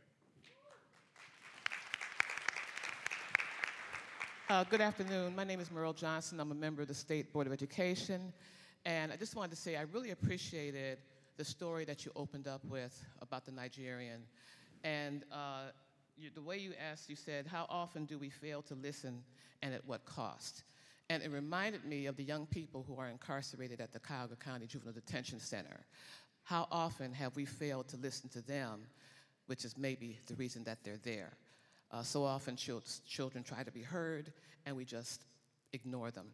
Uh, 4.49 4.65
good 4.65 4.81
afternoon. 4.81 5.33
My 5.35 5.45
name 5.45 5.59
is 5.59 5.71
Merle 5.71 5.93
Johnson. 5.93 6.39
I'm 6.39 6.51
a 6.51 6.55
member 6.55 6.81
of 6.81 6.87
the 6.89 6.93
State 6.93 7.31
Board 7.31 7.47
of 7.47 7.53
Education. 7.53 8.33
And 8.83 9.13
I 9.13 9.15
just 9.15 9.35
wanted 9.35 9.51
to 9.51 9.57
say 9.57 9.77
I 9.77 9.83
really 9.83 10.11
appreciated 10.11 10.97
the 11.37 11.45
story 11.45 11.85
that 11.85 12.03
you 12.03 12.11
opened 12.17 12.47
up 12.47 12.65
with 12.65 13.05
about 13.21 13.45
the 13.45 13.51
Nigerian. 13.51 14.23
And 14.83 15.23
uh, 15.31 15.71
you, 16.17 16.31
the 16.33 16.41
way 16.41 16.57
you 16.57 16.73
asked, 16.91 17.09
you 17.09 17.15
said, 17.15 17.47
how 17.47 17.65
often 17.69 18.03
do 18.05 18.17
we 18.17 18.29
fail 18.29 18.61
to 18.63 18.75
listen 18.75 19.23
and 19.61 19.73
at 19.73 19.85
what 19.85 20.03
cost? 20.03 20.63
And 21.09 21.23
it 21.23 21.31
reminded 21.31 21.85
me 21.85 22.05
of 22.05 22.17
the 22.17 22.23
young 22.23 22.45
people 22.45 22.85
who 22.87 22.97
are 22.99 23.07
incarcerated 23.07 23.81
at 23.81 23.91
the 23.91 23.99
Cuyahoga 23.99 24.35
County 24.35 24.67
Juvenile 24.67 24.93
Detention 24.93 25.39
Center. 25.39 25.85
How 26.43 26.67
often 26.71 27.13
have 27.13 27.35
we 27.35 27.45
failed 27.45 27.87
to 27.89 27.97
listen 27.97 28.29
to 28.29 28.41
them, 28.41 28.81
which 29.47 29.65
is 29.65 29.75
maybe 29.77 30.19
the 30.27 30.35
reason 30.35 30.63
that 30.65 30.83
they're 30.83 30.99
there? 31.03 31.31
Uh, 31.91 32.03
so 32.03 32.23
often 32.23 32.55
chil- 32.55 32.83
children 33.07 33.43
try 33.43 33.63
to 33.63 33.71
be 33.71 33.81
heard 33.81 34.31
and 34.65 34.75
we 34.75 34.85
just 34.85 35.23
ignore 35.73 36.11
them. 36.11 36.27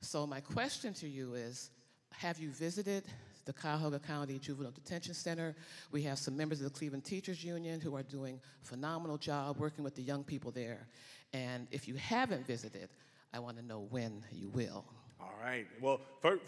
So, 0.00 0.26
my 0.26 0.40
question 0.40 0.94
to 0.94 1.08
you 1.08 1.34
is 1.34 1.70
Have 2.12 2.38
you 2.38 2.50
visited 2.50 3.04
the 3.44 3.52
Cuyahoga 3.52 3.98
County 3.98 4.38
Juvenile 4.38 4.72
Detention 4.72 5.14
Center? 5.14 5.54
We 5.90 6.02
have 6.02 6.18
some 6.18 6.36
members 6.36 6.60
of 6.60 6.64
the 6.64 6.78
Cleveland 6.78 7.04
Teachers 7.04 7.44
Union 7.44 7.80
who 7.80 7.94
are 7.94 8.02
doing 8.02 8.40
a 8.62 8.66
phenomenal 8.66 9.18
job 9.18 9.58
working 9.58 9.84
with 9.84 9.94
the 9.94 10.02
young 10.02 10.24
people 10.24 10.50
there. 10.50 10.86
And 11.34 11.66
if 11.70 11.86
you 11.86 11.94
haven't 11.94 12.46
visited, 12.46 12.88
I 13.34 13.38
want 13.38 13.56
to 13.56 13.64
know 13.64 13.86
when 13.88 14.22
you 14.30 14.48
will. 14.48 14.84
All 15.18 15.32
right. 15.42 15.66
Well, 15.80 16.00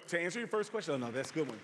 to 0.08 0.20
answer 0.20 0.38
your 0.38 0.48
first 0.48 0.70
question, 0.70 0.94
oh 0.94 0.98
no, 0.98 1.10
that's 1.10 1.30
a 1.30 1.34
good 1.34 1.48
one. 1.48 1.58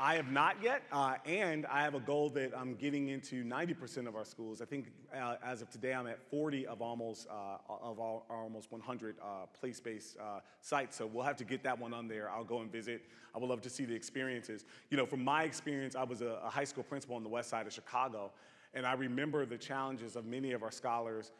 I 0.00 0.14
have 0.14 0.30
not 0.30 0.56
yet, 0.62 0.82
uh, 0.92 1.16
and 1.24 1.66
I 1.66 1.82
have 1.82 1.94
a 1.94 2.00
goal 2.00 2.30
that 2.30 2.56
I'm 2.56 2.76
getting 2.76 3.08
into 3.08 3.42
90% 3.42 4.06
of 4.06 4.14
our 4.14 4.24
schools. 4.24 4.62
I 4.62 4.64
think 4.64 4.92
uh, 5.12 5.34
as 5.44 5.60
of 5.60 5.70
today, 5.70 5.92
I'm 5.92 6.06
at 6.06 6.20
40 6.30 6.68
of 6.68 6.80
almost 6.80 7.26
uh, 7.28 7.58
of 7.68 7.98
all, 7.98 8.24
our 8.30 8.42
almost 8.42 8.70
100 8.70 9.16
uh, 9.20 9.46
place-based 9.58 10.16
uh, 10.18 10.38
sites. 10.60 10.96
So 10.96 11.06
we'll 11.06 11.24
have 11.24 11.36
to 11.38 11.44
get 11.44 11.64
that 11.64 11.78
one 11.78 11.92
on 11.92 12.06
there. 12.06 12.30
I'll 12.30 12.44
go 12.44 12.60
and 12.60 12.70
visit. 12.70 13.02
I 13.34 13.38
would 13.38 13.50
love 13.50 13.60
to 13.62 13.70
see 13.70 13.84
the 13.84 13.94
experiences. 13.94 14.66
You 14.90 14.96
know, 14.96 15.06
from 15.06 15.24
my 15.24 15.42
experience, 15.42 15.96
I 15.96 16.04
was 16.04 16.20
a, 16.22 16.38
a 16.44 16.48
high 16.48 16.64
school 16.64 16.84
principal 16.84 17.16
on 17.16 17.24
the 17.24 17.28
west 17.28 17.48
side 17.48 17.66
of 17.66 17.72
Chicago, 17.72 18.30
and 18.74 18.86
I 18.86 18.92
remember 18.92 19.46
the 19.46 19.58
challenges 19.58 20.14
of 20.14 20.26
many 20.26 20.52
of 20.52 20.62
our 20.62 20.70
scholars 20.70 21.32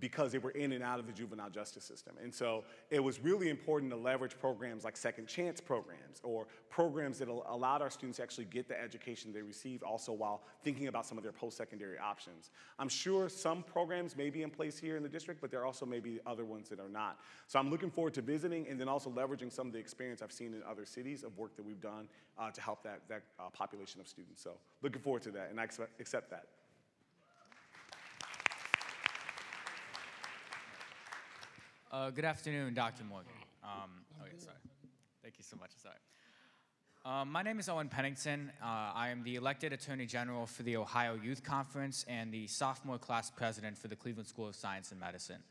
because 0.00 0.32
they 0.32 0.38
were 0.38 0.50
in 0.50 0.72
and 0.72 0.82
out 0.82 0.98
of 0.98 1.06
the 1.06 1.12
juvenile 1.12 1.50
justice 1.50 1.84
system. 1.84 2.14
And 2.22 2.32
so 2.32 2.64
it 2.90 3.00
was 3.00 3.20
really 3.20 3.48
important 3.48 3.90
to 3.92 3.96
leverage 3.96 4.38
programs 4.38 4.84
like 4.84 4.96
second 4.96 5.26
chance 5.26 5.60
programs 5.60 6.20
or 6.22 6.46
programs 6.70 7.18
that 7.18 7.28
allowed 7.28 7.82
our 7.82 7.90
students 7.90 8.16
to 8.16 8.22
actually 8.22 8.46
get 8.46 8.68
the 8.68 8.80
education 8.80 9.32
they 9.32 9.42
received 9.42 9.82
also 9.82 10.12
while 10.12 10.42
thinking 10.62 10.88
about 10.88 11.06
some 11.06 11.18
of 11.18 11.24
their 11.24 11.32
post-secondary 11.32 11.98
options. 11.98 12.50
I'm 12.78 12.88
sure 12.88 13.28
some 13.28 13.62
programs 13.62 14.16
may 14.16 14.30
be 14.30 14.42
in 14.42 14.50
place 14.50 14.78
here 14.78 14.96
in 14.96 15.02
the 15.02 15.08
district, 15.08 15.40
but 15.40 15.50
there 15.50 15.66
also 15.66 15.84
may 15.84 16.00
be 16.00 16.20
other 16.26 16.44
ones 16.44 16.68
that 16.70 16.80
are 16.80 16.88
not. 16.88 17.18
So 17.46 17.58
I'm 17.58 17.70
looking 17.70 17.90
forward 17.90 18.14
to 18.14 18.22
visiting 18.22 18.66
and 18.68 18.80
then 18.80 18.88
also 18.88 19.10
leveraging 19.10 19.52
some 19.52 19.66
of 19.66 19.72
the 19.72 19.78
experience 19.78 20.22
I've 20.22 20.32
seen 20.32 20.54
in 20.54 20.62
other 20.68 20.86
cities 20.86 21.24
of 21.24 21.36
work 21.36 21.56
that 21.56 21.64
we've 21.64 21.80
done 21.80 22.08
uh, 22.38 22.50
to 22.50 22.60
help 22.60 22.82
that, 22.84 23.02
that 23.08 23.22
uh, 23.38 23.50
population 23.50 24.00
of 24.00 24.08
students. 24.08 24.42
So 24.42 24.52
looking 24.82 25.02
forward 25.02 25.22
to 25.22 25.30
that 25.32 25.48
and 25.50 25.60
I 25.60 25.64
accept 25.64 26.30
that. 26.30 26.46
Uh, 31.92 32.08
good 32.08 32.24
afternoon, 32.24 32.72
Dr. 32.72 33.04
Morgan. 33.04 33.30
Um, 33.62 33.90
okay, 34.22 34.32
sorry. 34.38 34.56
Thank 35.22 35.34
you 35.36 35.44
so 35.44 35.58
much. 35.60 35.72
Sorry. 35.76 35.94
Um, 37.04 37.30
my 37.30 37.42
name 37.42 37.58
is 37.58 37.68
Owen 37.68 37.90
Pennington. 37.90 38.50
Uh, 38.62 38.92
I 38.94 39.10
am 39.10 39.22
the 39.22 39.34
elected 39.34 39.74
Attorney 39.74 40.06
General 40.06 40.46
for 40.46 40.62
the 40.62 40.78
Ohio 40.78 41.18
Youth 41.22 41.44
Conference 41.44 42.06
and 42.08 42.32
the 42.32 42.46
sophomore 42.46 42.96
class 42.96 43.30
president 43.30 43.76
for 43.76 43.88
the 43.88 43.96
Cleveland 43.96 44.26
School 44.26 44.48
of 44.48 44.56
Science 44.56 44.90
and 44.90 44.98
Medicine. 44.98 45.42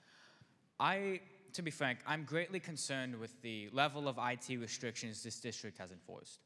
I, 0.80 1.20
to 1.54 1.62
be 1.62 1.70
frank, 1.70 2.00
I'm 2.08 2.24
greatly 2.24 2.60
concerned 2.60 3.20
with 3.20 3.40
the 3.44 3.70
level 3.72 4.08
of 4.08 4.18
IT 4.18 4.60
restrictions 4.60 5.22
this 5.22 5.40
district 5.40 5.78
has 5.78 5.92
enforced. 5.92 6.40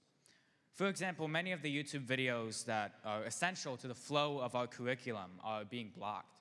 For 0.73 0.87
example, 0.87 1.29
many 1.29 1.53
of 1.53 1.61
the 1.61 1.73
YouTube 1.73 2.05
videos 2.05 2.65
that 2.65 2.95
are 3.05 3.23
essential 3.23 3.77
to 3.77 3.87
the 3.87 3.95
flow 3.95 4.39
of 4.39 4.55
our 4.55 4.67
curriculum 4.67 5.39
are 5.41 5.63
being 5.63 5.93
blocked. 5.95 6.35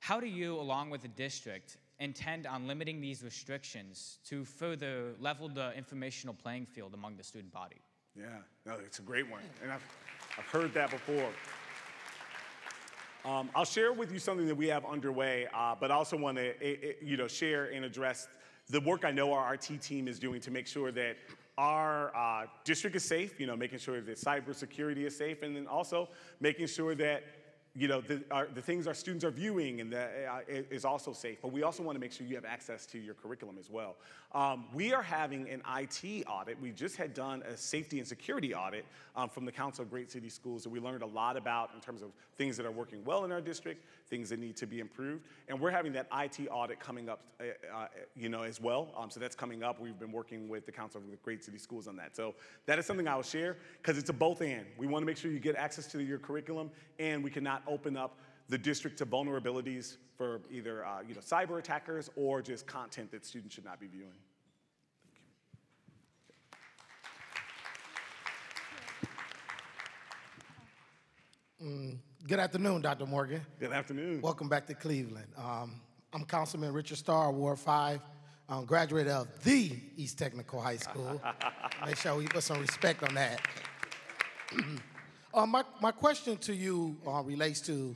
How 0.00 0.18
do 0.18 0.26
you, 0.26 0.56
along 0.58 0.90
with 0.90 1.02
the 1.02 1.08
district, 1.08 1.76
intend 2.00 2.46
on 2.46 2.66
limiting 2.66 3.00
these 3.00 3.22
restrictions 3.22 4.18
to 4.26 4.44
further 4.44 5.14
level 5.20 5.48
the 5.48 5.76
informational 5.76 6.34
playing 6.34 6.66
field 6.66 6.94
among 6.94 7.16
the 7.16 7.24
student 7.24 7.52
body? 7.52 7.80
Yeah, 8.16 8.26
no, 8.66 8.74
it's 8.84 8.98
a 8.98 9.02
great 9.02 9.30
one. 9.30 9.42
And 9.62 9.72
I've, 9.72 9.82
I've 10.38 10.46
heard 10.46 10.72
that 10.74 10.90
before. 10.90 11.28
Um, 13.24 13.48
I'll 13.54 13.64
share 13.64 13.92
with 13.92 14.12
you 14.12 14.18
something 14.18 14.46
that 14.46 14.54
we 14.54 14.66
have 14.68 14.84
underway, 14.84 15.46
uh, 15.54 15.74
but 15.78 15.90
I 15.90 15.94
also 15.94 16.16
want 16.16 16.36
to 16.36 17.04
you 17.04 17.16
know, 17.16 17.26
share 17.26 17.66
and 17.72 17.84
address 17.84 18.28
the 18.68 18.80
work 18.80 19.04
I 19.04 19.10
know 19.10 19.32
our 19.32 19.54
RT 19.54 19.80
team 19.80 20.08
is 20.08 20.18
doing 20.18 20.40
to 20.42 20.50
make 20.50 20.66
sure 20.66 20.92
that 20.92 21.16
our 21.56 22.14
uh, 22.16 22.46
district 22.64 22.96
is 22.96 23.04
safe, 23.04 23.38
you 23.38 23.46
know, 23.46 23.56
making 23.56 23.78
sure 23.78 24.00
that 24.00 24.16
cybersecurity 24.16 25.04
is 25.04 25.16
safe, 25.16 25.42
and 25.42 25.56
then 25.56 25.66
also 25.66 26.08
making 26.40 26.66
sure 26.66 26.94
that 26.94 27.24
you 27.76 27.88
know, 27.88 28.00
the, 28.00 28.22
our, 28.30 28.46
the, 28.46 28.62
things 28.62 28.86
our 28.86 28.94
students 28.94 29.24
are 29.24 29.32
viewing 29.32 29.80
and 29.80 29.92
that 29.92 30.12
uh, 30.30 30.40
is 30.70 30.84
also 30.84 31.12
safe. 31.12 31.38
But 31.42 31.50
we 31.52 31.64
also 31.64 31.82
want 31.82 31.96
to 31.96 32.00
make 32.00 32.12
sure 32.12 32.24
you 32.24 32.36
have 32.36 32.44
access 32.44 32.86
to 32.86 32.98
your 32.98 33.14
curriculum 33.14 33.56
as 33.58 33.68
well. 33.68 33.96
Um, 34.32 34.66
we 34.72 34.92
are 34.92 35.02
having 35.02 35.48
an 35.48 35.60
IT 35.78 36.24
audit. 36.28 36.60
We 36.60 36.70
just 36.70 36.96
had 36.96 37.14
done 37.14 37.42
a 37.42 37.56
safety 37.56 37.98
and 37.98 38.06
security 38.06 38.54
audit 38.54 38.84
um, 39.16 39.28
from 39.28 39.44
the 39.44 39.50
Council 39.50 39.82
of 39.82 39.90
Great 39.90 40.08
City 40.08 40.28
Schools 40.28 40.62
that 40.62 40.70
we 40.70 40.78
learned 40.78 41.02
a 41.02 41.06
lot 41.06 41.36
about 41.36 41.70
in 41.74 41.80
terms 41.80 42.00
of 42.00 42.10
things 42.36 42.56
that 42.56 42.64
are 42.64 42.72
working 42.72 43.04
well 43.04 43.24
in 43.24 43.32
our 43.32 43.40
district, 43.40 43.84
things 44.08 44.30
that 44.30 44.38
need 44.38 44.56
to 44.56 44.66
be 44.66 44.80
improved. 44.80 45.24
And 45.48 45.60
we're 45.60 45.70
having 45.70 45.92
that 45.94 46.08
IT 46.16 46.48
audit 46.50 46.78
coming 46.78 47.08
up, 47.08 47.22
uh, 47.40 47.44
uh, 47.74 47.86
you 48.14 48.28
know, 48.28 48.42
as 48.42 48.60
well. 48.60 48.92
Um, 48.96 49.10
so 49.10 49.18
that's 49.18 49.34
coming 49.34 49.62
up. 49.62 49.80
We've 49.80 49.98
been 49.98 50.12
working 50.12 50.48
with 50.48 50.66
the 50.66 50.72
Council 50.72 51.00
of 51.00 51.10
the 51.10 51.16
Great 51.16 51.42
City 51.42 51.58
Schools 51.58 51.88
on 51.88 51.96
that. 51.96 52.14
So 52.14 52.34
that 52.66 52.78
is 52.78 52.86
something 52.86 53.08
I 53.08 53.16
will 53.16 53.22
share 53.22 53.56
because 53.80 53.98
it's 53.98 54.10
a 54.10 54.12
both 54.12 54.42
and. 54.42 54.66
We 54.76 54.86
want 54.86 55.02
to 55.02 55.06
make 55.06 55.16
sure 55.16 55.30
you 55.30 55.40
get 55.40 55.56
access 55.56 55.86
to 55.92 56.02
your 56.02 56.18
curriculum 56.18 56.70
and 56.98 57.24
we 57.24 57.30
cannot 57.30 57.62
open 57.66 57.96
up 57.96 58.18
the 58.48 58.58
district 58.58 58.98
to 58.98 59.06
vulnerabilities 59.06 59.96
for 60.16 60.42
either 60.50 60.84
uh, 60.84 61.00
you 61.06 61.14
know, 61.14 61.20
cyber 61.20 61.58
attackers 61.58 62.10
or 62.14 62.42
just 62.42 62.66
content 62.66 63.10
that 63.10 63.24
students 63.24 63.54
should 63.54 63.64
not 63.64 63.80
be 63.80 63.86
viewing. 63.86 64.12
Mm, 71.62 71.98
good 72.26 72.38
afternoon, 72.38 72.80
Dr. 72.80 73.04
Morgan. 73.04 73.42
Good 73.60 73.72
afternoon. 73.72 74.22
Welcome 74.22 74.48
back 74.48 74.66
to 74.68 74.74
Cleveland. 74.74 75.26
Um, 75.36 75.80
I'm 76.12 76.24
Councilman 76.24 76.72
Richard 76.72 76.96
Starr, 76.96 77.30
Ward 77.30 77.58
5, 77.58 78.00
um, 78.48 78.64
graduate 78.64 79.08
of 79.08 79.28
the 79.44 79.72
East 79.96 80.18
Technical 80.18 80.60
High 80.60 80.78
School. 80.78 81.20
Make 81.86 81.96
sure 81.96 82.16
we 82.16 82.26
put 82.26 82.42
some 82.42 82.60
respect 82.60 83.02
on 83.02 83.14
that. 83.14 83.46
uh, 85.34 85.44
my, 85.44 85.64
my 85.82 85.90
question 85.90 86.38
to 86.38 86.54
you 86.54 86.96
uh, 87.06 87.22
relates 87.22 87.60
to 87.62 87.94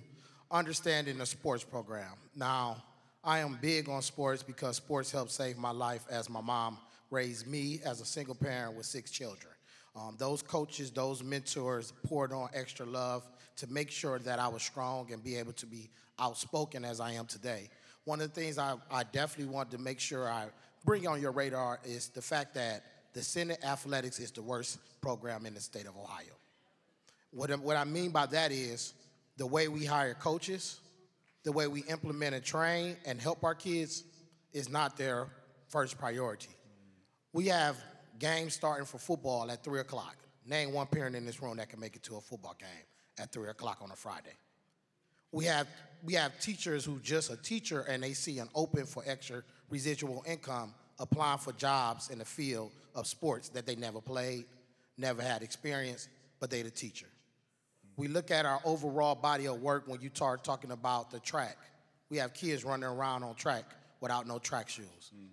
understanding 0.50 1.16
the 1.16 1.26
sports 1.26 1.64
program. 1.64 2.12
Now, 2.36 2.82
I 3.24 3.38
am 3.38 3.58
big 3.62 3.88
on 3.88 4.02
sports 4.02 4.42
because 4.42 4.76
sports 4.76 5.10
helped 5.10 5.30
save 5.30 5.56
my 5.56 5.70
life 5.70 6.04
as 6.10 6.28
my 6.28 6.42
mom 6.42 6.76
raised 7.10 7.46
me 7.46 7.80
as 7.82 8.02
a 8.02 8.04
single 8.04 8.34
parent 8.34 8.76
with 8.76 8.84
six 8.84 9.10
children. 9.10 9.54
Um, 9.96 10.16
those 10.18 10.42
coaches, 10.42 10.90
those 10.90 11.24
mentors 11.24 11.94
poured 12.06 12.32
on 12.32 12.50
extra 12.52 12.84
love 12.84 13.26
to 13.58 13.66
make 13.66 13.90
sure 13.90 14.18
that 14.20 14.38
I 14.38 14.48
was 14.48 14.62
strong 14.62 15.12
and 15.12 15.22
be 15.22 15.36
able 15.36 15.52
to 15.54 15.66
be 15.66 15.90
outspoken 16.18 16.84
as 16.84 17.00
I 17.00 17.12
am 17.12 17.26
today. 17.26 17.68
One 18.04 18.20
of 18.20 18.32
the 18.32 18.40
things 18.40 18.56
I, 18.56 18.76
I 18.90 19.02
definitely 19.02 19.52
want 19.52 19.70
to 19.72 19.78
make 19.78 20.00
sure 20.00 20.28
I 20.28 20.46
bring 20.84 21.06
on 21.06 21.20
your 21.20 21.32
radar 21.32 21.80
is 21.84 22.08
the 22.08 22.22
fact 22.22 22.54
that 22.54 22.84
the 23.12 23.22
Senate 23.22 23.58
Athletics 23.64 24.20
is 24.20 24.30
the 24.30 24.42
worst 24.42 24.78
program 25.00 25.44
in 25.44 25.54
the 25.54 25.60
state 25.60 25.86
of 25.86 25.96
Ohio. 25.96 26.34
What, 27.32 27.50
what 27.60 27.76
I 27.76 27.84
mean 27.84 28.10
by 28.10 28.26
that 28.26 28.52
is 28.52 28.94
the 29.36 29.46
way 29.46 29.68
we 29.68 29.84
hire 29.84 30.14
coaches, 30.14 30.80
the 31.42 31.52
way 31.52 31.66
we 31.66 31.82
implement 31.84 32.34
and 32.34 32.44
train 32.44 32.96
and 33.06 33.20
help 33.20 33.42
our 33.42 33.54
kids 33.54 34.04
is 34.52 34.68
not 34.68 34.96
their 34.96 35.26
first 35.68 35.98
priority. 35.98 36.48
We 37.32 37.46
have 37.48 37.76
games 38.18 38.54
starting 38.54 38.86
for 38.86 38.98
football 38.98 39.50
at 39.50 39.64
3 39.64 39.80
o'clock. 39.80 40.16
Name 40.46 40.72
one 40.72 40.86
parent 40.86 41.14
in 41.14 41.26
this 41.26 41.42
room 41.42 41.56
that 41.58 41.68
can 41.68 41.80
make 41.80 41.96
it 41.96 42.02
to 42.04 42.16
a 42.16 42.20
football 42.20 42.56
game 42.58 42.86
at 43.18 43.32
3 43.32 43.48
o'clock 43.48 43.78
on 43.82 43.90
a 43.90 43.96
Friday. 43.96 44.34
We 45.32 45.44
have, 45.44 45.66
we 46.02 46.14
have 46.14 46.38
teachers 46.40 46.84
who 46.84 47.00
just 47.00 47.30
a 47.30 47.36
teacher 47.36 47.84
and 47.88 48.02
they 48.02 48.12
see 48.14 48.38
an 48.38 48.48
open 48.54 48.86
for 48.86 49.02
extra 49.06 49.42
residual 49.70 50.24
income 50.26 50.74
applying 50.98 51.38
for 51.38 51.52
jobs 51.52 52.10
in 52.10 52.18
the 52.18 52.24
field 52.24 52.72
of 52.94 53.06
sports 53.06 53.48
that 53.50 53.66
they 53.66 53.76
never 53.76 54.00
played, 54.00 54.44
never 54.96 55.22
had 55.22 55.42
experience, 55.42 56.08
but 56.40 56.50
they 56.50 56.62
the 56.62 56.70
teacher. 56.70 57.06
We 57.96 58.08
look 58.08 58.30
at 58.30 58.46
our 58.46 58.60
overall 58.64 59.14
body 59.14 59.46
of 59.46 59.60
work 59.60 59.84
when 59.86 60.00
you 60.00 60.10
start 60.12 60.44
talking 60.44 60.70
about 60.70 61.10
the 61.10 61.20
track. 61.20 61.56
We 62.10 62.16
have 62.18 62.32
kids 62.32 62.64
running 62.64 62.88
around 62.88 63.24
on 63.24 63.34
track 63.34 63.64
without 64.00 64.26
no 64.26 64.38
track 64.38 64.68
shoes. 64.68 65.12
Mm. 65.14 65.28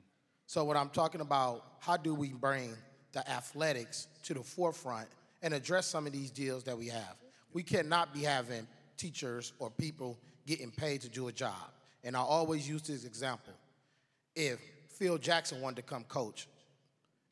So 0.47 0.63
what 0.63 0.77
I'm 0.77 0.89
talking 0.89 1.21
about, 1.21 1.63
how 1.79 1.97
do 1.97 2.13
we 2.13 2.29
bring 2.29 2.73
the 3.13 3.27
athletics 3.29 4.07
to 4.23 4.33
the 4.33 4.43
forefront 4.43 5.07
and 5.41 5.53
address 5.53 5.87
some 5.87 6.05
of 6.05 6.13
these 6.13 6.31
deals 6.31 6.63
that 6.63 6.77
we 6.77 6.87
have? 6.87 7.15
We 7.55 7.63
cannot 7.63 8.13
be 8.13 8.19
having 8.19 8.67
teachers 8.97 9.53
or 9.59 9.69
people 9.69 10.19
getting 10.45 10.71
paid 10.71 10.99
to 11.03 11.09
do 11.09 11.29
a 11.29 11.31
job. 11.31 11.71
And 12.03 12.13
I 12.17 12.19
always 12.19 12.67
use 12.67 12.81
this 12.81 13.05
example. 13.05 13.53
If 14.35 14.59
Phil 14.89 15.17
Jackson 15.17 15.61
wanted 15.61 15.77
to 15.77 15.81
come 15.83 16.03
coach 16.03 16.49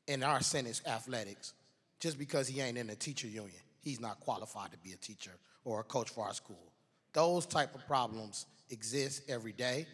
in 0.08 0.24
our 0.24 0.40
Senate 0.40 0.80
athletics, 0.88 1.52
just 2.00 2.18
because 2.18 2.48
he 2.48 2.62
ain't 2.62 2.78
in 2.78 2.88
the 2.88 2.96
teacher 2.96 3.28
union, 3.28 3.52
he's 3.82 4.00
not 4.00 4.22
qualified 4.22 4.72
to 4.72 4.78
be 4.78 4.94
a 4.94 4.96
teacher 4.96 5.34
or 5.66 5.82
a 5.82 5.84
coach 5.84 6.10
for 6.10 6.24
our 6.24 6.34
school. 6.34 6.72
Those 7.12 7.46
type 7.46 7.76
of 7.76 7.86
problems 7.86 8.46
exist 8.70 9.24
every 9.28 9.52
day, 9.52 9.86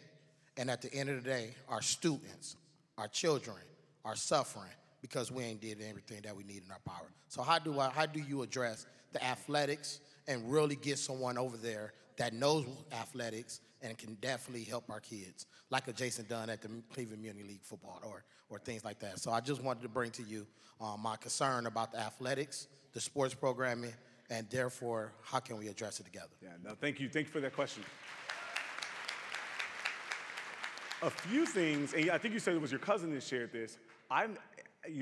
and 0.56 0.70
at 0.70 0.80
the 0.80 0.94
end 0.94 1.08
of 1.08 1.24
the 1.24 1.28
day, 1.28 1.56
our 1.68 1.82
students, 1.82 2.54
our 2.98 3.08
children, 3.08 3.56
are 4.04 4.14
suffering 4.14 4.70
because 5.02 5.32
we 5.32 5.42
ain't 5.42 5.60
did 5.60 5.82
everything 5.82 6.20
that 6.22 6.36
we 6.36 6.44
need 6.44 6.62
in 6.64 6.70
our 6.70 6.78
power. 6.86 7.08
So 7.26 7.42
how 7.42 7.58
do 7.58 7.80
I, 7.80 7.90
how 7.90 8.06
do 8.06 8.20
you 8.20 8.42
address 8.42 8.86
the 9.12 9.24
athletics 9.24 9.98
and 10.30 10.50
really 10.50 10.76
get 10.76 10.96
someone 10.96 11.36
over 11.36 11.56
there 11.56 11.92
that 12.16 12.32
knows 12.32 12.64
athletics 12.92 13.60
and 13.82 13.98
can 13.98 14.14
definitely 14.20 14.62
help 14.62 14.88
our 14.88 15.00
kids, 15.00 15.46
like 15.70 15.88
a 15.88 15.92
Jason 15.92 16.24
Dunn 16.28 16.48
at 16.48 16.62
the 16.62 16.68
Cleveland 16.94 17.18
Community 17.18 17.44
League 17.46 17.64
football 17.64 18.00
or, 18.04 18.24
or 18.48 18.60
things 18.60 18.84
like 18.84 19.00
that. 19.00 19.18
So 19.18 19.32
I 19.32 19.40
just 19.40 19.60
wanted 19.60 19.82
to 19.82 19.88
bring 19.88 20.12
to 20.12 20.22
you 20.22 20.46
um, 20.80 21.00
my 21.00 21.16
concern 21.16 21.66
about 21.66 21.90
the 21.90 21.98
athletics, 21.98 22.68
the 22.92 23.00
sports 23.00 23.34
programming, 23.34 23.92
and 24.30 24.48
therefore, 24.50 25.12
how 25.22 25.40
can 25.40 25.58
we 25.58 25.66
address 25.66 25.98
it 25.98 26.04
together? 26.04 26.30
Yeah, 26.40 26.50
no, 26.62 26.74
thank 26.80 27.00
you. 27.00 27.08
Thank 27.08 27.26
you 27.26 27.32
for 27.32 27.40
that 27.40 27.54
question. 27.54 27.82
A 31.02 31.10
few 31.10 31.44
things, 31.44 31.92
and 31.92 32.10
I 32.10 32.18
think 32.18 32.34
you 32.34 32.40
said 32.40 32.54
it 32.54 32.60
was 32.60 32.70
your 32.70 32.78
cousin 32.78 33.12
that 33.14 33.22
shared 33.24 33.52
this. 33.52 33.78
I'm, 34.10 34.38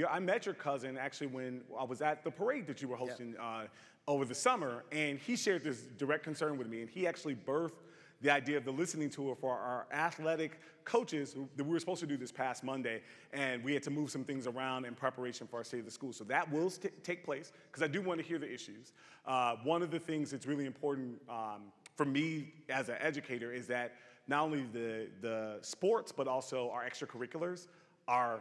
I 0.09 0.20
met 0.20 0.47
your 0.47 0.55
cousin 0.55 0.97
actually 0.97 1.26
when 1.26 1.61
I 1.79 1.85
was 1.85 2.01
at 2.01 2.24
the 2.24 2.31
parade 2.31 2.66
that 2.68 2.81
you 2.81 2.89
were 2.89 2.97
hosting 2.97 3.35
uh, 3.37 3.64
over 4.09 4.25
the 4.25 4.35
summer, 4.35 4.85
and 4.91 5.19
he 5.19 5.37
shared 5.37 5.63
this 5.63 5.83
direct 5.99 6.25
concern 6.25 6.57
with 6.57 6.67
me, 6.67 6.81
and 6.81 6.89
he 6.89 7.07
actually 7.07 7.37
birthed 7.37 7.83
the 8.23 8.31
idea 8.31 8.57
of 8.57 8.65
the 8.65 8.73
listening 8.73 9.11
tour 9.11 9.37
for 9.37 9.57
our 9.57 9.87
athletic 9.93 10.61
coaches 10.85 11.37
that 11.57 11.63
we 11.63 11.73
were 11.73 11.79
supposed 11.79 12.01
to 12.01 12.07
do 12.07 12.17
this 12.17 12.33
past 12.33 12.65
Monday, 12.65 13.03
and 13.35 13.63
we 13.63 13.75
had 13.75 13.83
to 13.83 13.91
move 13.91 14.11
some 14.11 14.25
things 14.25 14.47
around 14.47 14.87
in 14.87 14.95
preparation 14.95 15.47
for 15.47 15.59
our 15.59 15.65
state 15.65 15.81
of 15.81 15.85
the 15.85 15.91
school. 15.91 16.13
So 16.15 16.25
that 16.25 16.51
will 16.51 16.71
st- 16.71 17.05
take 17.05 17.23
place 17.23 17.53
because 17.71 17.83
I 17.83 17.87
do 17.87 18.01
want 18.01 18.19
to 18.19 18.27
hear 18.27 18.39
the 18.39 18.53
issues. 18.53 18.93
Uh, 19.27 19.57
one 19.63 19.83
of 19.83 19.91
the 19.91 20.01
things 20.01 20.31
that's 20.31 20.47
really 20.47 20.65
important 20.65 21.21
um, 21.29 21.65
for 21.95 22.07
me 22.07 22.55
as 22.71 22.89
an 22.89 22.97
educator 23.01 23.53
is 23.53 23.67
that 23.67 23.93
not 24.27 24.43
only 24.43 24.65
the, 24.73 25.09
the 25.21 25.59
sports, 25.61 26.11
but 26.11 26.27
also 26.27 26.71
our 26.71 26.89
extracurriculars 26.89 27.69
are 28.09 28.41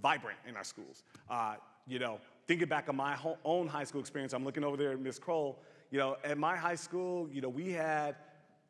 vibrant 0.00 0.38
in 0.48 0.56
our 0.56 0.64
schools. 0.64 1.04
Uh, 1.28 1.56
you 1.86 1.98
know, 1.98 2.18
thinking 2.46 2.68
back 2.68 2.88
on 2.88 2.96
my 2.96 3.16
own 3.44 3.68
high 3.68 3.84
school 3.84 4.00
experience, 4.00 4.32
I'm 4.32 4.44
looking 4.44 4.64
over 4.64 4.76
there 4.76 4.92
at 4.92 5.00
Ms. 5.00 5.18
Kroll. 5.18 5.58
You 5.90 5.98
know, 5.98 6.16
at 6.24 6.38
my 6.38 6.56
high 6.56 6.76
school, 6.76 7.28
you 7.32 7.40
know, 7.40 7.48
we 7.48 7.72
had 7.72 8.16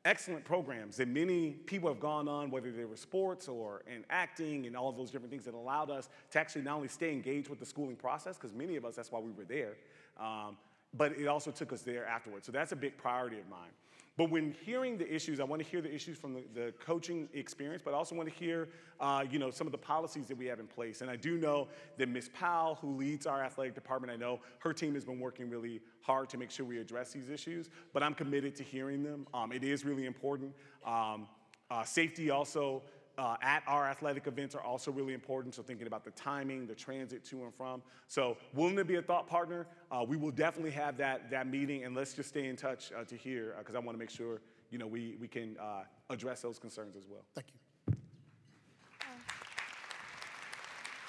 excellent 0.05 0.45
programs 0.45 0.97
that 0.97 1.09
many 1.09 1.51
people 1.51 1.89
have 1.89 2.01
gone 2.01 2.27
on, 2.29 2.51
whether 2.51 2.73
they 2.73 2.85
were 2.85 2.97
sports 2.97 3.49
or 3.49 3.83
in 3.87 4.05
acting 4.09 4.67
and 4.67 4.77
all 4.77 4.93
those 4.93 5.11
different 5.11 5.31
things 5.31 5.45
that 5.45 5.55
allowed 5.55 5.91
us 5.91 6.09
to 6.31 6.39
actually 6.39 6.63
not 6.63 6.77
only 6.77 6.89
stay 6.89 7.13
engaged 7.13 7.49
with 7.49 7.59
the 7.59 7.67
schooling 7.67 7.97
process, 7.97 8.37
because 8.37 8.55
many 8.55 8.77
of 8.77 8.85
us, 8.85 8.97
that's 8.97 9.13
why 9.13 9.19
we 9.19 9.31
were 9.33 9.45
there, 9.45 9.75
um, 10.19 10.57
but 10.95 11.13
it 11.13 11.27
also 11.27 11.51
took 11.51 11.73
us 11.73 11.83
there 11.83 12.07
afterwards. 12.07 12.47
So 12.47 12.53
that's 12.53 12.73
a 12.73 12.77
big 12.77 12.97
priority 12.97 13.39
of 13.39 13.49
mine. 13.49 13.71
But 14.21 14.29
when 14.29 14.55
hearing 14.67 14.99
the 14.99 15.11
issues, 15.11 15.41
I 15.41 15.45
want 15.45 15.63
to 15.63 15.67
hear 15.67 15.81
the 15.81 15.91
issues 15.91 16.19
from 16.19 16.35
the, 16.35 16.45
the 16.53 16.75
coaching 16.79 17.27
experience, 17.33 17.81
but 17.83 17.95
I 17.95 17.97
also 17.97 18.15
want 18.15 18.29
to 18.29 18.35
hear, 18.35 18.69
uh, 19.01 19.25
you 19.31 19.39
know, 19.39 19.51
some 19.51 19.67
of 19.67 19.71
the 19.73 19.79
policies 19.79 20.27
that 20.27 20.37
we 20.37 20.45
have 20.45 20.61
in 20.61 20.67
place. 20.67 21.01
And 21.01 21.11
I 21.11 21.17
do 21.17 21.39
know 21.39 21.69
that 21.97 22.07
Ms. 22.07 22.29
Powell, 22.35 22.75
who 22.83 22.95
leads 22.97 23.27
our 23.27 23.43
athletic 23.43 23.75
department, 23.75 24.13
I 24.13 24.17
know 24.17 24.41
her 24.59 24.75
team 24.75 24.93
has 24.93 25.07
been 25.07 25.21
working 25.21 25.49
really 25.49 25.81
hard 26.03 26.29
to 26.29 26.37
make 26.37 26.51
sure 26.51 26.67
we 26.67 26.77
address 26.77 27.15
these 27.15 27.31
issues. 27.31 27.71
But 27.95 28.03
I'm 28.03 28.13
committed 28.13 28.55
to 28.57 28.63
hearing 28.63 29.03
them. 29.03 29.27
Um, 29.33 29.53
it 29.53 29.65
is 29.65 29.87
really 29.87 30.05
important. 30.05 30.53
Um, 30.85 31.27
uh, 31.71 31.85
safety 31.85 32.29
also 32.29 32.83
uh, 33.21 33.37
at 33.43 33.63
our 33.67 33.87
athletic 33.87 34.27
events 34.27 34.55
are 34.55 34.63
also 34.63 34.91
really 34.91 35.13
important. 35.13 35.55
So 35.55 35.63
thinking 35.63 35.87
about 35.87 36.05
the 36.05 36.11
timing, 36.13 36.67
the 36.67 36.75
transit 36.75 37.23
to 37.27 37.45
and 37.45 37.55
from. 37.55 37.83
So 38.09 38.39
willing 38.55 38.77
to 38.77 38.85
be 38.85 38.97
a 38.97 39.03
thought 39.03 39.27
partner, 39.27 39.67
uh, 39.93 40.05
we 40.09 40.17
will 40.17 40.31
definitely 40.31 40.71
have 40.71 40.97
that 40.97 41.31
that 41.31 41.47
meeting, 41.47 41.85
and 41.85 41.95
let's 41.95 42.15
just 42.15 42.31
stay 42.31 42.47
in 42.47 42.57
touch 42.57 42.93
uh, 42.93 43.05
to 43.05 43.17
hear 43.17 43.55
because 43.59 43.75
I 43.75 43.79
want 43.79 43.95
to 43.95 43.99
make 43.99 44.09
sure 44.09 44.41
you 44.71 44.79
know 44.79 44.87
we 44.87 45.17
we 45.21 45.29
can 45.29 45.57
uh, 45.61 45.83
address 46.09 46.41
those 46.41 46.59
concerns 46.59 46.97
as 46.97 47.07
well. 47.07 47.25
Thank 47.35 47.49
you. 47.53 47.95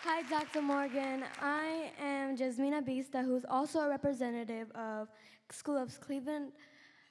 Hi, 0.03 0.23
Dr. 0.23 0.61
Morgan. 0.61 1.23
I 1.41 1.91
am 1.99 2.35
Jasmina 2.35 2.81
Bista, 2.83 3.23
who's 3.23 3.45
also 3.45 3.79
a 3.79 3.87
representative 3.87 4.69
of 4.71 5.07
School 5.49 5.77
of 5.77 5.97
Cleveland 6.01 6.51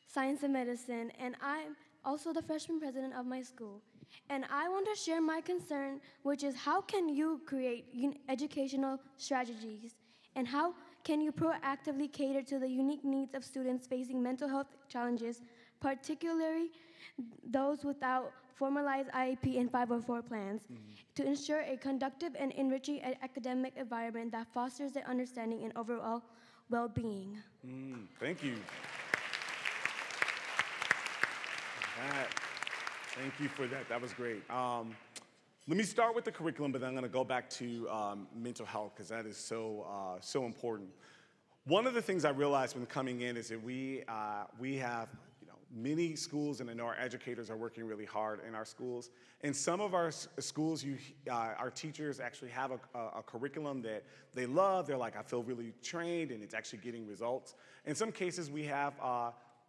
Science 0.06 0.42
and 0.42 0.52
Medicine, 0.52 1.10
and 1.18 1.36
I'm 1.40 1.76
also 2.04 2.32
the 2.34 2.42
freshman 2.42 2.80
president 2.80 3.14
of 3.14 3.24
my 3.26 3.40
school. 3.42 3.80
And 4.28 4.44
I 4.50 4.68
want 4.68 4.86
to 4.86 4.94
share 4.94 5.20
my 5.20 5.40
concern, 5.40 6.00
which 6.22 6.44
is 6.44 6.54
how 6.56 6.80
can 6.80 7.08
you 7.08 7.40
create 7.46 7.86
un- 7.94 8.16
educational 8.28 8.98
strategies, 9.16 9.94
and 10.36 10.46
how 10.46 10.74
can 11.02 11.20
you 11.20 11.32
proactively 11.32 12.12
cater 12.12 12.42
to 12.42 12.58
the 12.58 12.68
unique 12.68 13.04
needs 13.04 13.34
of 13.34 13.44
students 13.44 13.86
facing 13.86 14.22
mental 14.22 14.48
health 14.48 14.68
challenges, 14.88 15.42
particularly 15.80 16.70
those 17.44 17.84
without 17.84 18.32
formalized 18.54 19.08
IEP 19.10 19.58
and 19.58 19.70
504 19.70 20.22
plans, 20.22 20.68
to 21.14 21.24
ensure 21.26 21.60
a 21.62 21.76
conductive 21.76 22.36
and 22.38 22.52
enriching 22.52 23.00
academic 23.22 23.72
environment 23.76 24.30
that 24.32 24.46
fosters 24.52 24.92
their 24.92 25.06
understanding 25.08 25.64
and 25.64 25.72
overall 25.76 26.22
well-being. 26.68 27.38
Mm, 27.66 28.06
thank 28.20 28.42
you. 28.42 28.56
Thank 33.14 33.38
you 33.40 33.48
for 33.48 33.66
that. 33.66 33.88
That 33.88 34.00
was 34.00 34.12
great. 34.12 34.48
Um, 34.50 34.94
let 35.66 35.76
me 35.76 35.82
start 35.82 36.14
with 36.14 36.24
the 36.24 36.32
curriculum, 36.32 36.72
but 36.72 36.80
then 36.80 36.88
I'm 36.88 36.94
going 36.94 37.02
to 37.02 37.08
go 37.08 37.24
back 37.24 37.48
to 37.50 37.88
um, 37.90 38.26
mental 38.34 38.66
health 38.66 38.92
because 38.94 39.08
that 39.08 39.26
is 39.26 39.36
so 39.36 39.86
uh, 39.88 40.18
so 40.20 40.44
important. 40.44 40.88
One 41.64 41.86
of 41.86 41.94
the 41.94 42.02
things 42.02 42.24
I 42.24 42.30
realized 42.30 42.76
when 42.76 42.86
coming 42.86 43.20
in 43.20 43.36
is 43.36 43.48
that 43.48 43.62
we 43.62 44.02
uh, 44.08 44.44
we 44.58 44.76
have 44.76 45.08
you 45.40 45.48
know 45.48 45.54
many 45.72 46.16
schools, 46.16 46.60
and 46.60 46.70
I 46.70 46.72
know 46.72 46.86
our 46.86 46.98
educators 46.98 47.50
are 47.50 47.56
working 47.56 47.84
really 47.84 48.04
hard 48.04 48.40
in 48.46 48.54
our 48.54 48.64
schools. 48.64 49.10
In 49.42 49.54
some 49.54 49.80
of 49.80 49.94
our 49.94 50.10
schools, 50.10 50.82
you 50.82 50.96
uh, 51.30 51.54
our 51.58 51.70
teachers 51.70 52.20
actually 52.20 52.50
have 52.50 52.70
a, 52.72 52.98
a, 52.98 53.18
a 53.18 53.22
curriculum 53.22 53.82
that 53.82 54.04
they 54.34 54.46
love. 54.46 54.86
They're 54.86 54.96
like, 54.96 55.16
I 55.16 55.22
feel 55.22 55.42
really 55.42 55.72
trained, 55.82 56.30
and 56.30 56.42
it's 56.42 56.54
actually 56.54 56.80
getting 56.80 57.06
results. 57.06 57.54
In 57.86 57.94
some 57.94 58.12
cases, 58.12 58.50
we 58.50 58.64
have. 58.64 58.94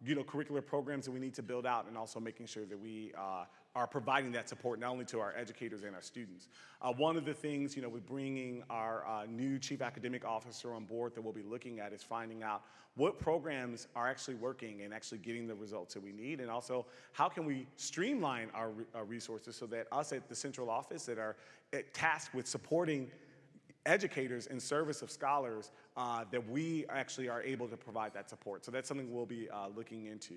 Uh, 0.02 0.08
you 0.08 0.14
know, 0.14 0.22
curricular 0.22 0.64
programs 0.64 1.04
that 1.04 1.10
we 1.12 1.20
need 1.20 1.34
to 1.34 1.42
build 1.42 1.66
out 1.66 1.86
and 1.88 1.96
also 1.96 2.20
making 2.20 2.46
sure 2.46 2.64
that 2.64 2.78
we 2.78 3.12
uh, 3.16 3.44
are 3.74 3.86
providing 3.86 4.32
that 4.32 4.48
support 4.48 4.78
not 4.78 4.90
only 4.90 5.04
to 5.06 5.20
our 5.20 5.34
educators 5.36 5.82
and 5.82 5.94
our 5.94 6.02
students. 6.02 6.48
Uh, 6.80 6.92
one 6.92 7.16
of 7.16 7.24
the 7.24 7.34
things, 7.34 7.76
you 7.76 7.82
know, 7.82 7.88
with 7.88 8.06
bringing 8.06 8.62
our 8.68 9.06
uh, 9.06 9.24
new 9.28 9.58
chief 9.58 9.80
academic 9.80 10.24
officer 10.24 10.74
on 10.74 10.84
board 10.84 11.14
that 11.14 11.22
we'll 11.22 11.32
be 11.32 11.42
looking 11.42 11.80
at 11.80 11.92
is 11.92 12.02
finding 12.02 12.42
out 12.42 12.62
what 12.94 13.18
programs 13.18 13.88
are 13.96 14.08
actually 14.08 14.34
working 14.34 14.82
and 14.82 14.92
actually 14.92 15.18
getting 15.18 15.46
the 15.46 15.54
results 15.54 15.94
that 15.94 16.02
we 16.02 16.12
need 16.12 16.40
and 16.40 16.50
also 16.50 16.84
how 17.12 17.26
can 17.26 17.46
we 17.46 17.66
streamline 17.76 18.48
our, 18.54 18.70
our 18.94 19.04
resources 19.04 19.56
so 19.56 19.64
that 19.64 19.86
us 19.90 20.12
at 20.12 20.28
the 20.28 20.34
central 20.34 20.68
office 20.68 21.06
that 21.06 21.18
are 21.18 21.36
uh, 21.72 21.78
tasked 21.94 22.34
with 22.34 22.46
supporting 22.46 23.10
educators 23.86 24.46
in 24.46 24.60
service 24.60 25.02
of 25.02 25.10
scholars 25.10 25.70
uh, 25.96 26.24
that 26.30 26.48
we 26.48 26.84
actually 26.88 27.28
are 27.28 27.42
able 27.42 27.68
to 27.68 27.76
provide 27.76 28.14
that 28.14 28.30
support. 28.30 28.64
So 28.64 28.70
that's 28.70 28.88
something 28.88 29.12
we'll 29.12 29.26
be 29.26 29.48
uh, 29.50 29.68
looking 29.74 30.06
into. 30.06 30.36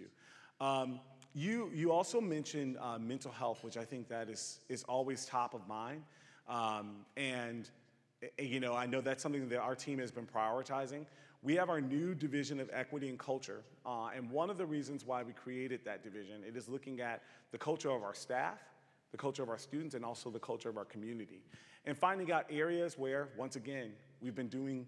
Um, 0.60 1.00
you, 1.34 1.70
you 1.74 1.92
also 1.92 2.22
mentioned 2.22 2.78
uh, 2.80 2.98
mental 2.98 3.32
health, 3.32 3.64
which 3.64 3.78
I 3.78 3.84
think 3.84 4.08
that 4.10 4.30
is, 4.30 4.60
is 4.70 4.84
always 4.84 5.26
top 5.26 5.54
of 5.54 5.68
mind. 5.68 6.04
Um, 6.48 7.06
and, 7.18 7.70
you 8.40 8.60
know, 8.60 8.74
I 8.74 8.86
know 8.86 9.02
that's 9.02 9.22
something 9.22 9.50
that 9.50 9.60
our 9.60 9.76
team 9.76 10.00
has 10.00 10.12
been 10.12 10.26
prioritizing. 10.26 11.06
We 11.44 11.56
have 11.56 11.70
our 11.70 11.82
new 11.82 12.16
division 12.16 12.60
of 12.60 12.70
equity 12.74 13.10
and 13.10 13.20
culture. 13.20 13.62
Uh, 13.86 14.10
and 14.16 14.32
one 14.32 14.50
of 14.50 14.58
the 14.58 14.66
reasons 14.66 15.06
why 15.06 15.24
we 15.24 15.34
created 15.34 15.82
that 15.86 16.04
division, 16.04 16.42
it 16.48 16.56
is 16.56 16.70
looking 16.70 17.02
at 17.02 17.22
the 17.52 17.58
culture 17.58 17.92
of 17.92 18.02
our 18.02 18.16
staff, 18.16 18.60
the 19.12 19.18
culture 19.18 19.44
of 19.44 19.50
our 19.50 19.58
students, 19.58 19.94
and 19.94 20.04
also 20.04 20.30
the 20.30 20.40
culture 20.40 20.70
of 20.70 20.78
our 20.78 20.86
community. 20.86 21.42
And 21.86 21.98
finding 21.98 22.32
out 22.32 22.46
areas 22.50 22.98
where, 22.98 23.30
once 23.38 23.56
again, 23.56 23.92
we've 24.22 24.36
been 24.36 24.48
doing 24.48 24.88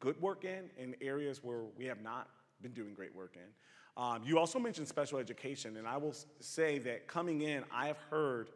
good 0.00 0.20
work 0.20 0.44
in 0.44 0.70
and 0.78 0.96
areas 1.00 1.42
where 1.42 1.62
we 1.76 1.84
have 1.86 2.02
not 2.02 2.28
been 2.60 2.72
doing 2.72 2.94
great 2.94 3.14
work 3.14 3.36
in. 3.36 4.02
Um, 4.02 4.22
you 4.24 4.38
also 4.38 4.58
mentioned 4.58 4.88
special 4.88 5.18
education, 5.18 5.76
and 5.76 5.86
I 5.86 5.98
will 5.98 6.14
say 6.40 6.78
that 6.80 7.06
coming 7.06 7.42
in, 7.42 7.62
I 7.70 7.86
have 7.86 7.98
heard 8.10 8.48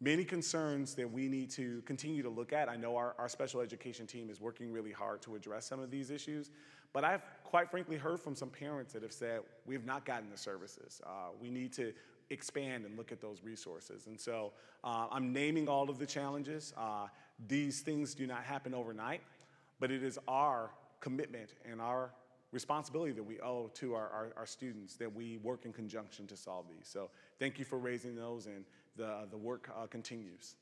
many 0.00 0.24
concerns 0.24 0.94
that 0.94 1.10
we 1.10 1.28
need 1.28 1.50
to 1.50 1.80
continue 1.82 2.22
to 2.22 2.28
look 2.28 2.52
at. 2.52 2.68
I 2.68 2.76
know 2.76 2.96
our, 2.96 3.14
our 3.18 3.28
special 3.28 3.60
education 3.60 4.06
team 4.06 4.28
is 4.28 4.40
working 4.40 4.70
really 4.70 4.92
hard 4.92 5.22
to 5.22 5.36
address 5.36 5.66
some 5.66 5.80
of 5.80 5.90
these 5.90 6.10
issues, 6.10 6.50
but 6.92 7.04
I've 7.04 7.22
quite 7.44 7.70
frankly 7.70 7.96
heard 7.96 8.20
from 8.20 8.34
some 8.34 8.50
parents 8.50 8.92
that 8.92 9.02
have 9.02 9.12
said, 9.12 9.40
we 9.64 9.74
have 9.74 9.86
not 9.86 10.04
gotten 10.04 10.28
the 10.28 10.36
services. 10.36 11.00
Uh, 11.06 11.28
we 11.40 11.50
need 11.50 11.72
to 11.74 11.92
expand 12.30 12.84
and 12.84 12.96
look 12.96 13.12
at 13.12 13.20
those 13.20 13.42
resources. 13.42 14.06
And 14.06 14.18
so 14.18 14.52
uh, 14.84 15.06
I'm 15.10 15.32
naming 15.32 15.68
all 15.68 15.88
of 15.90 15.98
the 15.98 16.06
challenges. 16.06 16.72
Uh, 16.76 17.06
these 17.48 17.80
things 17.80 18.14
do 18.14 18.26
not 18.26 18.44
happen 18.44 18.74
overnight, 18.74 19.20
but 19.78 19.90
it 19.90 20.02
is 20.02 20.18
our 20.26 20.70
commitment 21.00 21.54
and 21.70 21.80
our 21.80 22.10
responsibility 22.52 23.12
that 23.12 23.22
we 23.22 23.40
owe 23.40 23.70
to 23.74 23.94
our, 23.94 24.08
our, 24.08 24.32
our 24.36 24.46
students 24.46 24.96
that 24.96 25.14
we 25.14 25.36
work 25.38 25.64
in 25.64 25.72
conjunction 25.72 26.26
to 26.26 26.36
solve 26.36 26.66
these. 26.68 26.88
So 26.88 27.10
thank 27.38 27.58
you 27.58 27.64
for 27.64 27.78
raising 27.78 28.16
those, 28.16 28.46
and 28.46 28.64
the, 28.96 29.26
the 29.30 29.36
work 29.36 29.70
uh, 29.76 29.86
continues. 29.86 30.56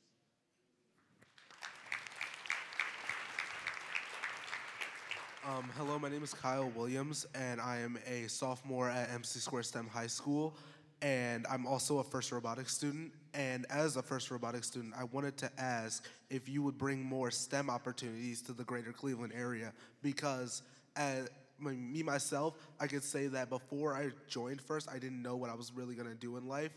Um, 5.46 5.70
hello, 5.76 5.98
my 5.98 6.08
name 6.08 6.22
is 6.22 6.32
Kyle 6.32 6.70
Williams, 6.74 7.26
and 7.34 7.60
I 7.60 7.78
am 7.80 7.98
a 8.06 8.26
sophomore 8.28 8.88
at 8.88 9.10
MC 9.10 9.40
Square 9.40 9.64
STEM 9.64 9.86
High 9.86 10.06
School, 10.06 10.56
and 11.04 11.46
I'm 11.50 11.66
also 11.66 11.98
a 11.98 12.04
first 12.04 12.32
robotics 12.32 12.74
student. 12.74 13.12
And 13.34 13.66
as 13.68 13.96
a 13.96 14.02
first 14.02 14.30
robotics 14.30 14.68
student, 14.68 14.94
I 14.98 15.04
wanted 15.04 15.36
to 15.38 15.50
ask 15.58 16.02
if 16.30 16.48
you 16.48 16.62
would 16.62 16.78
bring 16.78 17.04
more 17.04 17.30
STEM 17.30 17.68
opportunities 17.68 18.40
to 18.42 18.54
the 18.54 18.64
greater 18.64 18.90
Cleveland 18.90 19.34
area, 19.36 19.74
because 20.02 20.62
as 20.96 21.28
me 21.60 22.02
myself, 22.02 22.54
I 22.80 22.86
could 22.86 23.04
say 23.04 23.26
that 23.28 23.50
before 23.50 23.94
I 23.94 24.10
joined 24.28 24.62
first, 24.62 24.88
I 24.88 24.94
didn't 24.94 25.22
know 25.22 25.36
what 25.36 25.50
I 25.50 25.54
was 25.54 25.72
really 25.72 25.94
gonna 25.94 26.14
do 26.14 26.38
in 26.38 26.48
life. 26.48 26.72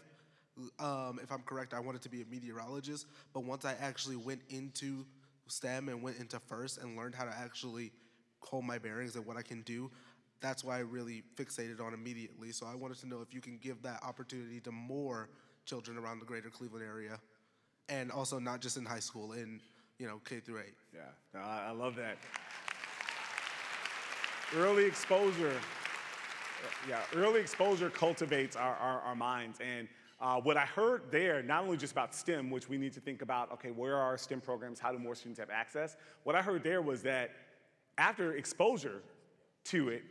Um, 0.77 1.19
if 1.23 1.31
I'm 1.31 1.43
correct, 1.43 1.73
I 1.73 1.79
wanted 1.79 2.01
to 2.01 2.09
be 2.09 2.21
a 2.21 2.25
meteorologist, 2.25 3.07
but 3.33 3.45
once 3.45 3.63
I 3.63 3.75
actually 3.79 4.17
went 4.17 4.41
into 4.49 5.05
STEM 5.47 5.87
and 5.87 6.03
went 6.03 6.17
into 6.17 6.37
first 6.41 6.79
and 6.79 6.97
learned 6.97 7.15
how 7.15 7.23
to 7.23 7.33
actually 7.33 7.91
hold 8.41 8.65
my 8.65 8.77
bearings 8.77 9.15
and 9.15 9.25
what 9.25 9.37
I 9.37 9.41
can 9.41 9.61
do, 9.61 9.89
that's 10.41 10.63
why 10.63 10.77
I 10.77 10.81
really 10.81 11.23
fixated 11.35 11.81
on 11.81 11.93
immediately. 11.93 12.51
So 12.51 12.65
I 12.67 12.75
wanted 12.75 12.97
to 12.99 13.07
know 13.07 13.21
if 13.21 13.33
you 13.33 13.41
can 13.41 13.57
give 13.57 13.81
that 13.83 14.03
opportunity 14.03 14.59
to 14.61 14.71
more 14.71 15.29
children 15.65 15.97
around 15.97 16.19
the 16.19 16.25
greater 16.25 16.49
Cleveland 16.49 16.85
area, 16.85 17.19
and 17.89 18.11
also 18.11 18.39
not 18.39 18.61
just 18.61 18.77
in 18.77 18.85
high 18.85 18.99
school, 18.99 19.33
in 19.33 19.59
you 19.99 20.07
know 20.07 20.21
K 20.25 20.39
through 20.39 20.59
eight. 20.59 20.75
Yeah, 20.93 21.01
no, 21.33 21.39
I, 21.41 21.71
love 21.71 21.95
that. 21.95 22.17
Early 24.55 24.85
exposure, 24.85 25.53
yeah, 26.87 27.01
early 27.15 27.41
exposure 27.41 27.89
cultivates 27.89 28.55
our, 28.55 28.75
our, 28.75 29.01
our 29.01 29.15
minds. 29.15 29.59
And 29.59 29.87
uh, 30.19 30.39
what 30.39 30.57
I 30.57 30.65
heard 30.65 31.03
there, 31.11 31.43
not 31.43 31.63
only 31.63 31.77
just 31.77 31.91
about 31.91 32.15
STEM, 32.15 32.49
which 32.49 32.69
we 32.69 32.77
need 32.77 32.93
to 32.93 32.99
think 32.99 33.21
about, 33.21 33.51
okay, 33.51 33.71
where 33.71 33.95
are 33.95 34.03
our 34.03 34.17
STEM 34.17 34.41
programs? 34.41 34.79
How 34.79 34.91
do 34.91 34.97
more 34.97 35.15
students 35.15 35.39
have 35.39 35.49
access? 35.49 35.97
What 36.23 36.35
I 36.35 36.41
heard 36.41 36.63
there 36.63 36.81
was 36.81 37.03
that 37.03 37.31
after 37.97 38.33
exposure 38.33 39.03
to 39.65 39.89
it, 39.89 40.03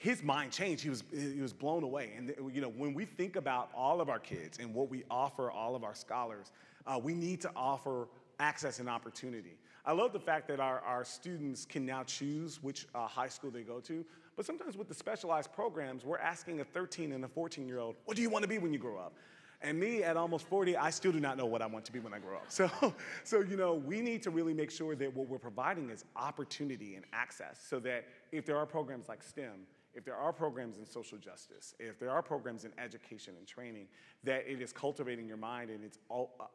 his 0.00 0.22
mind 0.22 0.50
changed. 0.50 0.82
He 0.82 0.88
was, 0.88 1.04
he 1.12 1.42
was 1.42 1.52
blown 1.52 1.82
away. 1.82 2.12
And 2.16 2.32
you 2.54 2.62
know, 2.62 2.70
when 2.70 2.94
we 2.94 3.04
think 3.04 3.36
about 3.36 3.68
all 3.76 4.00
of 4.00 4.08
our 4.08 4.18
kids 4.18 4.56
and 4.58 4.74
what 4.74 4.88
we 4.88 5.04
offer 5.10 5.50
all 5.50 5.76
of 5.76 5.84
our 5.84 5.94
scholars, 5.94 6.52
uh, 6.86 6.98
we 6.98 7.12
need 7.12 7.42
to 7.42 7.50
offer 7.54 8.08
access 8.38 8.78
and 8.78 8.88
opportunity. 8.88 9.58
I 9.84 9.92
love 9.92 10.14
the 10.14 10.20
fact 10.20 10.48
that 10.48 10.58
our, 10.58 10.80
our 10.80 11.04
students 11.04 11.66
can 11.66 11.84
now 11.84 12.02
choose 12.04 12.62
which 12.62 12.86
uh, 12.94 13.06
high 13.06 13.28
school 13.28 13.50
they 13.50 13.60
go 13.60 13.78
to, 13.80 14.02
but 14.36 14.46
sometimes 14.46 14.74
with 14.74 14.88
the 14.88 14.94
specialized 14.94 15.52
programs, 15.52 16.02
we're 16.02 16.16
asking 16.16 16.60
a 16.60 16.64
13 16.64 17.12
and 17.12 17.22
a 17.22 17.28
14 17.28 17.68
year 17.68 17.78
old, 17.78 17.96
what 18.06 18.16
do 18.16 18.22
you 18.22 18.30
want 18.30 18.42
to 18.42 18.48
be 18.48 18.56
when 18.56 18.72
you 18.72 18.78
grow 18.78 18.96
up? 18.96 19.12
And 19.60 19.78
me 19.78 20.02
at 20.02 20.16
almost 20.16 20.46
40, 20.46 20.78
I 20.78 20.88
still 20.88 21.12
do 21.12 21.20
not 21.20 21.36
know 21.36 21.44
what 21.44 21.60
I 21.60 21.66
want 21.66 21.84
to 21.84 21.92
be 21.92 21.98
when 21.98 22.14
I 22.14 22.20
grow 22.20 22.38
up. 22.38 22.46
So, 22.48 22.94
so 23.22 23.40
you 23.40 23.58
know, 23.58 23.74
we 23.74 24.00
need 24.00 24.22
to 24.22 24.30
really 24.30 24.54
make 24.54 24.70
sure 24.70 24.96
that 24.96 25.14
what 25.14 25.28
we're 25.28 25.38
providing 25.38 25.90
is 25.90 26.06
opportunity 26.16 26.94
and 26.94 27.04
access 27.12 27.62
so 27.68 27.80
that 27.80 28.06
if 28.32 28.46
there 28.46 28.56
are 28.56 28.64
programs 28.64 29.10
like 29.10 29.22
STEM, 29.22 29.66
if 29.94 30.04
there 30.04 30.16
are 30.16 30.32
programs 30.32 30.78
in 30.78 30.86
social 30.86 31.18
justice, 31.18 31.74
if 31.78 31.98
there 31.98 32.10
are 32.10 32.22
programs 32.22 32.64
in 32.64 32.72
education 32.78 33.34
and 33.36 33.46
training, 33.46 33.86
that 34.24 34.44
it 34.46 34.62
is 34.62 34.72
cultivating 34.72 35.26
your 35.26 35.36
mind 35.36 35.70
and 35.70 35.84
it's 35.84 35.98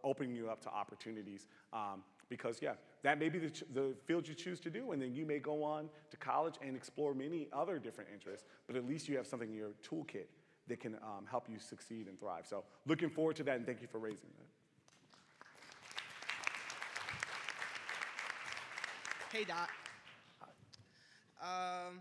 opening 0.03 0.35
you 0.35 0.49
up 0.49 0.61
to 0.61 0.69
opportunities. 0.69 1.47
Um, 1.73 2.03
because, 2.27 2.59
yeah, 2.61 2.73
that 3.03 3.19
may 3.19 3.29
be 3.29 3.37
the, 3.37 3.51
the 3.73 3.93
field 4.05 4.27
you 4.27 4.33
choose 4.33 4.59
to 4.61 4.69
do, 4.69 4.93
and 4.93 5.01
then 5.01 5.13
you 5.13 5.25
may 5.25 5.37
go 5.37 5.63
on 5.63 5.89
to 6.09 6.17
college 6.17 6.55
and 6.61 6.75
explore 6.75 7.13
many 7.13 7.47
other 7.53 7.77
different 7.77 8.09
interests, 8.11 8.47
but 8.65 8.75
at 8.75 8.87
least 8.87 9.07
you 9.07 9.15
have 9.15 9.27
something 9.27 9.49
in 9.49 9.55
your 9.55 9.73
toolkit 9.87 10.25
that 10.67 10.79
can 10.79 10.95
um, 10.95 11.25
help 11.29 11.47
you 11.47 11.59
succeed 11.59 12.07
and 12.07 12.19
thrive. 12.19 12.47
So, 12.47 12.63
looking 12.87 13.11
forward 13.11 13.35
to 13.35 13.43
that, 13.43 13.57
and 13.57 13.65
thank 13.65 13.81
you 13.81 13.87
for 13.87 13.99
raising 13.99 14.29
that. 14.39 14.47
Hey, 19.31 19.43
Doc. 19.43 19.69
Um, 21.41 21.99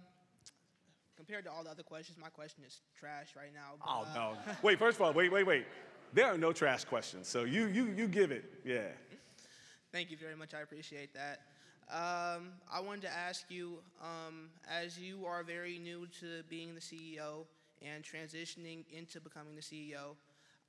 compared 1.16 1.44
to 1.44 1.50
all 1.50 1.64
the 1.64 1.70
other 1.70 1.82
questions, 1.82 2.18
my 2.20 2.28
question 2.28 2.64
is 2.66 2.80
trash 2.98 3.34
right 3.36 3.52
now. 3.52 3.74
But, 3.78 3.88
oh, 3.88 4.06
no. 4.14 4.50
Uh, 4.50 4.54
wait, 4.62 4.78
first 4.78 4.98
of 4.98 5.02
all, 5.02 5.12
wait, 5.12 5.32
wait, 5.32 5.46
wait. 5.46 5.66
There 6.12 6.26
are 6.26 6.38
no 6.38 6.52
trash 6.52 6.84
questions, 6.84 7.28
so 7.28 7.44
you, 7.44 7.66
you, 7.66 7.86
you 7.86 8.06
give 8.06 8.30
it, 8.30 8.44
yeah. 8.64 8.88
Thank 9.92 10.10
you 10.10 10.16
very 10.16 10.36
much. 10.36 10.54
I 10.54 10.60
appreciate 10.60 11.14
that. 11.14 11.40
Um, 11.90 12.52
I 12.72 12.80
wanted 12.80 13.02
to 13.02 13.12
ask 13.12 13.50
you, 13.50 13.78
um, 14.00 14.50
as 14.70 14.98
you 14.98 15.26
are 15.26 15.42
very 15.42 15.78
new 15.78 16.06
to 16.20 16.42
being 16.48 16.74
the 16.74 16.80
CEO 16.80 17.46
and 17.82 18.02
transitioning 18.02 18.84
into 18.90 19.20
becoming 19.20 19.54
the 19.54 19.60
CEO, 19.60 20.16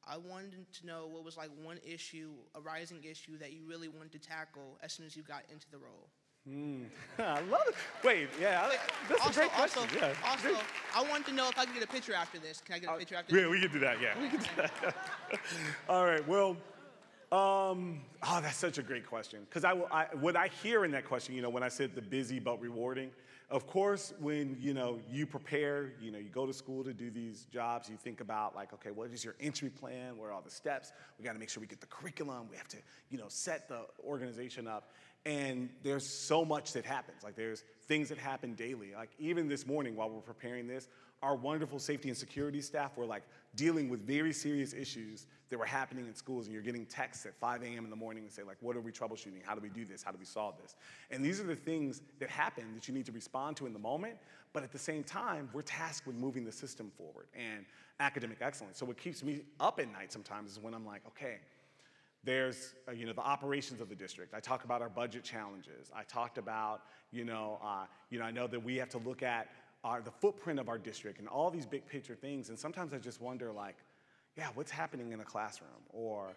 I 0.07 0.17
wanted 0.17 0.71
to 0.71 0.85
know 0.85 1.07
what 1.07 1.23
was 1.23 1.37
like 1.37 1.49
one 1.63 1.79
issue, 1.85 2.31
a 2.53 2.61
rising 2.61 3.03
issue 3.03 3.37
that 3.39 3.53
you 3.53 3.63
really 3.67 3.87
wanted 3.87 4.11
to 4.11 4.19
tackle 4.19 4.77
as 4.83 4.93
soon 4.93 5.05
as 5.05 5.15
you 5.15 5.23
got 5.23 5.43
into 5.51 5.69
the 5.71 5.77
role. 5.77 6.09
Mm. 6.49 6.85
I 7.19 7.41
love 7.41 7.61
it. 7.67 7.75
Wait, 8.03 8.29
yeah, 8.39 8.69
that's 9.09 9.21
also, 9.21 9.41
a 9.41 9.43
great 9.43 9.51
question. 9.51 9.81
Also, 9.81 9.97
yeah. 9.97 10.13
also, 10.29 10.61
I 10.95 11.03
want 11.09 11.25
to 11.25 11.33
know 11.33 11.49
if 11.49 11.57
I 11.57 11.65
can 11.65 11.73
get 11.73 11.83
a 11.83 11.87
picture 11.87 12.13
after 12.13 12.37
this. 12.37 12.61
Can 12.63 12.75
I 12.75 12.79
get 12.79 12.89
a 12.89 12.93
uh, 12.93 12.97
picture 12.97 13.15
after 13.15 13.33
this? 13.33 13.41
Yeah, 13.41 13.49
we 13.49 13.59
can 13.59 13.71
do 13.71 13.79
that. 13.79 13.99
Yeah, 13.99 14.13
we 14.21 14.29
can 14.29 14.39
do 14.39 14.49
that. 14.57 14.95
All 15.89 16.05
right. 16.05 16.25
Well, 16.27 16.51
um, 17.31 18.01
oh, 18.21 18.41
that's 18.41 18.57
such 18.57 18.77
a 18.77 18.83
great 18.83 19.07
question. 19.07 19.39
Because 19.49 19.65
I, 19.65 19.71
I, 19.91 20.05
what 20.19 20.35
I 20.35 20.49
hear 20.61 20.85
in 20.85 20.91
that 20.91 21.05
question, 21.05 21.33
you 21.33 21.41
know, 21.41 21.49
when 21.49 21.63
I 21.63 21.67
said 21.67 21.95
the 21.95 22.01
busy 22.01 22.39
but 22.39 22.61
rewarding, 22.61 23.09
of 23.49 23.67
course, 23.67 24.13
when 24.19 24.57
you 24.59 24.73
know 24.73 24.99
you 25.09 25.25
prepare, 25.25 25.93
you 26.01 26.11
know, 26.11 26.17
you 26.17 26.29
go 26.29 26.45
to 26.45 26.53
school 26.53 26.83
to 26.83 26.93
do 26.93 27.11
these 27.11 27.45
jobs, 27.51 27.89
you 27.89 27.95
think 27.95 28.19
about 28.21 28.55
like, 28.55 28.73
okay, 28.73 28.91
what 28.91 29.11
is 29.11 29.23
your 29.23 29.35
entry 29.39 29.69
plan? 29.69 30.17
Where 30.17 30.29
are 30.29 30.33
all 30.33 30.41
the 30.41 30.49
steps? 30.49 30.91
We 31.19 31.25
got 31.25 31.33
to 31.33 31.39
make 31.39 31.49
sure 31.49 31.61
we 31.61 31.67
get 31.67 31.81
the 31.81 31.87
curriculum. 31.87 32.47
We 32.49 32.57
have 32.57 32.67
to, 32.69 32.77
you 33.09 33.17
know, 33.17 33.27
set 33.27 33.67
the 33.67 33.81
organization 34.03 34.67
up. 34.67 34.91
And 35.25 35.69
there's 35.81 36.07
so 36.07 36.45
much 36.45 36.73
that 36.73 36.85
happens. 36.85 37.23
Like 37.23 37.35
there's 37.35 37.63
things 37.87 38.09
that 38.09 38.17
happen 38.17 38.53
daily. 38.53 38.93
Like 38.95 39.09
even 39.17 39.47
this 39.47 39.65
morning 39.65 39.95
while 39.95 40.09
we're 40.09 40.21
preparing 40.21 40.67
this, 40.67 40.87
our 41.21 41.35
wonderful 41.35 41.79
safety 41.79 42.09
and 42.09 42.17
security 42.17 42.61
staff 42.61 42.95
were 42.97 43.05
like 43.05 43.23
dealing 43.55 43.89
with 43.89 44.05
very 44.05 44.33
serious 44.33 44.73
issues 44.73 45.25
that 45.49 45.57
were 45.57 45.65
happening 45.65 46.05
in 46.05 46.13
schools 46.13 46.45
and 46.45 46.53
you're 46.53 46.63
getting 46.63 46.85
texts 46.85 47.25
at 47.25 47.35
5 47.35 47.63
a.m. 47.63 47.83
in 47.83 47.89
the 47.89 47.95
morning 47.95 48.23
and 48.23 48.31
say 48.31 48.43
like 48.43 48.57
what 48.59 48.75
are 48.75 48.81
we 48.81 48.91
troubleshooting 48.91 49.43
how 49.43 49.55
do 49.55 49.61
we 49.61 49.69
do 49.69 49.85
this 49.85 50.03
how 50.03 50.11
do 50.11 50.17
we 50.19 50.25
solve 50.25 50.55
this 50.61 50.75
and 51.11 51.23
these 51.23 51.39
are 51.39 51.45
the 51.45 51.55
things 51.55 52.01
that 52.19 52.29
happen 52.29 52.65
that 52.75 52.87
you 52.87 52.93
need 52.93 53.05
to 53.05 53.11
respond 53.11 53.55
to 53.57 53.65
in 53.65 53.73
the 53.73 53.79
moment 53.79 54.15
but 54.53 54.63
at 54.63 54.71
the 54.71 54.77
same 54.77 55.03
time 55.03 55.49
we're 55.53 55.61
tasked 55.61 56.05
with 56.05 56.15
moving 56.15 56.43
the 56.43 56.51
system 56.51 56.91
forward 56.97 57.27
and 57.35 57.65
academic 57.99 58.37
excellence 58.41 58.77
so 58.77 58.85
what 58.85 58.97
keeps 58.97 59.23
me 59.23 59.41
up 59.59 59.79
at 59.79 59.91
night 59.91 60.11
sometimes 60.11 60.51
is 60.51 60.59
when 60.59 60.73
i'm 60.73 60.85
like 60.85 61.01
okay 61.07 61.37
there's 62.25 62.73
uh, 62.87 62.91
you 62.91 63.05
know 63.05 63.13
the 63.13 63.21
operations 63.21 63.79
of 63.79 63.87
the 63.87 63.95
district 63.95 64.33
i 64.33 64.39
talk 64.39 64.63
about 64.63 64.81
our 64.81 64.89
budget 64.89 65.23
challenges 65.23 65.91
i 65.95 66.03
talked 66.03 66.37
about 66.37 66.81
you 67.11 67.23
know 67.23 67.59
uh, 67.63 67.85
you 68.09 68.19
know 68.19 68.25
i 68.25 68.31
know 68.31 68.47
that 68.47 68.59
we 68.59 68.75
have 68.75 68.89
to 68.89 68.97
look 68.99 69.23
at 69.23 69.47
our, 69.85 70.01
the 70.01 70.11
footprint 70.11 70.59
of 70.59 70.67
our 70.67 70.79
district 70.79 71.19
and 71.19 71.27
all 71.27 71.51
these 71.51 71.65
big 71.65 71.85
picture 71.85 72.15
things. 72.15 72.49
And 72.49 72.57
sometimes 72.57 72.91
I 72.91 72.97
just 72.97 73.21
wonder, 73.21 73.51
like, 73.53 73.77
yeah, 74.35 74.47
what's 74.55 74.71
happening 74.71 75.11
in 75.11 75.19
a 75.21 75.23
classroom? 75.23 75.69
Or 75.89 76.35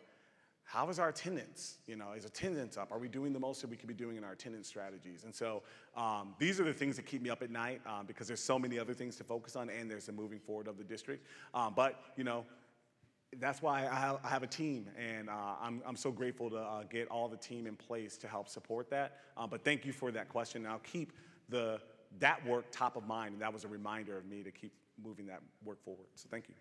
how 0.64 0.90
is 0.90 0.98
our 0.98 1.08
attendance? 1.08 1.78
You 1.86 1.96
know, 1.96 2.12
is 2.12 2.26
attendance 2.26 2.76
up? 2.76 2.92
Are 2.92 2.98
we 2.98 3.08
doing 3.08 3.32
the 3.32 3.40
most 3.40 3.62
that 3.62 3.70
we 3.70 3.76
could 3.76 3.88
be 3.88 3.94
doing 3.94 4.18
in 4.18 4.22
our 4.22 4.32
attendance 4.32 4.68
strategies? 4.68 5.24
And 5.24 5.34
so 5.34 5.62
um, 5.96 6.34
these 6.38 6.60
are 6.60 6.64
the 6.64 6.74
things 6.74 6.94
that 6.96 7.06
keep 7.06 7.22
me 7.22 7.30
up 7.30 7.42
at 7.42 7.50
night 7.50 7.80
um, 7.86 8.04
because 8.06 8.26
there's 8.26 8.42
so 8.42 8.58
many 8.58 8.78
other 8.78 8.92
things 8.92 9.16
to 9.16 9.24
focus 9.24 9.56
on 9.56 9.70
and 9.70 9.90
there's 9.90 10.06
the 10.06 10.12
moving 10.12 10.38
forward 10.38 10.68
of 10.68 10.76
the 10.76 10.84
district. 10.84 11.26
Um, 11.54 11.72
but, 11.74 11.98
you 12.16 12.24
know, 12.24 12.44
that's 13.36 13.60
why 13.60 13.86
I 13.86 14.28
have, 14.28 14.42
a 14.42 14.46
team, 14.46 14.86
and 14.98 15.28
uh, 15.28 15.32
I'm, 15.60 15.82
I'm 15.86 15.96
so 15.96 16.10
grateful 16.10 16.48
to 16.50 16.56
uh, 16.56 16.82
get 16.84 17.08
all 17.08 17.28
the 17.28 17.36
team 17.36 17.66
in 17.66 17.76
place 17.76 18.16
to 18.18 18.28
help 18.28 18.48
support 18.48 18.88
that. 18.90 19.18
Uh, 19.36 19.46
but 19.46 19.64
thank 19.64 19.84
you 19.84 19.92
for 19.92 20.10
that 20.12 20.28
question. 20.28 20.66
I'll 20.66 20.78
keep 20.78 21.12
the 21.48 21.80
that 22.20 22.44
work 22.46 22.64
top 22.70 22.96
of 22.96 23.06
mind, 23.06 23.34
and 23.34 23.42
that 23.42 23.52
was 23.52 23.64
a 23.64 23.68
reminder 23.68 24.16
of 24.16 24.24
me 24.24 24.42
to 24.42 24.50
keep 24.50 24.72
moving 25.02 25.26
that 25.26 25.40
work 25.64 25.82
forward. 25.84 26.06
So 26.14 26.26
thank 26.30 26.48
you. 26.48 26.54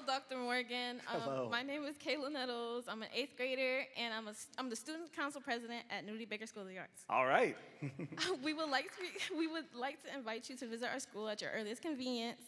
Hello, 0.00 0.18
Dr. 0.18 0.38
Morgan. 0.38 1.00
Um, 1.12 1.20
Hello. 1.20 1.48
My 1.50 1.62
name 1.62 1.84
is 1.84 1.96
Kayla 1.96 2.32
Nettles. 2.32 2.84
I'm 2.88 3.02
an 3.02 3.08
eighth 3.14 3.36
grader, 3.36 3.82
and 3.98 4.14
I'm, 4.14 4.28
a, 4.28 4.32
I'm 4.56 4.70
the 4.70 4.76
student 4.76 5.14
council 5.14 5.42
president 5.42 5.82
at 5.90 6.04
Newton 6.06 6.20
D. 6.20 6.24
Baker 6.24 6.46
School 6.46 6.62
of 6.62 6.68
the 6.68 6.78
Arts. 6.78 7.04
All 7.10 7.26
right. 7.26 7.54
we 8.42 8.54
would 8.54 8.70
like 8.70 8.84
to 8.84 9.36
we 9.36 9.46
would 9.46 9.66
like 9.74 10.02
to 10.04 10.16
invite 10.16 10.48
you 10.48 10.56
to 10.56 10.66
visit 10.66 10.88
our 10.90 11.00
school 11.00 11.28
at 11.28 11.42
your 11.42 11.50
earliest 11.50 11.82
convenience. 11.82 12.40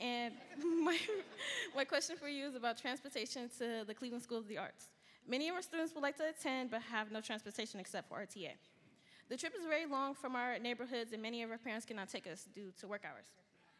And 0.00 0.34
my 0.84 0.98
my 1.76 1.84
question 1.84 2.16
for 2.16 2.28
you 2.28 2.46
is 2.46 2.56
about 2.56 2.76
transportation 2.76 3.50
to 3.58 3.84
the 3.86 3.94
Cleveland 3.94 4.24
School 4.24 4.38
of 4.38 4.48
the 4.48 4.58
Arts. 4.58 4.88
Many 5.28 5.48
of 5.48 5.54
our 5.54 5.62
students 5.62 5.94
would 5.94 6.02
like 6.02 6.16
to 6.16 6.28
attend 6.28 6.70
but 6.70 6.82
have 6.82 7.12
no 7.12 7.20
transportation 7.20 7.78
except 7.78 8.08
for 8.08 8.18
RTA. 8.18 8.52
The 9.28 9.36
trip 9.36 9.52
is 9.56 9.64
very 9.64 9.86
long 9.86 10.14
from 10.14 10.34
our 10.34 10.58
neighborhoods, 10.58 11.12
and 11.12 11.22
many 11.22 11.44
of 11.44 11.52
our 11.52 11.58
parents 11.58 11.86
cannot 11.86 12.08
take 12.08 12.26
us 12.26 12.48
due 12.52 12.72
to 12.80 12.88
work 12.88 13.04
hours. 13.04 13.26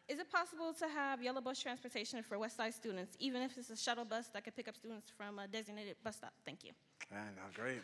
Is 0.09 0.19
it 0.19 0.31
possible 0.31 0.73
to 0.73 0.87
have 0.87 1.21
yellow 1.21 1.41
bus 1.41 1.59
transportation 1.59 2.23
for 2.23 2.39
West 2.39 2.55
Side 2.55 2.73
students, 2.73 3.17
even 3.19 3.41
if 3.41 3.57
it's 3.57 3.69
a 3.69 3.75
shuttle 3.75 4.05
bus 4.05 4.29
that 4.29 4.45
could 4.45 4.55
pick 4.55 4.69
up 4.69 4.75
students 4.77 5.11
from 5.17 5.37
a 5.37 5.47
designated 5.47 5.97
bus 6.01 6.15
stop? 6.15 6.31
Thank 6.45 6.63
you. 6.63 6.71
Man, 7.11 7.33
great. 7.53 7.81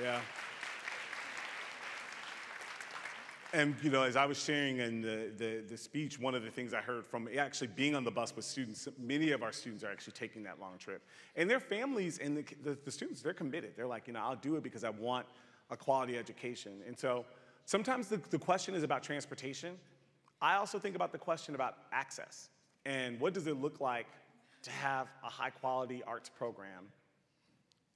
Yeah. 0.00 0.20
And 3.54 3.76
you 3.82 3.90
know, 3.90 4.02
as 4.02 4.16
I 4.16 4.24
was 4.24 4.42
sharing 4.42 4.78
in 4.78 5.00
the, 5.02 5.30
the, 5.36 5.62
the 5.68 5.76
speech, 5.76 6.18
one 6.18 6.34
of 6.34 6.42
the 6.42 6.50
things 6.50 6.74
I 6.74 6.80
heard 6.80 7.06
from 7.06 7.28
actually 7.38 7.68
being 7.68 7.94
on 7.94 8.02
the 8.02 8.10
bus 8.10 8.34
with 8.34 8.44
students, 8.44 8.88
many 8.98 9.30
of 9.30 9.42
our 9.42 9.52
students 9.52 9.84
are 9.84 9.92
actually 9.92 10.14
taking 10.14 10.42
that 10.44 10.58
long 10.58 10.78
trip. 10.78 11.02
And 11.36 11.48
their 11.48 11.60
families 11.60 12.18
and 12.18 12.38
the, 12.38 12.44
the, 12.64 12.78
the 12.84 12.90
students, 12.90 13.22
they're 13.22 13.34
committed. 13.34 13.74
They're 13.76 13.86
like, 13.86 14.08
you 14.08 14.14
know, 14.14 14.20
I'll 14.20 14.36
do 14.36 14.56
it 14.56 14.62
because 14.62 14.82
I 14.82 14.90
want 14.90 15.26
a 15.70 15.76
quality 15.76 16.16
education. 16.16 16.80
And 16.86 16.98
so 16.98 17.26
sometimes 17.66 18.08
the, 18.08 18.20
the 18.30 18.38
question 18.38 18.74
is 18.74 18.82
about 18.82 19.02
transportation. 19.02 19.78
I 20.42 20.56
also 20.56 20.80
think 20.80 20.96
about 20.96 21.12
the 21.12 21.18
question 21.18 21.54
about 21.54 21.76
access. 21.92 22.48
And 22.84 23.20
what 23.20 23.32
does 23.32 23.46
it 23.46 23.60
look 23.60 23.80
like 23.80 24.08
to 24.62 24.70
have 24.72 25.06
a 25.24 25.30
high 25.30 25.50
quality 25.50 26.02
arts 26.04 26.28
program 26.28 26.88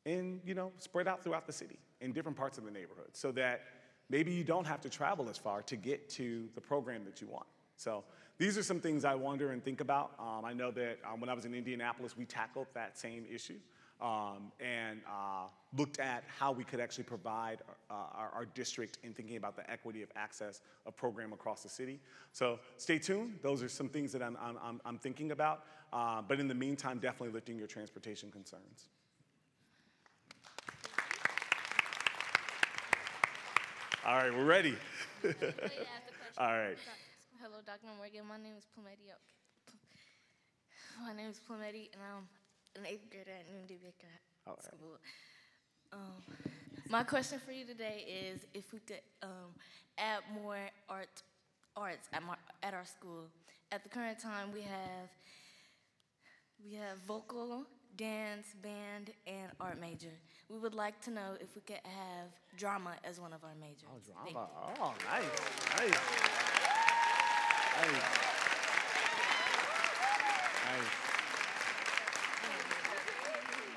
and, 0.07 0.41
you 0.47 0.55
know, 0.55 0.71
spread 0.79 1.09
out 1.09 1.25
throughout 1.25 1.47
the 1.47 1.53
city 1.53 1.79
in 2.01 2.13
different 2.13 2.39
parts 2.39 2.57
of 2.57 2.65
the 2.65 2.71
neighborhood 2.71 3.09
so 3.13 3.33
that 3.33 3.63
maybe 4.09 4.33
you 4.33 4.45
don't 4.45 4.67
have 4.67 4.81
to 4.83 4.89
travel 4.89 5.29
as 5.29 5.37
far 5.37 5.61
to 5.63 5.75
get 5.75 6.09
to 6.11 6.49
the 6.55 6.61
program 6.61 7.05
that 7.05 7.21
you 7.21 7.27
want. 7.27 7.47
So 7.77 8.05
these 8.39 8.57
are 8.57 8.63
some 8.63 8.81
things 8.81 9.05
I 9.05 9.17
wonder 9.17 9.51
and 9.51 9.65
think 9.65 9.81
about. 9.81 10.13
Um, 10.21 10.45
I 10.45 10.53
know 10.53 10.71
that 10.71 10.99
um, 11.11 11.21
when 11.21 11.29
I 11.29 11.35
was 11.35 11.47
in 11.47 11.55
Indianapolis, 11.55 12.17
we 12.17 12.27
tackled 12.27 12.69
that 12.75 12.97
same 12.97 13.25
issue 13.29 13.59
um, 14.01 14.53
and 14.61 15.01
uh, 15.09 15.47
looked 15.77 15.99
at 15.99 16.25
how 16.39 16.53
we 16.53 16.65
could 16.65 16.81
actually 16.81 17.05
provide 17.05 17.59
uh, 17.91 17.95
our, 17.95 18.31
our, 18.35 18.45
district 18.45 18.99
in 19.03 19.15
thinking 19.15 19.37
about 19.37 19.57
the 19.57 19.69
equity 19.71 20.03
of 20.03 20.11
access 20.17 20.61
of 20.85 20.95
program 20.97 21.33
across 21.33 21.63
the 21.63 21.69
city. 21.69 21.99
So 22.33 22.59
stay 22.77 22.99
tuned. 22.99 23.39
Those 23.43 23.63
are 23.63 23.69
some 23.69 23.89
things 23.89 24.13
that 24.13 24.23
I'm, 24.23 24.37
I'm, 24.41 24.81
I'm 24.85 24.99
thinking 24.99 25.31
about. 25.31 25.65
Uh, 25.93 26.21
but 26.21 26.41
in 26.41 26.49
the 26.49 26.55
meantime, 26.55 26.99
definitely 26.99 27.33
lifting 27.33 27.57
your 27.57 27.67
transportation 27.67 28.31
concerns. 28.31 28.89
All 34.07 34.17
right, 34.17 34.33
we're 34.33 34.45
ready. 34.45 34.77
All 36.39 36.53
right. 36.53 36.77
Hello, 37.43 37.59
Dr. 37.65 37.89
Morgan. 37.97 38.27
My 38.29 38.37
name 38.37 38.55
is 38.59 38.67
Plumetti. 38.77 39.11
My 41.03 41.13
name 41.13 41.29
is 41.29 41.41
Plumetti, 41.49 41.91
and 41.93 42.03
I'm 42.03 42.29
an 42.79 42.87
eighth 42.87 43.11
grader 43.11 43.31
at 43.31 43.51
Noon 43.51 43.67
Baker 43.67 44.07
right. 44.47 44.63
School. 44.63 44.99
Um, 45.93 46.23
my 46.89 47.03
question 47.03 47.41
for 47.45 47.53
you 47.53 47.65
today 47.65 48.05
is 48.07 48.47
if 48.55 48.73
we 48.73 48.81
could 48.81 49.01
um, 49.23 49.55
add 49.99 50.21
more 50.35 50.59
art, 50.89 51.23
arts 51.77 52.09
at, 52.13 52.23
my, 52.23 52.35
at 52.63 52.75
our 52.75 52.85
school. 52.85 53.25
At 53.73 53.83
the 53.83 53.89
current 53.89 54.19
time, 54.19 54.53
we 54.53 54.61
have 54.61 55.11
we 56.65 56.75
have 56.77 56.99
vocal, 57.07 57.65
dance, 57.97 58.47
band, 58.63 59.11
and 59.27 59.51
art 59.61 59.81
major. 59.81 60.13
We 60.49 60.59
would 60.59 60.75
like 60.75 61.01
to 61.03 61.11
know 61.11 61.35
if 61.41 61.55
we 61.55 61.63
could 61.63 61.81
have 61.85 62.31
drama 62.57 62.95
as 63.05 63.21
one 63.21 63.33
of 63.33 63.45
our 63.45 63.55
majors. 63.61 63.89
Oh, 63.93 63.99
drama. 64.33 64.49
Oh, 64.81 64.95
nice. 65.11 65.25
Nice. 65.77 65.91
Nice. 67.77 67.93
nice. 70.65 71.06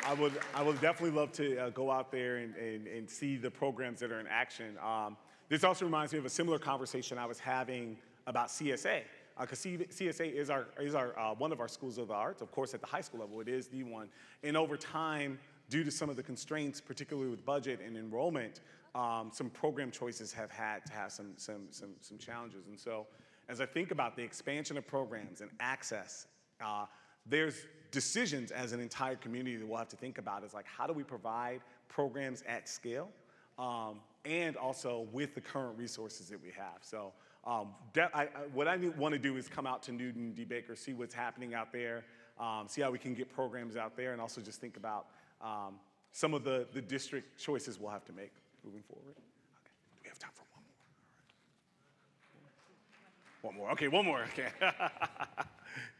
I 0.09 0.13
would, 0.13 0.39
I 0.55 0.63
would 0.63 0.81
definitely 0.81 1.15
love 1.15 1.31
to 1.33 1.55
uh, 1.59 1.69
go 1.69 1.91
out 1.91 2.11
there 2.11 2.37
and, 2.37 2.55
and, 2.55 2.87
and, 2.87 3.07
see 3.07 3.37
the 3.37 3.51
programs 3.51 3.99
that 3.99 4.11
are 4.11 4.19
in 4.19 4.25
action. 4.25 4.75
Um, 4.83 5.15
this 5.49 5.63
also 5.63 5.85
reminds 5.85 6.13
me 6.13 6.17
of 6.17 6.25
a 6.25 6.31
similar 6.31 6.57
conversation 6.57 7.19
I 7.19 7.27
was 7.27 7.37
having 7.37 7.95
about 8.25 8.47
CSA 8.47 9.01
because 9.39 9.63
uh, 9.63 9.69
CSA 9.69 10.33
is, 10.33 10.49
our, 10.49 10.65
is 10.79 10.95
our, 10.95 11.17
uh, 11.19 11.35
one 11.35 11.51
of 11.51 11.59
our 11.59 11.67
schools 11.67 11.99
of 11.99 12.07
the 12.07 12.15
arts. 12.15 12.41
Of 12.41 12.51
course, 12.51 12.73
at 12.73 12.81
the 12.81 12.87
high 12.87 13.01
school 13.01 13.19
level, 13.19 13.39
it 13.39 13.47
is 13.47 13.67
the 13.67 13.83
one. 13.83 14.09
And 14.41 14.57
over 14.57 14.77
time, 14.77 15.37
due 15.69 15.83
to 15.83 15.91
some 15.91 16.09
of 16.09 16.15
the 16.15 16.23
constraints, 16.23 16.81
particularly 16.81 17.29
with 17.29 17.45
budget 17.45 17.79
and 17.79 17.95
enrollment, 17.95 18.61
um, 18.95 19.29
some 19.31 19.51
program 19.51 19.91
choices 19.91 20.33
have 20.33 20.49
had 20.49 20.87
to 20.87 20.93
have 20.93 21.11
some, 21.11 21.33
some, 21.37 21.67
some, 21.69 21.91
some 22.01 22.17
challenges. 22.17 22.65
And 22.67 22.79
so, 22.79 23.05
as 23.47 23.61
I 23.61 23.67
think 23.67 23.91
about 23.91 24.15
the 24.15 24.23
expansion 24.23 24.75
of 24.75 24.87
programs 24.87 25.41
and 25.41 25.51
access, 25.59 26.25
uh, 26.65 26.85
there's 27.27 27.67
decisions 27.91 28.51
as 28.51 28.71
an 28.71 28.79
entire 28.79 29.15
community 29.15 29.55
that 29.55 29.67
we'll 29.67 29.77
have 29.77 29.89
to 29.89 29.97
think 29.97 30.17
about 30.17 30.43
is 30.43 30.53
like, 30.53 30.65
how 30.65 30.87
do 30.87 30.93
we 30.93 31.03
provide 31.03 31.61
programs 31.87 32.43
at 32.47 32.69
scale? 32.69 33.09
Um, 33.57 33.99
and 34.25 34.55
also 34.55 35.07
with 35.11 35.35
the 35.35 35.41
current 35.41 35.77
resources 35.77 36.29
that 36.29 36.41
we 36.41 36.49
have. 36.49 36.79
So 36.81 37.13
um, 37.45 37.69
I, 37.97 38.23
I, 38.23 38.27
what 38.53 38.67
I 38.67 38.77
want 38.97 39.13
to 39.13 39.19
do 39.19 39.37
is 39.37 39.47
come 39.47 39.65
out 39.65 39.81
to 39.83 39.91
Newton 39.91 40.33
D. 40.33 40.43
Baker, 40.43 40.75
see 40.75 40.93
what's 40.93 41.13
happening 41.13 41.53
out 41.53 41.71
there, 41.71 42.03
um, 42.39 42.65
see 42.67 42.81
how 42.81 42.91
we 42.91 42.99
can 42.99 43.13
get 43.13 43.33
programs 43.33 43.75
out 43.75 43.95
there, 43.95 44.11
and 44.11 44.21
also 44.21 44.41
just 44.41 44.61
think 44.61 44.77
about 44.77 45.07
um, 45.41 45.75
some 46.11 46.33
of 46.33 46.43
the, 46.43 46.67
the 46.73 46.81
district 46.81 47.39
choices 47.39 47.79
we'll 47.79 47.91
have 47.91 48.05
to 48.05 48.13
make 48.13 48.31
moving 48.63 48.81
forward. 48.81 49.15
Okay, 49.15 49.71
do 49.95 50.01
we 50.03 50.09
have 50.09 50.19
time 50.19 50.31
for 50.33 50.43
one 50.53 50.63
more? 53.51 53.51
One 53.51 53.55
more, 53.57 53.71
okay, 53.71 53.87
one 53.87 54.05
more, 54.05 54.23
okay. 54.33 54.49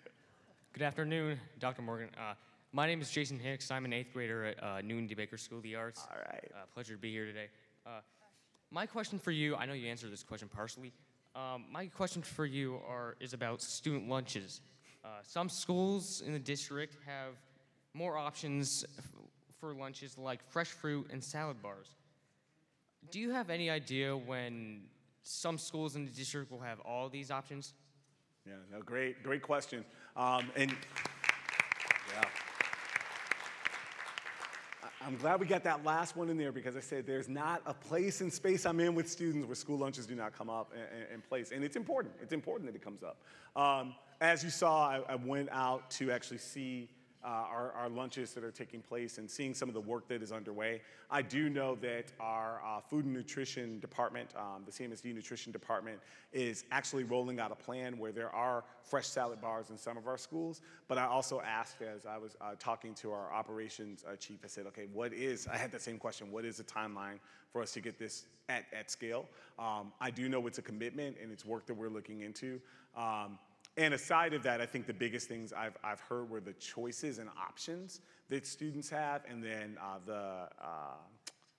Good 0.79 0.85
afternoon, 0.85 1.37
Dr. 1.59 1.81
Morgan. 1.81 2.07
Uh, 2.17 2.35
my 2.71 2.87
name 2.87 3.01
is 3.01 3.11
Jason 3.11 3.37
Hicks. 3.37 3.69
I'm 3.69 3.83
an 3.83 3.91
eighth 3.91 4.13
grader 4.13 4.45
at 4.45 4.63
uh, 4.63 4.79
Newton 4.79 5.07
D. 5.07 5.13
Baker 5.13 5.37
School 5.37 5.57
of 5.57 5.63
the 5.65 5.75
Arts. 5.75 6.07
All 6.09 6.17
right. 6.17 6.49
Uh, 6.55 6.59
pleasure 6.73 6.93
to 6.93 6.97
be 6.97 7.11
here 7.11 7.25
today. 7.25 7.47
Uh, 7.85 7.99
my 8.71 8.85
question 8.85 9.19
for 9.19 9.31
you, 9.31 9.57
I 9.57 9.65
know 9.65 9.73
you 9.73 9.89
answered 9.89 10.09
this 10.09 10.23
question 10.23 10.47
partially, 10.47 10.93
um, 11.35 11.65
my 11.69 11.87
question 11.87 12.21
for 12.21 12.45
you 12.45 12.79
are, 12.87 13.17
is 13.19 13.33
about 13.33 13.61
student 13.61 14.07
lunches. 14.07 14.61
Uh, 15.03 15.07
some 15.21 15.49
schools 15.49 16.23
in 16.25 16.31
the 16.31 16.39
district 16.39 16.95
have 17.05 17.33
more 17.93 18.17
options 18.17 18.85
for 19.59 19.73
lunches 19.73 20.17
like 20.17 20.41
fresh 20.49 20.69
fruit 20.69 21.09
and 21.11 21.21
salad 21.21 21.61
bars. 21.61 21.93
Do 23.11 23.19
you 23.19 23.31
have 23.31 23.49
any 23.49 23.69
idea 23.69 24.15
when 24.15 24.83
some 25.23 25.57
schools 25.57 25.97
in 25.97 26.05
the 26.05 26.11
district 26.11 26.49
will 26.49 26.61
have 26.61 26.79
all 26.79 27.09
these 27.09 27.31
options? 27.31 27.73
Yeah, 28.49 28.55
no, 28.71 28.81
great, 28.81 29.21
great 29.21 29.43
question. 29.43 29.85
Um, 30.15 30.49
and 30.55 30.71
yeah. 30.71 32.23
I'm 35.05 35.17
glad 35.17 35.39
we 35.39 35.45
got 35.45 35.63
that 35.65 35.85
last 35.85 36.15
one 36.15 36.29
in 36.31 36.37
there 36.37 36.51
because 36.51 36.75
I 36.75 36.79
said 36.79 37.05
there's 37.05 37.29
not 37.29 37.61
a 37.67 37.75
place 37.75 38.21
in 38.21 38.31
space 38.31 38.65
I'm 38.65 38.79
in 38.79 38.95
with 38.95 39.07
students 39.07 39.47
where 39.47 39.53
school 39.53 39.77
lunches 39.77 40.07
do 40.07 40.15
not 40.15 40.35
come 40.35 40.49
up 40.49 40.73
in, 40.73 41.13
in 41.13 41.21
place. 41.21 41.51
And 41.51 41.63
it's 41.63 41.75
important. 41.75 42.15
It's 42.23 42.33
important 42.33 42.71
that 42.71 42.75
it 42.75 42.83
comes 42.83 43.03
up. 43.03 43.21
Um, 43.55 43.93
as 44.19 44.43
you 44.43 44.49
saw, 44.49 44.89
I, 44.89 45.01
I, 45.07 45.15
went 45.15 45.49
out 45.51 45.91
to 45.91 46.11
actually 46.11 46.39
see 46.39 46.89
uh, 47.23 47.27
our, 47.27 47.73
our, 47.73 47.89
lunches 47.89 48.33
that 48.33 48.43
are 48.43 48.51
taking 48.51 48.81
place 48.81 49.17
and 49.17 49.29
seeing 49.29 49.53
some 49.53 49.67
of 49.67 49.73
the 49.73 49.81
work 49.81 50.07
that 50.07 50.21
is 50.23 50.31
underway. 50.31 50.81
I 51.11 51.21
do 51.21 51.49
know 51.49 51.75
that 51.81 52.05
our 52.19 52.61
uh, 52.65 52.79
food 52.79 53.03
and 53.03 53.13
nutrition 53.13 53.79
department, 53.79 54.29
um, 54.37 54.63
the 54.65 54.71
CMSD 54.71 55.13
nutrition 55.13 55.51
department, 55.51 55.99
is 56.31 56.63
actually 56.71 57.03
rolling 57.03 57.39
out 57.39 57.51
a 57.51 57.55
plan 57.55 57.97
where 57.97 58.13
there 58.13 58.33
are 58.33 58.63
fresh 58.83 59.07
salad 59.07 59.41
bars 59.41 59.69
in 59.69 59.77
some 59.77 59.97
of 59.97 60.07
our 60.07 60.17
schools. 60.17 60.61
But 60.87 60.97
I 60.97 61.05
also 61.05 61.41
asked 61.41 61.81
as 61.81 62.05
I 62.05 62.17
was 62.17 62.37
uh, 62.39 62.51
talking 62.57 62.93
to 62.95 63.11
our 63.11 63.33
operations 63.33 64.05
uh, 64.07 64.15
chief, 64.15 64.39
I 64.43 64.47
said, 64.47 64.65
okay, 64.67 64.85
what 64.93 65.11
is, 65.11 65.47
I 65.47 65.57
had 65.57 65.71
that 65.73 65.81
same 65.81 65.97
question, 65.97 66.31
what 66.31 66.45
is 66.45 66.57
the 66.57 66.63
timeline 66.63 67.19
for 67.51 67.61
us 67.61 67.73
to 67.73 67.81
get 67.81 67.99
this 67.99 68.25
at, 68.47 68.65
at 68.71 68.89
scale? 68.89 69.25
Um, 69.57 69.91
I 69.99 70.09
do 70.09 70.29
know 70.29 70.47
it's 70.47 70.59
a 70.59 70.61
commitment 70.61 71.17
and 71.21 71.31
it's 71.31 71.43
work 71.45 71.65
that 71.65 71.73
we're 71.73 71.89
looking 71.89 72.21
into. 72.21 72.61
Um, 72.95 73.37
and 73.79 73.93
aside 73.93 74.33
of 74.33 74.43
that, 74.43 74.59
I 74.59 74.65
think 74.65 74.87
the 74.87 74.93
biggest 74.93 75.29
things 75.29 75.53
I've, 75.53 75.77
I've 75.81 76.01
heard 76.01 76.29
were 76.29 76.41
the 76.41 76.51
choices 76.53 77.17
and 77.17 77.29
options 77.29 78.01
that 78.27 78.45
students 78.45 78.89
have, 78.89 79.21
and 79.27 79.41
then 79.41 79.77
uh, 79.81 79.99
the, 80.05 80.49
uh, 80.61 80.97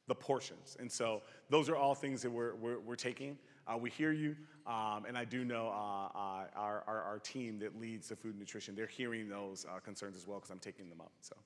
the 0.07 0.15
portions. 0.15 0.77
And 0.79 0.93
so 0.93 1.23
those 1.49 1.71
are 1.71 1.77
all 1.77 1.95
things 1.95 2.21
that 2.21 2.31
we're, 2.31 2.55
we're, 2.57 2.79
we're 2.79 2.95
taking. 2.95 3.39
Uh, 3.67 3.79
we 3.79 3.89
hear 3.89 4.13
you, 4.13 4.37
um, 4.67 5.07
and 5.09 5.17
I 5.17 5.25
do 5.25 5.47
know 5.47 5.69
uh, 5.69 6.19
uh, 6.19 6.45
our, 6.57 6.85
our, 6.87 7.03
our, 7.03 7.19
team 7.21 7.59
that 7.61 7.81
leads 7.81 8.09
the 8.09 8.17
food 8.17 8.33
and 8.33 8.41
nutrition, 8.41 8.75
they're 8.75 8.87
hearing 8.87 9.29
those 9.29 9.65
uh, 9.65 9.79
concerns 9.81 10.17
as 10.17 10.27
well 10.27 10.39
because 10.39 10.51
I'm 10.51 10.59
taking 10.59 10.91
them 10.91 11.01
up. 11.01 11.13
So. 11.23 11.37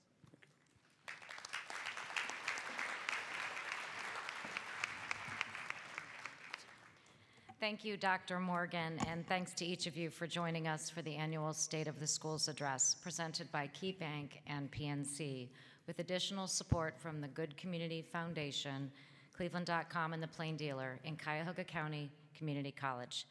Thank 7.64 7.82
you, 7.82 7.96
Dr. 7.96 8.40
Morgan, 8.40 8.98
and 9.08 9.26
thanks 9.26 9.54
to 9.54 9.64
each 9.64 9.86
of 9.86 9.96
you 9.96 10.10
for 10.10 10.26
joining 10.26 10.68
us 10.68 10.90
for 10.90 11.00
the 11.00 11.16
annual 11.16 11.54
State 11.54 11.86
of 11.86 11.98
the 11.98 12.06
Schools 12.06 12.46
Address 12.46 12.94
presented 13.02 13.50
by 13.52 13.68
KeyBank 13.68 14.32
and 14.46 14.70
PNC, 14.70 15.48
with 15.86 15.98
additional 15.98 16.46
support 16.46 17.00
from 17.00 17.22
the 17.22 17.28
Gund 17.28 17.56
Community 17.56 18.02
Foundation, 18.02 18.92
Cleveland.com, 19.34 20.12
and 20.12 20.22
the 20.22 20.28
Plain 20.28 20.58
Dealer 20.58 21.00
in 21.04 21.16
Cuyahoga 21.16 21.64
County 21.64 22.10
Community 22.36 22.70
College. 22.70 23.26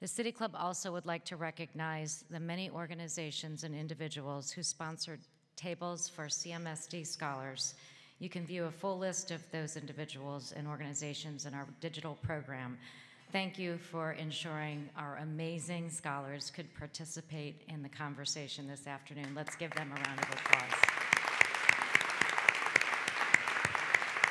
The 0.00 0.08
City 0.08 0.32
Club 0.32 0.56
also 0.58 0.90
would 0.90 1.06
like 1.06 1.24
to 1.26 1.36
recognize 1.36 2.24
the 2.28 2.40
many 2.40 2.68
organizations 2.70 3.62
and 3.62 3.72
individuals 3.72 4.50
who 4.50 4.64
sponsored 4.64 5.20
tables 5.54 6.08
for 6.08 6.24
CMSD 6.24 7.06
scholars. 7.06 7.76
You 8.18 8.30
can 8.30 8.46
view 8.46 8.64
a 8.64 8.70
full 8.72 8.98
list 8.98 9.30
of 9.30 9.48
those 9.52 9.76
individuals 9.76 10.52
and 10.56 10.66
organizations 10.66 11.46
in 11.46 11.54
our 11.54 11.68
digital 11.80 12.18
program 12.20 12.78
Thank 13.32 13.58
you 13.58 13.76
for 13.76 14.12
ensuring 14.12 14.88
our 14.96 15.16
amazing 15.16 15.90
scholars 15.90 16.52
could 16.54 16.72
participate 16.74 17.60
in 17.68 17.82
the 17.82 17.88
conversation 17.88 18.68
this 18.68 18.86
afternoon. 18.86 19.34
Let's 19.34 19.56
give 19.56 19.74
them 19.74 19.90
a 19.90 20.08
round 20.08 20.20
of 20.20 20.30
applause. 20.30 20.80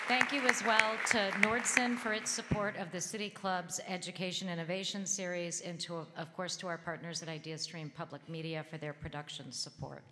Thank 0.08 0.32
you 0.32 0.42
as 0.48 0.64
well 0.64 0.96
to 1.08 1.18
Nordson 1.42 1.98
for 1.98 2.14
its 2.14 2.32
support 2.32 2.78
of 2.78 2.90
the 2.92 3.02
City 3.02 3.30
Club's 3.30 3.82
Education 3.86 4.48
Innovation 4.48 5.06
Series, 5.06 5.62
and 5.62 5.78
to, 5.82 6.06
of 6.16 6.34
course, 6.34 6.56
to 6.58 6.68
our 6.68 6.78
partners 6.78 7.22
at 7.22 7.28
IdeaStream 7.28 7.94
Public 7.94 8.28
Media 8.30 8.64
for 8.70 8.78
their 8.78 8.94
production 8.94 9.52
support. 9.52 10.04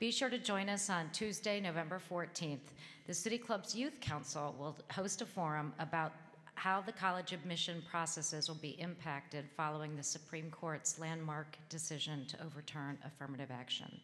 Be 0.00 0.10
sure 0.10 0.28
to 0.28 0.38
join 0.38 0.68
us 0.68 0.90
on 0.90 1.08
Tuesday, 1.12 1.60
November 1.60 2.00
14th. 2.10 2.58
The 3.06 3.14
City 3.14 3.38
Club's 3.38 3.74
Youth 3.74 4.00
Council 4.00 4.54
will 4.58 4.76
host 4.90 5.22
a 5.22 5.26
forum 5.26 5.72
about 5.78 6.12
how 6.58 6.80
the 6.80 6.90
college 6.90 7.32
admission 7.32 7.80
processes 7.88 8.48
will 8.48 8.56
be 8.56 8.80
impacted 8.80 9.44
following 9.56 9.94
the 9.94 10.02
Supreme 10.02 10.50
Court's 10.50 10.98
landmark 10.98 11.56
decision 11.68 12.26
to 12.26 12.44
overturn 12.44 12.98
affirmative 13.06 13.50
action. 13.52 14.00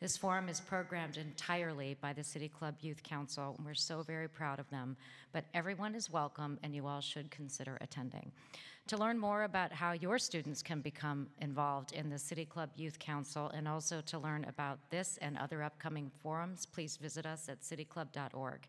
This 0.00 0.16
forum 0.16 0.48
is 0.48 0.60
programmed 0.60 1.16
entirely 1.16 1.96
by 2.00 2.12
the 2.12 2.22
City 2.22 2.48
Club 2.48 2.76
Youth 2.80 3.02
Council, 3.02 3.56
and 3.56 3.66
we're 3.66 3.74
so 3.74 4.02
very 4.02 4.28
proud 4.28 4.60
of 4.60 4.70
them. 4.70 4.96
But 5.32 5.46
everyone 5.54 5.96
is 5.96 6.08
welcome, 6.08 6.56
and 6.62 6.72
you 6.72 6.86
all 6.86 7.00
should 7.00 7.32
consider 7.32 7.76
attending. 7.80 8.30
To 8.86 8.96
learn 8.96 9.18
more 9.18 9.42
about 9.42 9.72
how 9.72 9.90
your 9.90 10.20
students 10.20 10.62
can 10.62 10.80
become 10.80 11.26
involved 11.40 11.90
in 11.90 12.10
the 12.10 12.18
City 12.18 12.44
Club 12.44 12.70
Youth 12.76 13.00
Council 13.00 13.50
and 13.52 13.66
also 13.66 14.00
to 14.02 14.20
learn 14.20 14.46
about 14.48 14.78
this 14.90 15.18
and 15.20 15.36
other 15.36 15.64
upcoming 15.64 16.12
forums, 16.22 16.64
please 16.64 16.96
visit 16.96 17.26
us 17.26 17.48
at 17.48 17.60
cityclub.org. 17.62 18.60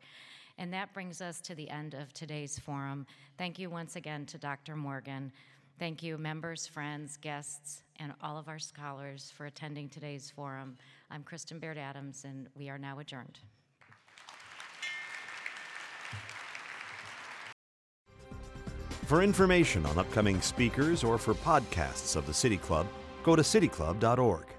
And 0.60 0.74
that 0.74 0.94
brings 0.94 1.22
us 1.22 1.40
to 1.42 1.56
the 1.56 1.70
end 1.70 1.94
of 1.94 2.12
today's 2.12 2.60
forum. 2.60 3.08
Thank 3.38 3.60
you 3.60 3.70
once 3.70 3.96
again 3.96 4.26
to 4.26 4.38
Dr. 4.38 4.76
Morgan. 4.76 5.32
Thank 5.80 6.04
you, 6.04 6.18
members, 6.18 6.68
friends, 6.68 7.16
guests, 7.16 7.84
and 7.96 8.12
all 8.22 8.38
of 8.38 8.50
our 8.50 8.60
scholars 8.60 9.32
for 9.34 9.46
attending 9.46 9.88
today's 9.88 10.30
forum. 10.30 10.78
I'm 11.10 11.24
Kristen 11.24 11.60
Baird 11.60 11.78
Adams, 11.78 12.26
and 12.26 12.50
we 12.56 12.68
are 12.70 12.78
now 12.78 13.00
adjourned. 13.00 13.40
For 19.06 19.24
information 19.24 19.86
on 19.86 19.98
upcoming 19.98 20.42
speakers 20.42 21.06
or 21.06 21.18
for 21.18 21.34
podcasts 21.36 22.18
of 22.18 22.28
the 22.28 22.34
City 22.34 22.58
Club, 22.58 22.86
go 23.24 23.38
to 23.38 23.42
cityclub.org. 23.42 24.59